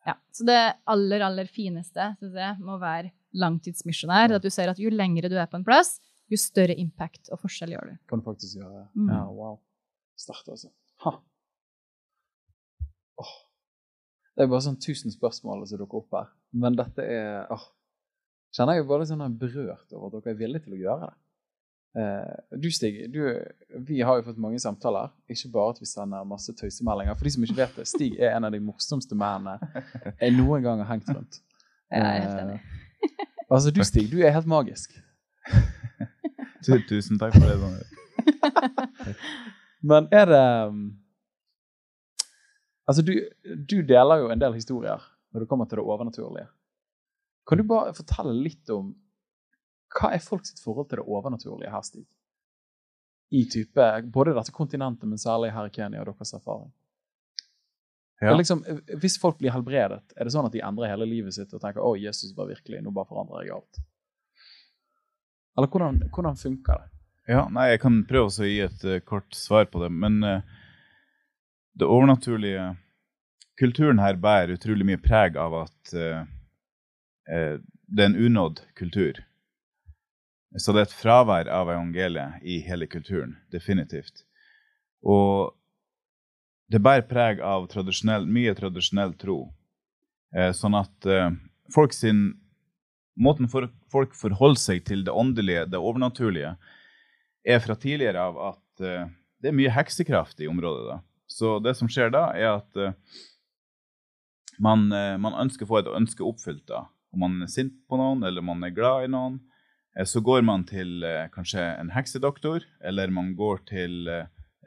[0.07, 0.15] ja.
[0.35, 0.59] Så det
[0.93, 3.11] aller, aller fineste synes jeg, må være
[3.41, 4.37] langtidsmisjonær.
[4.37, 5.97] At du ser at jo lengre du er på en plass,
[6.31, 7.99] jo større impact og forskjell gjør du.
[8.11, 8.85] Kan du faktisk gjøre.
[8.95, 9.09] Mm.
[9.11, 9.57] Ja, wow.
[10.19, 10.71] Sterkt, altså.
[11.05, 11.17] Ha.
[13.21, 13.35] Oh.
[14.31, 16.31] Det er bare sånn tusen spørsmål som dukker opp her.
[16.55, 17.67] Men dette er oh.
[18.51, 21.13] Kjenner jeg jo bare sånn berørt over at dere er villige til å gjøre det.
[21.91, 23.19] Uh, du Stig, du,
[23.83, 25.11] vi har jo fått mange samtaler.
[25.31, 27.17] Ikke bare at vi sender masse tøysemeldinger.
[27.19, 29.57] For de som ikke vet det, Stig er en av de morsomste mennene
[30.21, 31.41] jeg noen gang har hengt rundt.
[31.91, 32.59] Jeg er helt enig.
[32.61, 34.95] Uh, altså, du Stig, du er helt magisk.
[36.87, 37.85] Tusen takk for det.
[39.81, 40.81] Men er det um,
[42.89, 43.13] Altså, du,
[43.69, 44.99] du deler jo en del historier
[45.31, 46.47] når det kommer til det overnaturlige.
[47.47, 48.91] Kan du bare fortelle litt om
[49.95, 52.05] hva er folk sitt forhold til det overnaturlige her, Stig?
[53.31, 56.71] I type, både dette kontinentet, men særlig her i Kenya og deres erfaring?
[58.21, 58.35] Ja.
[58.37, 58.61] Liksom,
[59.01, 61.81] hvis folk blir helbredet, er det sånn at de endrer hele livet sitt og tenker
[61.81, 63.81] 'Å, Jesus var virkelig Nå bare forandrer jeg alt'?
[65.57, 66.91] Eller hvordan, hvordan funker det?
[67.27, 69.89] Ja, nei, Jeg kan prøve å gi et uh, kort svar på det.
[69.89, 70.41] Men uh,
[71.73, 72.75] det overnaturlige
[73.59, 76.23] Kulturen her bærer utrolig mye preg av at uh,
[77.27, 79.19] det er en unådd kultur.
[80.59, 83.37] Så det er et fravær av evangeliet i hele kulturen.
[83.53, 84.25] Definitivt.
[85.01, 85.53] Og
[86.71, 89.45] det bærer preg av tradisjonell, mye tradisjonell tro.
[90.35, 91.31] Eh, sånn at eh,
[91.71, 92.29] folk sin,
[93.19, 96.55] måten for, folk forholder seg til det åndelige, det overnaturlige,
[97.47, 99.09] er fra tidligere av at eh,
[99.41, 100.87] det er mye heksekraft i området.
[100.91, 100.99] da.
[101.31, 102.95] Så det som skjer da, er at eh,
[104.61, 106.65] man, eh, man, ønsker å få et ønske oppfylt.
[106.69, 106.85] da.
[107.11, 109.39] Om man er sint på noen, eller man er glad i noen,
[110.07, 114.07] så går man til kanskje en heksedoktor, eller man går til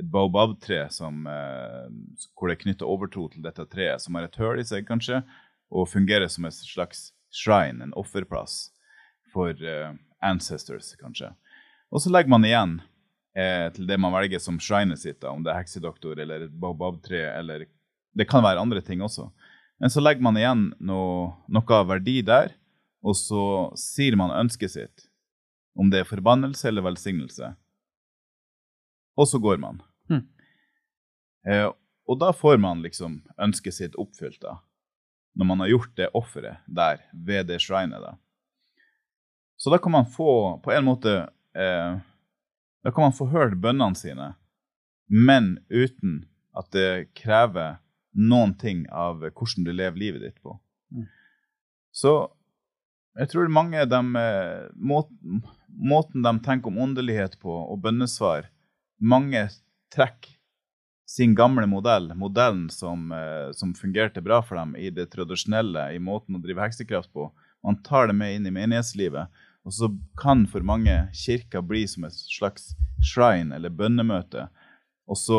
[0.00, 1.90] et baobab-tre eh,
[2.34, 5.22] hvor det er knytta overtro til dette treet, som har et høl i seg, kanskje,
[5.70, 8.72] og fungerer som et slags shrine, en offerplass
[9.34, 9.94] for eh,
[10.24, 11.30] ancestors, kanskje.
[11.94, 12.76] Og så legger man igjen
[13.38, 16.58] eh, til det man velger som shrinet sitt, da, om det er heksedoktor eller et
[16.58, 17.68] baobab-tre, eller
[18.14, 19.28] det kan være andre ting også.
[19.82, 22.54] Men så legger man igjen noe av verdi der,
[23.04, 23.44] og så
[23.78, 25.06] sier man ønsket sitt,
[25.74, 27.54] om det er forbannelse eller velsignelse
[29.14, 29.82] og så går man.
[30.10, 30.22] Mm.
[31.46, 31.70] Eh,
[32.06, 34.58] og da får man liksom ønsket sitt oppfylt, da.
[35.34, 38.16] Når man har gjort det offeret der, ved det shrinet, da.
[39.56, 41.14] Så da kan man få, på en måte
[41.54, 42.00] eh,
[42.84, 44.34] Da kan man få hørt bønnene sine,
[45.08, 47.78] men uten at det krever
[48.12, 50.58] noen ting av hvordan du lever livet ditt på.
[50.92, 51.06] Mm.
[51.96, 52.12] Så
[53.14, 58.48] jeg tror mange de, eh, måten, måten de tenker om åndelighet på, og bønnesvar,
[59.00, 59.48] mange
[59.94, 60.34] trekker
[61.06, 65.98] sin gamle modell, modellen som, eh, som, fungerte bra for dem i det tradisjonelle, i
[65.98, 67.30] måten å drive heksekraft på.
[67.62, 69.28] Man tar det med inn i menighetslivet.
[69.64, 69.88] Og så
[70.20, 74.48] kan for mange kirker bli som et slags shrine eller bønnemøte.
[75.08, 75.38] Og så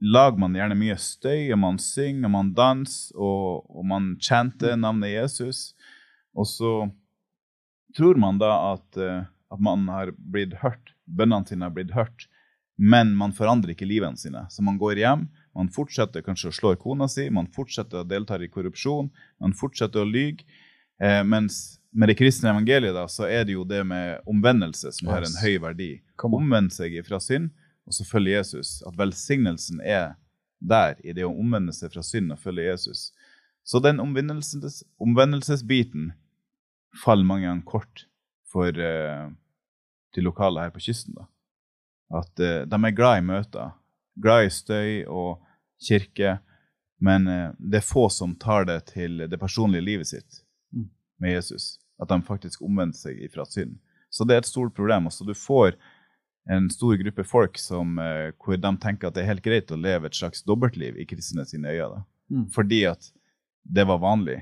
[0.00, 4.74] lager man gjerne mye støy, og man synger, og man danser, og, og man chanter
[4.76, 5.74] navnet Jesus.
[6.34, 6.72] Og så
[7.96, 12.28] tror man da at, eh, at man har blitt hørt, bønnene sine har blitt hørt
[12.80, 14.46] men man forandrer ikke livene sine.
[14.48, 15.26] Så man går hjem,
[15.56, 19.10] man fortsetter kanskje å slå kona si, man fortsetter å delta i korrupsjon,
[19.42, 20.46] man fortsetter å lyge.
[21.00, 25.10] Eh, mens med det kristne evangeliet da, så er det jo det med omvendelse som
[25.10, 25.12] yes.
[25.12, 25.90] har en høy verdi.
[26.24, 27.50] Omvende seg fra synd
[27.84, 28.78] og så følge Jesus.
[28.88, 30.14] At velsignelsen er
[30.60, 33.10] der i det å omvende seg fra synd og følge Jesus.
[33.60, 36.14] Så den omvendelses, omvendelsesbiten
[37.04, 38.06] faller mange ganger kort
[38.50, 39.30] for uh,
[40.14, 41.14] de lokale her på kysten.
[41.14, 41.28] da.
[42.20, 43.74] At uh, de er glad i møter,
[44.20, 45.38] glad i støy og
[45.86, 46.38] kirke,
[47.00, 50.42] men uh, det er få som tar det til det personlige livet sitt
[50.74, 50.90] mm.
[51.22, 51.78] med Jesus.
[52.00, 53.78] At de faktisk omvender seg ifra synd.
[54.10, 55.06] Så det er et stort problem.
[55.06, 55.76] Også du får
[56.50, 57.98] en stor gruppe folk som,
[58.40, 61.44] hvor de tenker at det er helt greit å leve et slags dobbeltliv i kristne
[61.46, 62.00] sine øyne.
[62.32, 62.46] Mm.
[62.50, 63.10] Fordi at
[63.62, 64.40] det var vanlig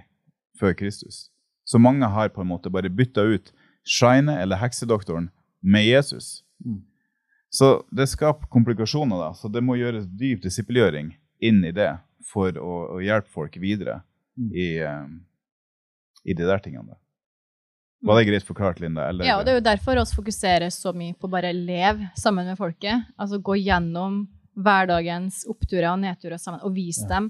[0.57, 1.27] før Kristus.
[1.69, 3.53] Så mange har på en måte bare bytta ut
[3.85, 5.29] Shine eller heksedoktoren
[5.61, 6.45] med Jesus.
[6.65, 6.83] Mm.
[7.51, 9.35] Så det skaper komplikasjoner, da.
[9.37, 11.11] Så det må gjøres dyp disippelgjøring
[11.45, 11.91] inn i det
[12.29, 14.01] for å, å hjelpe folk videre
[14.37, 14.49] mm.
[14.53, 15.13] i, um,
[16.25, 16.95] i, de der tingene.
[16.95, 16.99] Da.
[18.09, 19.05] Var det greit forklart, Linda?
[19.09, 19.29] Eller?
[19.29, 22.61] Ja, og det er jo derfor oss fokuserer så mye på bare leve sammen med
[22.61, 23.09] folket.
[23.21, 24.23] Altså gå gjennom
[24.59, 27.19] hverdagens oppturer og nedturer sammen og vise ja.
[27.19, 27.29] dem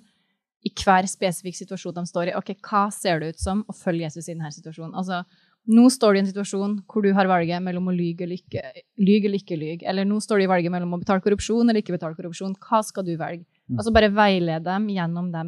[0.67, 2.35] i hver spesifikk situasjon de står i.
[2.39, 4.97] ok, Hva ser det ut som å følge Jesus i denne situasjonen?
[4.99, 5.23] Altså,
[5.69, 8.63] nå står du i en situasjon hvor du har valget mellom å lyge eller ikke
[8.97, 9.29] lyge.
[9.29, 9.87] Eller ikke lyge.
[9.91, 12.57] Eller nå står du i valget mellom å betale korrupsjon eller ikke betale korrupsjon.
[12.65, 13.45] Hva skal du velge?
[13.69, 13.77] Mm.
[13.79, 15.45] Altså bare veilede dem gjennom de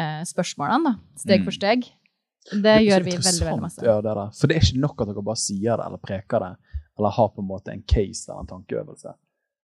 [0.00, 1.20] eh, spørsmålene, da.
[1.20, 1.46] Steg mm.
[1.46, 1.86] for steg.
[2.48, 3.84] Det, det gjør vi veldig veldig masse.
[3.84, 4.26] Ja, det det.
[4.40, 6.52] For det er ikke nok at dere bare sier det eller preker det,
[6.98, 9.12] eller har på en måte en case eller en tankeøvelse.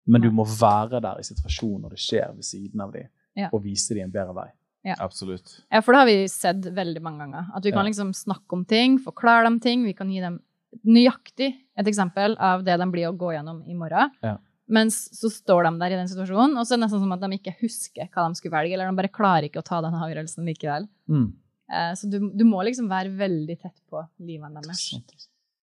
[0.08, 3.50] Men du må være der i situasjonen når det skjer ved siden av dem, ja.
[3.52, 4.48] og vise dem en bedre vei.
[4.86, 4.94] Ja.
[5.04, 5.58] Absolutt.
[5.68, 7.48] Ja, for det har vi sett veldig mange ganger.
[7.56, 9.82] At vi kan liksom snakke om ting, forklare dem ting.
[9.84, 10.38] Vi kan gi dem
[10.86, 11.48] nøyaktig
[11.78, 14.12] et eksempel av det de blir å gå gjennom i morgen.
[14.24, 14.36] Ja.
[14.68, 17.22] Mens så står de der i den situasjonen, og så er det nesten som at
[17.24, 19.96] de ikke husker hva de skulle velge, eller de bare klarer ikke å ta den
[19.96, 20.84] avgjørelsen likevel.
[21.08, 21.30] Mm.
[21.72, 24.84] Eh, så du, du, må liksom være veldig tett på livene deres.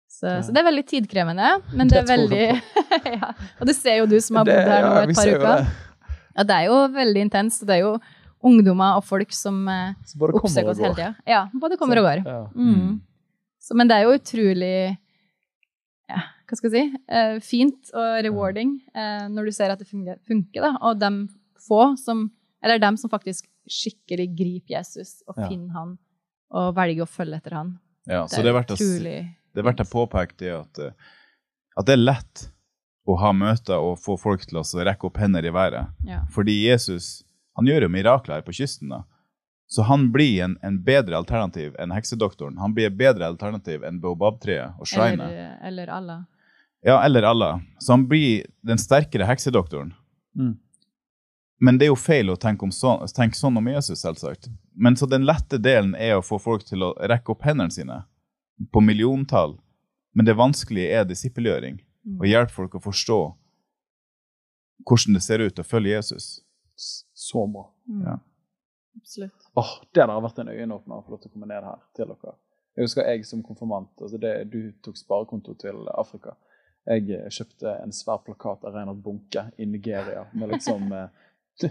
[0.08, 2.46] Så, så, det er veldig tidkrevende, men det, det er veldig
[3.20, 3.34] ja.
[3.60, 5.68] Og det ser jo du som har bodd her nå et par uker.
[6.36, 7.66] Ja, det er jo veldig intenst.
[7.66, 7.98] det er jo
[8.44, 11.12] ungdommer og folk som eh, oppsøker oss hele tida.
[11.26, 12.24] Ja, både kommer og går.
[12.26, 12.40] Ja.
[12.54, 12.98] Mm.
[13.62, 14.74] Så, men det er jo utrolig
[16.08, 19.88] ja, hva skal jeg si, eh, fint og rewarding eh, når du ser at det
[19.90, 20.72] funker, funker da.
[20.80, 21.26] og dem
[21.68, 22.28] få som
[22.64, 25.90] Eller dem som faktisk skikkelig griper Jesus og finner han
[26.58, 27.74] og velger å følge etter han.
[28.08, 32.00] Ja, så det er verdt, det er verdt å påpeke det at, at, det er
[32.00, 32.48] lett
[33.08, 35.94] å ha møter og få folk til å rekke opp hender i været.
[36.04, 36.24] Ja.
[36.34, 37.22] Fordi Jesus
[37.58, 38.92] han gjør jo mirakler her på kysten.
[38.92, 39.02] da.
[39.66, 42.58] Så han blir en, en, bedre alternativ enn heksedoktoren.
[42.62, 45.26] Han blir et bedre alternativ enn baobabtreet og shrinet.
[45.26, 46.20] Eller, eller Allah.
[46.86, 47.58] Ja, eller Allah.
[47.82, 49.90] Så han blir den sterkere heksedoktoren.
[50.38, 50.54] Mm.
[51.58, 54.46] Men det er jo feil å tenke, så, tenke, sånn om Jesus, selvsagt.
[54.78, 58.04] Men så den lette delen er å få folk til å rekke opp hendene sine
[58.70, 59.58] på milliontall.
[60.14, 61.82] Men det vanskelige er disippelgjøring.
[62.08, 62.22] Mm.
[62.22, 63.20] Å hjelpe folk å forstå
[64.88, 66.28] hvordan det ser ut å følge Jesus.
[66.78, 67.66] Så bra.
[67.90, 68.02] Mm.
[68.06, 68.18] Ja.
[68.98, 69.48] Absolutt.
[69.54, 71.80] Åh, Det der har vært en øyenåpner å få lov til å komme ned her
[71.96, 72.34] til dere.
[72.78, 73.90] Jeg husker jeg som konfirmant.
[74.00, 76.36] altså det, Du tok sparekonto til Afrika.
[76.88, 81.08] Jeg eh, kjøpte en svær plakat av Reinhard Bunke i Nigeria med liksom eh,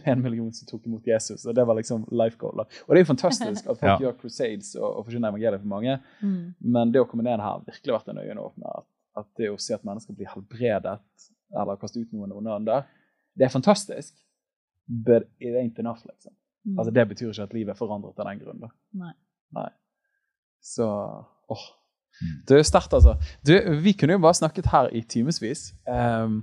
[0.04, 1.46] en million som tok imot Jesus.
[1.46, 2.60] og Det var liksom life goal.
[2.60, 3.98] Og det er jo fantastisk at folk ja.
[4.04, 5.98] gjør crusades og, og forsyner evangeliet for mange.
[6.22, 6.54] Mm.
[6.60, 8.84] Men det å komme ned her har virkelig vært en øyenåpner.
[8.84, 8.88] At,
[9.18, 11.00] at det å se at mennesker blir helbredet
[11.56, 12.88] eller kaste ut noen onde ånder,
[13.38, 14.14] det er fantastisk.
[14.88, 16.34] But it ain't enough, liksom.
[16.68, 16.78] Mm.
[16.80, 18.62] Altså, det betyr ikke at livet er forandret av den grunn.
[18.62, 18.70] da.
[19.02, 19.14] Nei.
[19.56, 19.70] Nei.
[20.64, 20.88] Så
[21.48, 21.66] åh.
[22.22, 22.38] Mm.
[22.48, 23.16] Det er sterkt, altså.
[23.48, 23.54] Du,
[23.84, 25.74] vi kunne jo bare snakket her i timevis.
[25.88, 26.40] Um,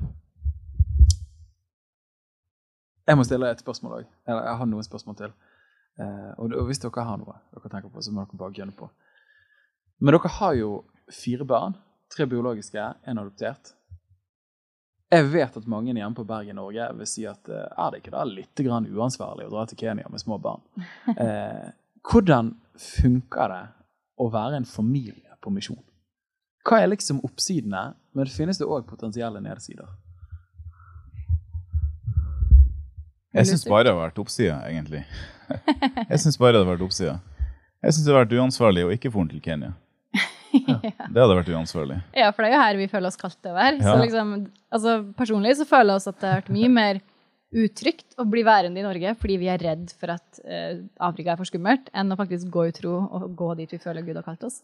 [3.07, 4.13] jeg må stille et spørsmål òg.
[4.29, 5.35] Eller jeg har noen spørsmål til.
[6.01, 8.89] Uh, og, hvis dere har noe dere tenker på, så må dere bare gønne på.
[10.01, 10.71] Men dere har jo
[11.13, 11.77] fire barn.
[12.17, 13.73] Tre biologiske, én adoptert.
[15.15, 18.15] Jeg vet at mange hjemme på Bergen Norge vil si at uh, er det ikke
[18.15, 20.63] da litt uansvarlig å dra til Kenya med små barn?
[21.15, 21.67] Eh,
[22.05, 23.65] hvordan funker det
[24.21, 25.83] å være en familie på misjon?
[26.65, 29.89] Hva er liksom oppsidene, men finnes det òg potensielle nedsider?
[33.35, 35.03] Jeg syns bare det har vært oppsida, egentlig.
[36.13, 37.17] Jeg syns bare det har vært oppsida.
[37.83, 39.75] Jeg syns det har vært uansvarlig å ikke få til Kenya.
[40.85, 41.99] Ja, det hadde vært uansvarlig.
[42.17, 43.81] Ja, for det er jo her vi føler oss kalt til å være.
[43.81, 43.91] Ja.
[43.91, 44.37] Så liksom,
[44.75, 47.03] altså, personlig så føler jeg oss at det har vært mye mer
[47.55, 51.41] utrygt å bli værende i Norge fordi vi er redd for at uh, Afrika er
[51.41, 54.27] for skummelt, enn å faktisk gå i tro og gå dit vi føler Gud har
[54.27, 54.63] kalt oss.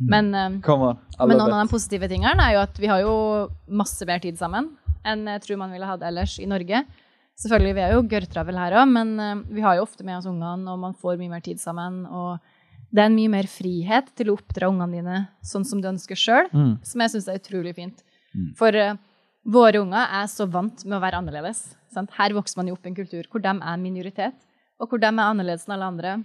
[0.00, 3.14] Men, uh, men noen av de positive tingene er jo at vi har jo
[3.68, 4.72] masse mer tid sammen
[5.06, 6.82] enn jeg tror man ville hatt ellers i Norge.
[7.40, 10.28] Selvfølgelig, Vi er jo gørrtravel her òg, men uh, vi har jo ofte med oss
[10.28, 12.02] ungene, og man får mye mer tid sammen.
[12.04, 12.36] og
[12.90, 16.18] det er en mye mer frihet til å oppdra ungene dine sånn som du ønsker
[16.18, 16.72] sjøl, mm.
[16.86, 18.02] som jeg syns er utrolig fint.
[18.34, 18.48] Mm.
[18.58, 18.96] For uh,
[19.46, 21.62] våre unger er så vant med å være annerledes.
[21.94, 22.10] Sant?
[22.18, 24.36] Her vokser man jo opp i en kultur hvor de er minoritet,
[24.80, 26.16] og hvor de er annerledes enn alle andre.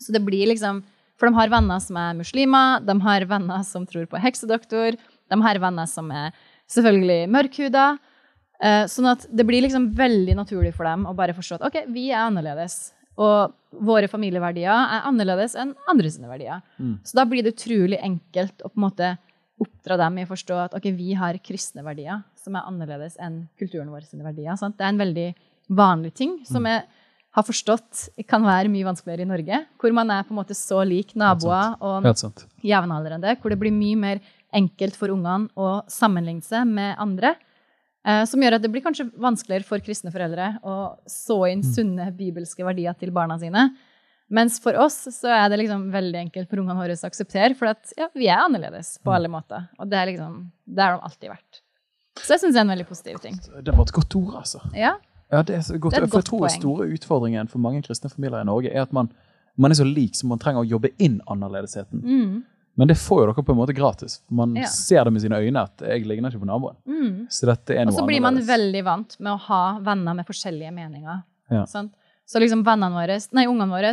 [0.00, 0.82] Så det blir liksom,
[1.20, 5.38] For de har venner som er muslimer, de har venner som tror på heksedoktor, de
[5.44, 6.32] har venner som er
[6.72, 7.90] selvfølgelig mørkhuda.
[8.60, 11.78] Uh, sånn at det blir liksom veldig naturlig for dem å bare forstå at ok,
[11.92, 12.94] vi er annerledes.
[13.20, 16.62] Og våre familieverdier er annerledes enn andre sine verdier.
[16.80, 16.94] Mm.
[17.06, 19.10] Så da blir det utrolig enkelt å på en måte
[19.60, 23.42] oppdra dem i å forstå at okay, vi har kristne verdier som er annerledes enn
[23.60, 24.56] kulturen vår sine verdier.
[24.56, 24.78] Sant?
[24.78, 25.28] Det er en veldig
[25.76, 26.70] vanlig ting som mm.
[26.72, 26.86] jeg
[27.36, 29.60] har forstått kan være mye vanskeligere i Norge.
[29.78, 32.08] Hvor man er på en måte så lik naboer og
[32.66, 33.36] jevnaldrende.
[33.38, 34.22] Hvor det blir mye mer
[34.56, 37.36] enkelt for ungene å sammenligne seg med andre.
[38.06, 40.76] Eh, som gjør at det blir kanskje vanskeligere for kristne foreldre å
[41.08, 41.72] så inn mm.
[41.74, 43.68] sunne bibelske verdier til barna sine.
[44.30, 47.72] Mens for oss så er det liksom veldig enkelt for ungene våre å akseptere, for
[47.72, 49.14] at, ja, vi er annerledes på mm.
[49.16, 49.66] alle måter.
[49.82, 50.38] Og det er liksom,
[50.70, 51.62] det har de alltid vært.
[52.20, 53.40] Så jeg syns det er en veldig positiv ting.
[53.40, 54.62] Det var et godt ord, altså.
[54.76, 54.94] Ja.
[55.34, 55.96] ja det er et godt.
[55.96, 58.70] Det er et godt jeg tror den store utfordringen for mange kristne familier i Norge
[58.70, 59.10] er at man,
[59.60, 62.04] man er så lik som man trenger å jobbe inn annerledesheten.
[62.06, 62.40] Mm.
[62.80, 64.20] Men det får jo dere på en måte gratis.
[64.32, 64.68] Man ja.
[64.72, 66.78] ser det med sine øyne at jeg ligner ikke på naboen.
[66.88, 67.26] Mm.
[67.28, 70.28] Så dette er noe Og så blir man veldig vant med å ha venner med
[70.28, 71.20] forskjellige meninger.
[71.52, 71.66] Ja.
[71.68, 73.92] Så liksom vennene våre, nei, ungene våre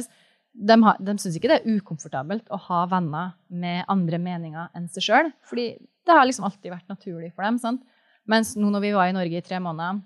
[0.58, 4.88] de, har, de syns ikke det er ukomfortabelt å ha venner med andre meninger enn
[4.94, 5.32] seg sjøl.
[5.46, 7.60] Fordi det har liksom alltid vært naturlig for dem.
[7.62, 7.84] Sant?
[8.30, 10.00] Mens nå når vi var i Norge i tre måneder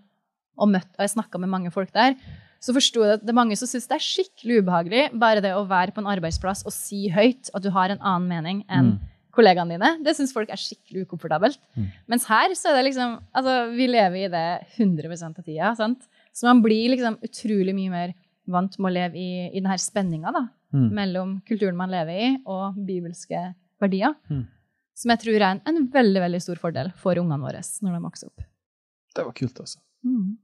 [0.57, 2.17] og, møtt, og jeg snakka med mange folk der,
[2.61, 5.55] så forsto jeg at det er mange som syns det er skikkelig ubehagelig bare det
[5.57, 8.91] å være på en arbeidsplass og si høyt at du har en annen mening enn
[8.93, 8.97] mm.
[9.33, 9.91] kollegaene dine.
[10.05, 11.57] Det syns folk er skikkelig ukomfortabelt.
[11.73, 11.87] Mm.
[12.13, 14.47] Mens her så er det liksom Altså, vi lever i det
[14.77, 15.73] 100 av tida.
[15.79, 16.05] sant?
[16.31, 18.13] Så man blir liksom utrolig mye mer
[18.51, 20.87] vant med å leve i, i denne spenninga da, mm.
[20.93, 23.41] mellom kulturen man lever i, og bibelske
[23.81, 24.13] verdier.
[24.29, 24.45] Mm.
[25.01, 28.05] Som jeg tror er en, en, veldig veldig stor fordel for ungene våre når de
[28.05, 28.45] vokser opp.
[29.15, 29.81] Det var kult, altså.
[30.05, 30.37] Mm.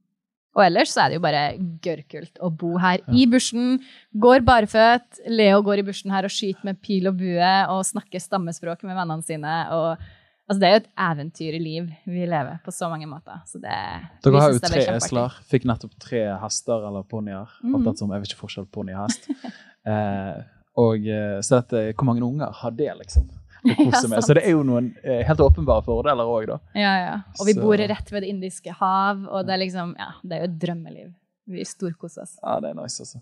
[0.57, 1.43] Og ellers så er det jo bare
[1.85, 3.13] gørrkult å bo her ja.
[3.13, 3.77] i bushen.
[4.17, 5.21] Går barføtt.
[5.29, 8.97] Leo går i bushen her og skyter med pil og bue og snakker stammespråk med
[8.97, 9.59] vennene sine.
[9.77, 10.07] Og
[10.47, 13.41] Altså, det er jo et eventyrlig liv vi lever på så mange måter.
[13.49, 13.79] Så det,
[14.23, 15.33] Dere har jo tre esler.
[15.51, 17.49] Fikk nettopp tre hester eller ponnier.
[17.59, 17.75] Mm.
[17.75, 18.13] -hmm.
[18.13, 19.27] jeg vet ikke forskjell på ponni og hest.
[19.91, 20.39] eh,
[20.77, 23.27] og eh, så dette, Hvor mange unger har det, liksom?
[23.91, 26.59] Ja, så det er jo noen eh, helt åpenbare fordeler òg, da.
[26.77, 27.15] Ja, ja.
[27.39, 27.63] Og vi så.
[27.63, 30.59] bor rett ved Det indiske hav, og det er liksom Ja, det er jo et
[30.61, 31.11] drømmeliv.
[31.47, 32.37] Vi storkoser oss.
[32.43, 33.21] Ja, det er nice, altså.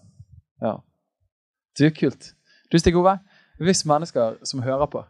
[0.61, 0.77] Ja.
[1.81, 2.31] Er kult.
[2.71, 3.17] Du, Stig Ove,
[3.61, 5.03] hvis mennesker som hører på,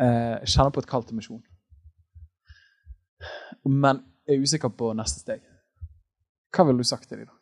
[0.00, 1.42] eh, kjenner på et kall til misjon
[3.64, 5.42] men er usikker på neste steg.
[6.52, 7.38] Hva ville du sagt til dem da?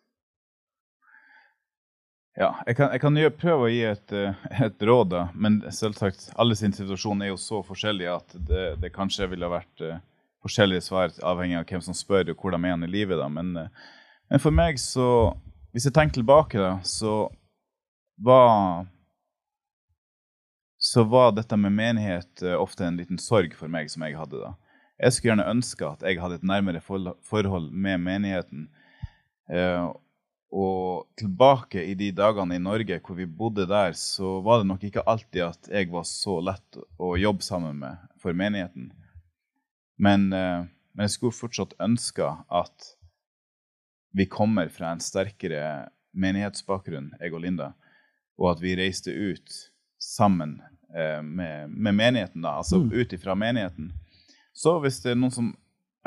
[2.41, 5.25] Ja, jeg kan, jeg kan prøve å gi et, eh, et, råd, da.
[5.37, 9.83] Men selvsagt, alle sin situasjon er jo så forskjellig at det, det kanskje ville vært
[9.85, 9.99] uh,
[10.41, 13.21] forskjellige svar avhengig av hvem som spør og hvor de er i livet.
[13.21, 13.29] da.
[13.29, 13.93] Men, uh,
[14.33, 15.37] men, for meg, så
[15.71, 17.29] Hvis jeg tenker tilbake, da, så
[18.19, 18.89] var
[20.81, 24.55] så var dette med menighet ofte en liten sorg for meg som jeg hadde da.
[24.99, 28.67] Jeg skulle gjerne ønske at jeg hadde et nærmere forhold med menigheten.
[29.47, 29.87] Eh,
[30.51, 34.85] og tilbake i de dagene i Norge hvor vi bodde der, så var det nok
[34.87, 38.91] ikke alltid at jeg var så lett å jobbe sammen med for menigheten.
[40.01, 42.95] Men, eh, men jeg skulle fortsatt ønske at
[44.11, 47.73] vi kommer fra en sterkere menighetsbakgrunn, jeg og Linda,
[48.41, 49.55] og at vi reiste ut
[50.03, 50.59] sammen
[50.91, 52.91] eh, med, med, menigheten, da, altså mm.
[52.91, 53.93] ut ifra menigheten.
[54.53, 55.53] Så hvis det er noen som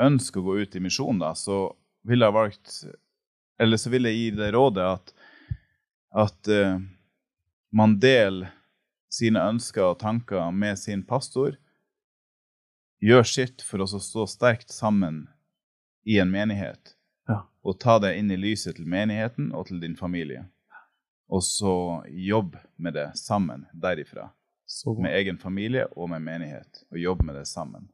[0.02, 1.70] ønsker å gå ut i misjon, da, så
[2.04, 2.76] ville jeg valgt
[3.60, 5.12] Eller så vil jeg gi det rådet at,
[6.24, 6.80] at uh,
[7.74, 8.50] man deler
[9.14, 11.56] sine ønsker og tanker med sin pastor.
[13.04, 15.26] Gjør sitt for å stå sterkt sammen
[16.08, 16.94] i en menighet.
[17.28, 17.44] Ja.
[17.62, 20.46] Og ta det inn i lyset til menigheten og til din familie.
[21.32, 24.30] Og så jobb med det sammen derifra.
[24.98, 26.84] Med egen familie og med menighet.
[26.92, 27.88] Og jobb med det sammen.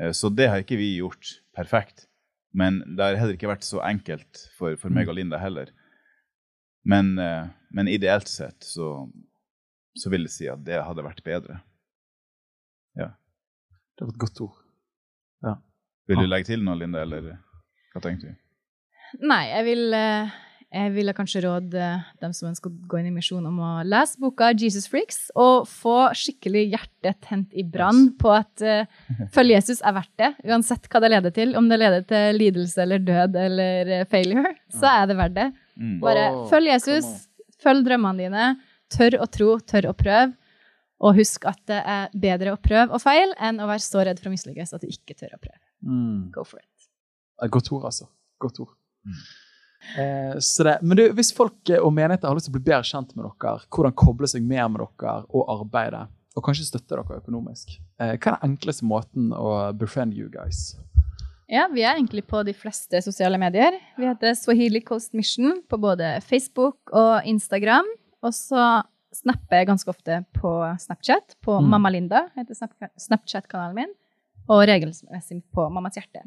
[0.00, 2.06] Eh, så det har ikke vi gjort perfekt.
[2.54, 5.72] Men det har heller ikke vært så enkelt for, for meg og Linda heller.
[6.86, 9.08] Men, eh, men ideelt sett så,
[9.96, 11.58] så, vil jeg si at det hadde vært bedre.
[12.94, 13.10] Ja.
[13.98, 14.62] Det var et godt ord.
[15.44, 15.56] Ja.
[16.10, 17.32] Vil du legge til noe, Linda, eller
[17.94, 18.40] hva tenkte du?
[19.24, 20.40] Nei, jeg vil uh
[20.74, 21.88] jeg ville kanskje råde
[22.22, 25.68] dem som ønsker å gå inn i misjon, om å lese boka 'Jesus Freaks' og
[25.70, 28.86] få skikkelig hjertet tent i brann på at uh,
[29.34, 31.54] følge Jesus er verdt det, uansett hva det leder til.
[31.58, 35.48] Om det leder til lidelse eller død eller uh, failure, så er det verdt det.
[35.78, 35.98] Mm.
[36.02, 37.10] Bare følg Jesus,
[37.62, 38.48] følg drømmene dine,
[38.90, 40.32] tør å tro, tør å prøve.
[41.04, 44.20] Og husk at det er bedre å prøve og feil enn å være så redd
[44.22, 45.60] for å mislykkes at du ikke tør å prøve.
[45.84, 46.30] Mm.
[46.34, 46.90] Go for it.
[47.50, 48.08] Godt ord, altså.
[48.40, 48.76] Godt ord.
[49.98, 53.14] Eh, det, men du, hvis folk og menigheter har lyst til å bli bedre kjent
[53.14, 57.76] med dere, hvordan koble seg mer med dere og arbeide, og kanskje støtte dere økonomisk,
[58.00, 60.74] eh, hva er den enkleste måten å befriend you guys?
[61.50, 63.76] Ja, vi er egentlig på de fleste sosiale medier.
[63.98, 67.86] Vi heter Swahili Coast Mission på både Facebook og Instagram.
[68.24, 68.80] Og så
[69.14, 71.68] snapper jeg ganske ofte på Snapchat, på mm.
[71.74, 73.92] Mamma Linda, heter Snapchat-kanalen min,
[74.48, 76.24] og regelmessig på Mammas hjerte.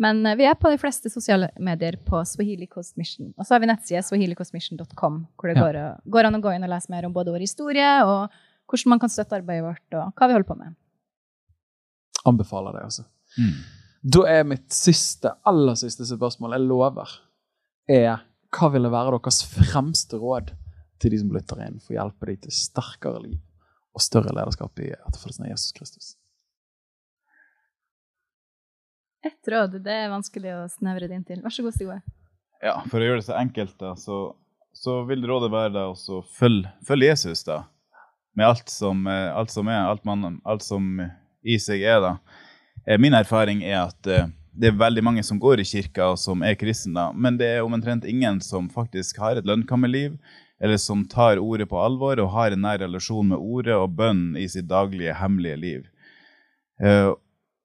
[0.00, 3.32] Men eh, vi er på de fleste sosiale medier på Swahili Coast Mission.
[3.38, 5.62] Og så har vi nettside swahilicostmission.com, hvor det ja.
[5.62, 5.78] går,
[6.16, 8.34] går, an å gå inn og lese mer om både vår historie og
[8.70, 10.76] hvordan man kan støtte arbeidet vårt, og hva vi holder på med.
[12.24, 13.04] Anbefaler det, altså.
[13.36, 13.56] Mm.
[14.16, 17.12] Da er mitt siste, aller siste spørsmål, jeg lover,
[17.92, 20.54] er hva ville være deres fremste råd
[21.02, 23.40] til de som lytter inn, for å hjelpe dem til sterkere liv
[23.94, 26.14] og større lederskap i etterfølgelsen av Jesus Kristus?
[29.24, 31.38] Ett råd, det er vanskelig å snevre det inn til.
[31.40, 31.94] Vær så god, Sigve.
[32.60, 34.18] Ja, for å gjøre det så enkelt, da, så,
[34.76, 37.62] så vil rådet være da å følge følg Jesus, da.
[38.36, 40.98] Med alt som, eh, alt som er, alt, man, alt, som
[41.40, 42.12] i seg er, da.
[42.84, 46.20] Eh, min erfaring er at eh, det er veldig mange som går i kirka og
[46.20, 50.18] som er kristne, men det er omtrent ingen som faktisk har et lønnkammerliv,
[50.60, 54.36] eller som tar ordet på alvor og har en nær relasjon med ordet og bønn
[54.36, 55.88] i sitt daglige, hemmelige liv.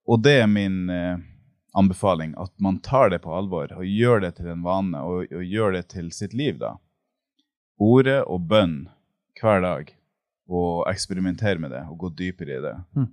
[0.09, 0.89] Og det er min
[1.77, 5.43] anbefaling at man tar det på alvor og gjør det til en vane og, og
[5.45, 6.57] gjør det til sitt liv.
[6.61, 6.75] da.
[7.79, 8.89] Ordet og bønn
[9.39, 9.93] hver dag,
[10.49, 12.75] og eksperimentere med det og gå dypere i det.
[12.97, 13.09] Mm.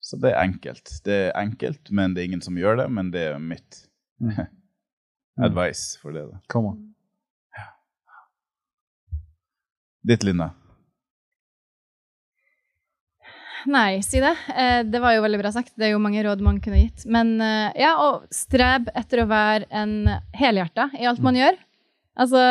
[0.00, 0.92] Så det er enkelt.
[1.04, 2.86] Det er enkelt, men det er ingen som gjør det.
[2.90, 3.82] Men det er mitt
[4.18, 4.32] mm.
[5.46, 6.24] advice for det.
[6.30, 6.40] da.
[6.48, 6.80] Come on.
[7.56, 7.68] Ja.
[10.08, 10.50] Ditt, Linda?
[13.68, 14.32] Nei, si det.
[14.54, 15.74] Eh, det var jo veldig bra sagt.
[15.76, 17.04] Det er jo mange råd man kunne gitt.
[17.10, 21.40] Men eh, ja, og streb etter å være en helhjerta i alt man mm.
[21.42, 21.60] gjør.
[22.20, 22.42] Altså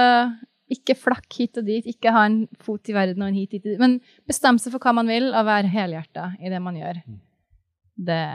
[0.70, 3.64] ikke flakk hit og dit, ikke ha en fot i verden og en hit, hit,
[3.66, 3.82] og dit.
[3.82, 3.98] Men
[4.30, 7.02] bestem seg for hva man vil, og være helhjerta i det man gjør.
[7.06, 7.22] Mm.
[8.10, 8.26] det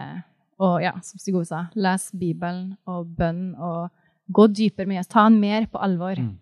[0.64, 3.90] Og ja, som Sigurd sa, les Bibelen og bønn og
[4.34, 5.12] gå dypere med Jesus.
[5.14, 6.18] Ta han mer på alvor.
[6.18, 6.34] Mm.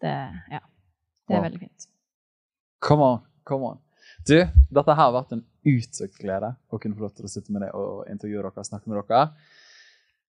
[0.00, 0.16] Det,
[0.52, 0.62] ja,
[1.28, 1.88] det er veldig fint.
[2.84, 3.82] Come on, come on.
[4.26, 7.66] Du, dette har vært en utsøkt glede å kunne få lov til å sitte med
[7.66, 9.28] deg og intervjue dere og snakke med dere.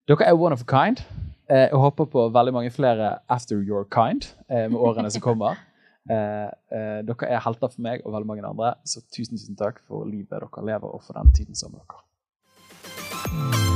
[0.07, 1.03] Dere er one of a kind.
[1.51, 5.59] Eh, jeg håper på veldig mange flere after your kind eh, med årene som kommer.
[6.07, 9.81] Eh, eh, dere er helter for meg og veldig mange andre, så tusen, tusen takk
[9.89, 13.76] for livet dere lever, og for denne tiden sammen med dere.